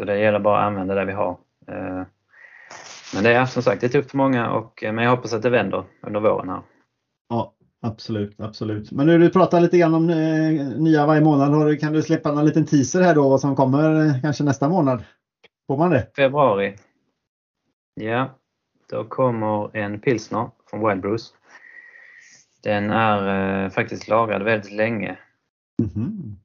Så 0.00 0.06
det 0.06 0.18
gäller 0.18 0.38
bara 0.38 0.58
att 0.58 0.66
använda 0.66 0.94
det 0.94 1.04
vi 1.04 1.12
har. 1.12 1.38
Eh, 1.66 2.02
men 3.14 3.24
det 3.24 3.32
är 3.32 3.46
som 3.46 3.62
sagt 3.62 3.80
det 3.80 3.86
är 3.86 3.88
tufft 3.88 4.10
för 4.10 4.16
många 4.16 4.50
och, 4.50 4.84
eh, 4.84 4.92
men 4.92 5.04
jag 5.04 5.10
hoppas 5.10 5.32
att 5.32 5.42
det 5.42 5.50
vänder 5.50 5.84
under 6.06 6.20
våren 6.20 6.48
här. 6.48 6.62
Ja, 7.28 7.54
absolut, 7.80 8.40
absolut. 8.40 8.92
Men 8.92 9.06
nu 9.06 9.18
du 9.18 9.30
pratar 9.30 9.60
lite 9.60 9.78
grann 9.78 9.94
om 9.94 10.10
eh, 10.10 10.68
nya 10.78 11.06
varje 11.06 11.20
månad. 11.20 11.80
Kan 11.80 11.92
du 11.92 12.02
släppa 12.02 12.28
en 12.28 12.44
liten 12.44 12.66
teaser 12.66 13.02
här 13.02 13.14
då 13.14 13.28
vad 13.28 13.40
som 13.40 13.56
kommer 13.56 14.14
kanske 14.22 14.44
nästa 14.44 14.68
månad? 14.68 15.04
Får 15.66 15.76
man 15.76 15.90
det? 15.90 16.06
Februari. 16.16 16.76
Ja, 17.94 18.38
då 18.90 19.04
kommer 19.04 19.76
en 19.76 20.00
pilsner 20.00 20.50
från 20.70 20.88
Wild 20.88 21.00
Brews. 21.00 21.34
Den 22.62 22.90
är 22.90 23.64
eh, 23.64 23.70
faktiskt 23.70 24.08
lagrad 24.08 24.42
väldigt 24.42 24.72
länge. 24.72 25.18
Mhm. 25.78 26.36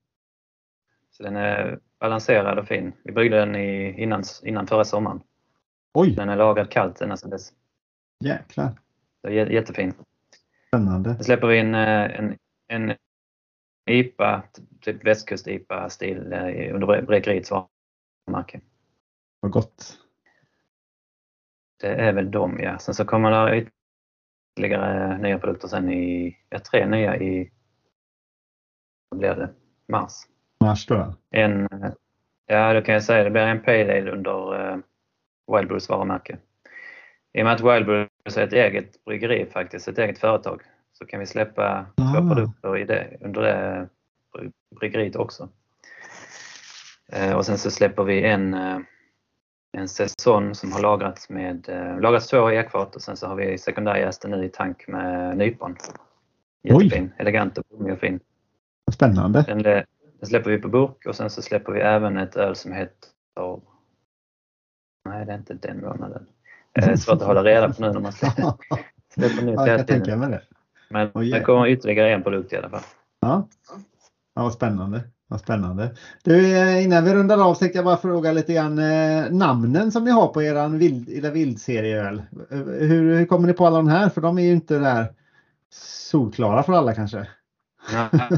Så 1.12 1.24
den 1.24 1.36
är 1.36 1.80
balanserad 2.00 2.60
och 2.60 2.68
fin. 2.68 2.94
Vi 3.04 3.12
bryggde 3.12 3.38
den 3.38 3.56
i, 3.56 4.02
innan, 4.02 4.24
innan 4.44 4.68
förra 4.68 4.84
sommaren. 4.86 5.22
Oj, 5.94 6.16
Den 6.16 6.30
är 6.30 6.36
lagrad 6.36 6.72
kallt 6.72 7.02
ända 7.02 7.18
sedan 7.18 7.30
dess. 7.30 7.54
jäklar. 8.24 8.80
Så 9.22 9.28
jä- 9.28 9.52
jättefin. 9.52 9.94
Spännande. 10.68 11.16
Sen 11.16 11.24
släpper 11.24 11.48
vi 11.48 11.58
in 11.58 11.76
eh, 11.76 12.20
en, 12.20 12.38
en 12.68 12.96
IPA, 13.90 14.44
typ 14.82 15.04
västkust-IPA-stil 15.06 16.34
eh, 16.34 16.76
under 16.76 17.02
bräckeriets 17.02 17.52
varumärke. 17.52 18.62
Vad 19.40 19.52
gott. 19.52 20.00
Det 21.80 21.88
är 21.96 22.14
väl 22.14 22.32
de 22.32 22.60
ja. 22.60 22.80
Sen 22.80 22.94
så 22.96 23.06
kommer 23.06 23.32
det 23.52 23.68
ytterligare 24.58 25.18
nya 25.18 25.40
produkter 25.40 25.68
sen 25.68 25.90
i, 25.90 26.38
ja, 26.50 26.60
tre 26.60 26.86
nya 26.86 27.18
i, 27.18 27.52
vad 29.10 29.20
blir 29.20 29.36
det, 29.36 29.54
mars. 29.88 30.12
Mars 30.62 30.86
då. 30.86 31.14
En, 31.32 31.68
Ja, 32.48 32.74
då 32.74 32.82
kan 32.82 32.94
jag 32.94 33.04
säga 33.04 33.24
det 33.24 33.30
blir 33.30 33.42
en 33.42 33.62
Pale 33.62 33.98
Ale 33.98 34.12
under 34.12 34.70
eh, 34.72 34.78
Wild 35.56 35.68
Brews 35.68 35.90
varumärke. 35.90 36.38
I 37.34 37.42
och 37.42 37.46
med 37.46 37.54
att 37.54 37.62
Wild 37.62 37.86
Brews 37.86 38.38
är 38.38 38.44
ett 38.44 38.54
eget 38.54 39.06
bryggeri 39.06 39.46
faktiskt, 39.46 39.88
ett 39.88 39.98
eget 39.98 40.20
företag, 40.20 40.62
så 40.94 41.06
kan 41.06 41.20
vi 41.20 41.26
släppa 41.26 41.86
Ah. 41.98 42.14
två 42.14 42.30
produkter 42.30 42.78
i 42.78 42.84
det, 42.86 43.18
under 43.22 43.42
det 43.42 43.88
bry- 44.38 44.52
bryggeriet 44.80 45.16
också. 45.16 45.50
Eh, 47.12 47.34
och 47.34 47.46
sen 47.46 47.58
så 47.58 47.72
släpper 47.72 48.04
vi 48.04 48.24
en, 48.24 48.54
eh, 48.54 48.78
en 49.78 49.88
säsong 49.88 50.56
som 50.56 50.72
har 50.72 50.82
lagrats 50.82 51.30
med, 51.30 51.70
eh, 51.70 52.00
lagrats 52.00 52.28
två 52.28 52.52
i 52.52 52.56
ekfat 52.58 52.96
och 52.96 53.02
sen 53.02 53.18
så 53.18 53.28
har 53.28 53.36
vi 53.36 53.58
sekundärjästen 53.58 54.32
nu 54.32 54.46
i 54.46 54.50
tank 54.50 54.88
med 54.88 55.38
nypon. 55.38 55.76
Oj. 56.64 56.84
Jättefin, 56.84 57.14
elegant 57.18 57.58
och 57.58 57.64
blommig 57.70 57.94
och 57.94 58.00
fin. 58.00 58.20
Spännande. 58.94 59.42
Den, 59.48 59.84
den 60.20 60.30
släpper 60.30 60.52
vi 60.52 60.58
på 60.58 60.68
burk 60.68 61.06
och 61.06 61.16
sen 61.16 61.30
så 61.30 61.42
släpper 61.42 61.74
vi 61.74 61.80
även 61.80 62.18
ett 62.18 62.36
öl 62.36 62.56
som 62.56 62.72
heter... 62.72 63.10
Nej, 65.10 65.26
det 65.26 65.32
är 65.32 65.38
inte 65.38 65.54
den 65.54 65.82
månaden. 65.82 66.28
Det 66.72 66.82
är 66.82 66.96
svårt 66.96 67.22
att 67.22 67.28
hålla 67.28 67.44
reda 67.44 67.74
på 67.74 67.82
nu 67.82 67.92
när 67.92 68.00
man 68.00 68.12
släpper, 68.12 68.54
släpper 69.14 69.46
nytt 69.46 69.56
Ja, 69.56 69.68
jag 69.68 69.88
tänka 69.88 70.16
mig 70.16 70.30
det. 70.30 70.42
Men 70.90 71.12
Oj, 71.14 71.32
det 71.32 71.42
kommer 71.42 71.68
ytterligare 71.68 72.14
en 72.14 72.24
produkt 72.24 72.54
i 72.54 72.58
alla 72.58 72.70
fall. 72.70 72.82
Ja, 73.20 73.48
ja 74.36 74.44
vad 74.44 74.54
spännande. 74.54 75.04
Vad 75.28 75.40
spännande. 75.40 75.96
Du, 76.24 76.58
eh, 76.58 76.84
innan 76.84 77.06
vi 77.06 77.14
rundar 77.14 77.50
av 77.50 77.56
tänkte 77.56 77.78
jag 77.78 77.86
bara 77.86 77.98
fråga 77.98 78.32
lite 78.32 78.54
grann 78.54 78.80
eh, 78.80 79.32
namnen 79.32 79.92
som 79.92 80.04
ni 80.04 80.12
har 80.12 80.28
på 80.28 80.44
eran 80.44 80.78
vild, 80.78 81.10
era 81.10 81.32
vildserieöl. 81.32 82.18
Eh, 82.52 82.58
Hur, 82.60 83.18
hur 83.18 83.26
kommer 83.26 83.48
ni 83.48 83.54
på 83.54 83.68
alla 83.68 83.78
de 83.78 83.88
här? 83.88 84.10
För 84.10 84.22
de 84.22 84.38
är 84.38 84.44
ju 84.44 84.52
inte 84.52 84.80
där 84.80 85.14
solklara 86.10 86.64
för 86.64 86.74
alla 86.74 86.94
kanske. 86.96 87.28
Nej, 87.94 88.30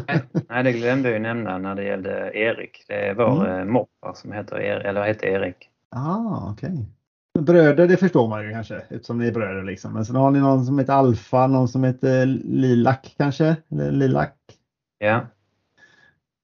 nej, 0.49 0.63
det 0.63 0.71
glömde 0.71 1.09
jag 1.09 1.13
ju 1.13 1.19
nämna 1.23 1.57
när 1.57 1.75
det 1.75 1.83
gällde 1.83 2.31
Erik. 2.33 2.85
Det 2.87 3.07
är 3.07 3.13
vår 3.13 3.45
Mm. 3.45 3.51
mm. 3.55 3.73
moppa 3.73 4.13
som 4.13 4.31
heter, 4.31 4.55
Er- 4.55 4.79
eller 4.79 5.03
heter 5.03 5.27
Erik. 5.27 5.69
Ah, 5.95 6.51
okej. 6.51 6.85
Bröder, 7.39 7.87
det 7.87 7.97
förstår 7.97 8.27
man 8.27 8.45
ju 8.45 8.51
kanske 8.51 8.75
eftersom 8.75 9.17
ni 9.17 9.27
är 9.27 9.31
bröder 9.31 9.63
liksom. 9.63 9.93
Men 9.93 10.05
sen 10.05 10.15
har 10.15 10.31
ni 10.31 10.39
någon 10.39 10.65
som 10.65 10.79
heter 10.79 10.93
Alfa, 10.93 11.47
någon 11.47 11.67
som 11.67 11.83
heter 11.83 12.25
Lilac 12.45 12.97
kanske? 13.17 13.55
Eller 13.71 13.91
Lilac? 13.91 14.29
Ja, 14.97 15.21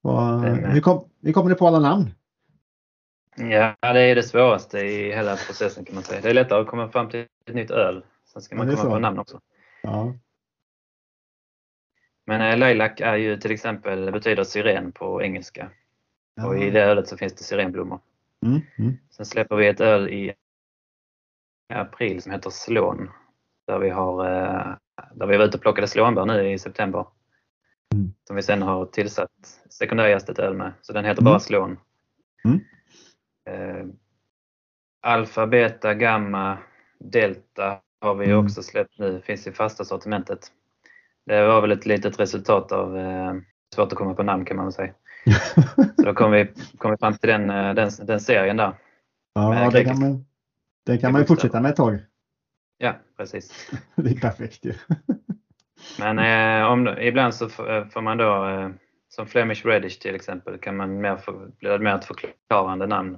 är 0.04 0.38
med. 0.40 0.72
hur, 0.74 0.82
kom, 0.82 1.10
hur 1.22 1.34
kommer 1.34 1.50
ni 1.50 1.56
på 1.56 1.68
alla 1.68 1.80
namn? 1.80 2.12
ja, 3.36 3.76
det 3.82 4.00
är 4.02 4.16
det 4.16 4.24
svåraste 4.24 4.80
i 4.80 5.16
hela 5.16 5.36
processen 5.36 5.86
kan 5.86 5.96
man 5.96 6.04
säga. 6.04 6.22
Det 6.22 6.30
är 6.30 6.34
lättare 6.34 6.62
att 6.62 6.68
komma 6.68 6.90
fram 6.90 7.10
till 7.10 7.26
ett 7.46 7.56
nytt 7.56 7.72
öl. 7.72 8.04
Sen 8.34 8.42
ska 8.42 8.56
man 8.56 8.68
komma 8.68 8.82
så. 8.82 8.90
på 8.90 9.00
namn 9.00 9.20
också. 9.20 9.40
Ja, 9.84 10.14
Men 12.26 12.42
eh, 12.42 12.58
lilac 12.68 12.92
är 13.02 13.16
ju 13.16 13.38
till 13.38 13.52
exempel, 13.52 14.12
betyder 14.12 14.44
syren 14.44 14.92
på 14.92 15.22
engelska. 15.24 15.70
Och 16.46 16.58
i 16.58 16.66
Ja. 16.66 16.72
det 16.72 16.82
ölet 16.84 17.08
så 17.08 17.18
finns 17.18 17.34
det 17.34 17.44
syrenblommor. 17.44 18.00
Mm, 18.46 18.62
mm. 18.80 18.98
Sen 19.10 19.26
släpper 19.26 19.56
vi 19.56 19.68
ett 19.68 19.82
öl 19.82 20.10
i 20.10 20.34
april 21.74 22.22
som 22.22 22.32
heter 22.32 22.50
Slån. 22.50 23.10
Där 23.68 23.80
vi 23.80 23.90
har 23.90 24.26
eh, 24.26 24.76
där 25.14 25.28
vi 25.28 25.38
var 25.38 25.46
ute 25.46 25.58
och 25.58 25.62
plockade 25.62 25.88
slånbär 25.88 26.26
nu 26.26 26.52
i 26.52 26.60
september. 26.60 27.06
Mm. 27.94 28.14
Som 28.28 28.36
vi 28.36 28.42
sen 28.42 28.62
har 28.62 28.86
tillsatt 28.86 29.62
sekundärjästet 29.70 30.40
öl 30.40 30.54
med. 30.54 30.74
Så 30.82 30.94
den 30.94 31.06
heter 31.06 31.22
Mm. 31.22 31.32
bara 31.32 31.40
Slån. 31.40 31.80
Mm. 32.46 32.60
Eh, 33.50 33.86
alfa, 35.02 35.48
beta, 35.48 35.94
gamma, 35.94 36.58
delta 37.00 37.80
har 38.02 38.16
vi 38.16 38.26
Mm. 38.26 38.46
också 38.46 38.64
släppt 38.64 39.00
nu. 39.00 39.22
Finns 39.22 39.48
i 39.48 39.52
fasta 39.52 39.86
sortimentet. 39.86 40.52
Det 41.26 41.48
var 41.48 41.62
väl 41.62 41.72
ett 41.72 41.86
litet 41.86 42.20
resultat 42.20 42.72
av 42.72 42.98
eh, 42.98 43.34
svårt 43.76 43.92
att 43.92 43.98
komma 43.98 44.14
på 44.14 44.24
namn 44.24 44.46
kan 44.46 44.58
man 44.58 44.66
väl 44.66 44.74
säga. 44.74 44.94
Så 45.96 46.04
då 46.06 46.14
kom 46.14 46.32
vi, 46.32 46.52
kom 46.78 46.92
vi 46.92 46.98
fram 46.98 47.14
till 47.14 47.30
den, 47.30 47.50
eh, 47.50 47.74
den, 47.74 47.90
den 48.02 48.20
serien 48.20 48.58
där. 48.58 48.74
ja 49.34 49.50
Men 49.50 49.72
det 49.72 49.84
kan 49.84 50.00
man, 50.00 50.26
det 50.86 50.98
kan 50.98 51.12
man 51.12 51.22
ju 51.22 51.28
fortsätta 51.28 51.62
med 51.62 51.70
ett 51.70 51.78
tag. 51.78 52.00
Ja, 52.78 52.96
precis. 53.18 53.72
Det 53.96 54.10
är 54.10 54.20
perfekt 54.20 54.66
ju. 54.66 54.74
Men 56.00 56.20
eh, 56.20 56.72
om, 56.72 56.88
ibland 56.88 57.36
så 57.36 57.46
eh, 57.46 57.88
får 57.88 58.02
man 58.02 58.18
då, 58.18 58.48
eh, 58.48 58.70
som 59.10 59.28
Flemish 59.28 59.66
Reddish 59.66 60.00
till 60.00 60.16
exempel, 60.16 60.58
kan 60.58 60.78
man 60.78 61.02
mer 61.02 61.18
få, 61.18 61.32
blir 61.60 61.70
det 61.72 61.80
mer 61.80 61.96
ett 61.96 62.06
förklarande 62.06 62.88
namn. 62.88 63.18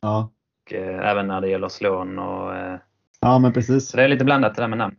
Ja, 0.00 0.30
Och, 0.66 0.72
eh, 0.72 1.08
även 1.10 1.26
när 1.26 1.40
det 1.40 1.48
gäller 1.48 1.68
slån 1.68 2.18
och 2.18 2.54
eh, 2.54 2.78
ja 3.20 3.38
men 3.38 3.52
precis. 3.52 3.88
så 3.88 3.96
det 3.96 4.02
är 4.02 4.08
lite 4.08 4.24
blandat 4.24 4.54
det 4.54 4.62
där 4.62 4.68
med 4.68 4.78
namn. 4.78 4.96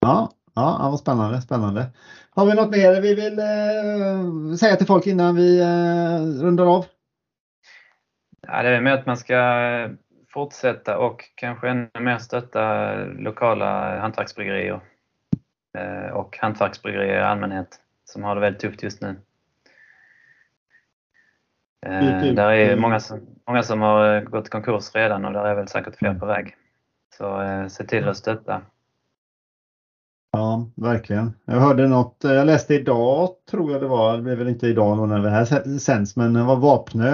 Ja, 0.00 0.30
ja, 0.60 0.90
vad 0.90 0.98
spännande, 0.98 1.42
spännande. 1.42 1.86
Har 2.30 2.46
vi 2.46 2.54
något 2.54 2.70
mer 2.70 3.00
vi 3.00 3.14
vill 3.14 3.38
eh, 3.38 4.56
säga 4.56 4.76
till 4.76 4.86
folk 4.86 5.06
innan 5.06 5.36
vi 5.36 5.60
eh, 5.60 6.42
rundar 6.42 6.76
av? 6.76 6.84
Ja, 8.46 8.62
det 8.62 8.68
är 8.68 8.80
med 8.80 8.94
att 8.94 9.06
man 9.06 9.16
ska 9.16 9.90
fortsätta 10.28 10.98
och 10.98 11.24
kanske 11.34 11.68
ännu 11.68 11.88
mer 12.00 12.18
stötta 12.18 12.94
lokala 13.04 14.00
hantverksbryggerier 14.00 14.80
eh, 15.78 16.12
och 16.12 16.38
hantverksbryggerier 16.40 17.18
i 17.18 17.22
allmänhet 17.22 17.80
som 18.04 18.22
har 18.22 18.34
det 18.34 18.40
väldigt 18.40 18.62
tufft 18.62 18.82
just 18.82 19.00
nu. 19.00 19.16
Eh, 21.86 22.34
där 22.34 22.50
är 22.50 22.74
ut. 22.74 22.80
många 22.80 23.00
som, 23.00 23.20
många 23.46 23.62
som 23.62 23.80
har 23.80 24.16
eh, 24.16 24.22
gått 24.22 24.46
i 24.46 24.50
konkurs 24.50 24.94
redan 24.94 25.24
och 25.24 25.32
där 25.32 25.44
är 25.44 25.54
väl 25.54 25.68
säkert 25.68 25.96
fler 25.96 26.14
på 26.14 26.26
väg. 26.26 26.56
Så 27.16 27.42
eh, 27.42 27.66
se 27.66 27.84
till 27.84 28.08
att 28.08 28.16
stötta. 28.16 28.62
Ja, 30.32 30.70
verkligen. 30.74 31.32
Jag 31.44 31.60
hörde 31.60 31.88
något, 31.88 32.24
eh, 32.24 32.32
jag 32.32 32.46
läste 32.46 32.74
idag 32.74 33.28
tror 33.50 33.72
jag 33.72 33.80
det 33.80 33.88
var, 33.88 34.16
det 34.16 34.22
blev 34.22 34.38
väl 34.38 34.48
inte 34.48 34.66
idag 34.66 35.08
när 35.08 35.18
det 35.18 35.30
här 35.30 35.78
sänds, 35.78 36.16
men 36.16 36.32
det 36.32 36.42
var 36.42 36.56
Vapnö 36.56 37.12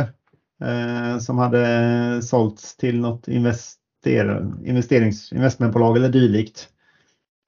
eh, 0.60 1.18
som 1.18 1.38
hade 1.38 2.22
sålts 2.22 2.76
till 2.76 3.00
något 3.00 3.28
invester, 3.28 4.46
investerings, 4.64 5.32
investmentbolag 5.32 5.96
eller 5.96 6.08
dylikt. 6.08 6.68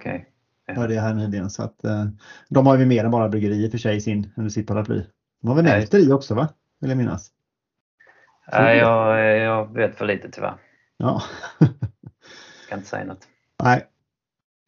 Okej. 0.01 0.29
Hörde 0.67 0.95
jag 0.95 1.03
här 1.03 1.15
nyligen. 1.15 1.51
Så 1.51 1.63
att, 1.63 1.85
eh, 1.85 2.07
de 2.49 2.67
har 2.67 2.79
ju 2.79 2.87
mer 2.87 3.05
än 3.05 3.11
bara 3.11 3.29
bryggeri 3.29 3.65
i 3.65 3.67
och 3.67 3.71
för 3.71 3.79
sig 3.79 3.97
i 3.97 4.01
sin, 4.01 4.33
under 4.37 4.51
sitt 4.51 4.67
paraply. 4.67 5.05
De 5.43 5.49
har 5.49 5.55
väl 5.55 5.65
nälter 5.65 5.99
i 5.99 6.13
också 6.13 6.35
va? 6.35 6.49
Vill 6.81 6.91
jag 6.91 6.97
minnas. 6.97 7.31
Nej, 8.53 8.79
jag, 8.79 9.37
jag 9.39 9.75
vet 9.75 9.95
för 9.95 10.05
lite 10.05 10.31
tyvärr. 10.31 10.55
Ja. 10.97 11.23
Kan 12.69 12.79
inte 12.79 12.89
säga 12.89 13.05
något. 13.05 13.29
Nej. 13.63 13.87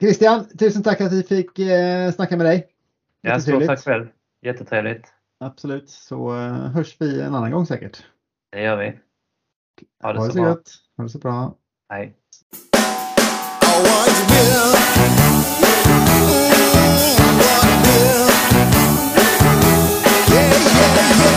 Christian, 0.01 0.47
tusen 0.59 0.83
tack 0.83 1.01
att 1.01 1.13
vi 1.13 1.23
fick 1.23 1.59
eh, 1.59 2.13
snacka 2.13 2.37
med 2.37 2.47
dig. 2.47 2.67
Ja, 3.21 3.41
stort 3.41 3.67
tack 3.67 3.85
själv. 3.85 4.07
Jättetrevligt. 4.43 5.07
Absolut, 5.41 5.91
så 5.91 6.37
eh, 6.37 6.53
hörs 6.53 6.97
vi 6.99 7.21
en 7.21 7.35
annan 7.35 7.51
gång 7.51 7.67
säkert. 7.67 8.05
Det 8.53 8.63
gör 8.63 8.77
vi. 8.77 8.99
Ha 10.03 10.13
det, 10.13 10.19
ha 10.19 10.27
det 10.27 10.33
så, 10.33 10.37
så 10.37 10.43
bra. 10.43 10.57
Ha 10.97 11.05
det 11.05 11.09
så 11.09 11.19
bra. 11.19 11.55
Hej. 11.89 12.17
Yeah, 20.33 20.51
yeah, 20.51 21.25
yeah. 21.25 21.30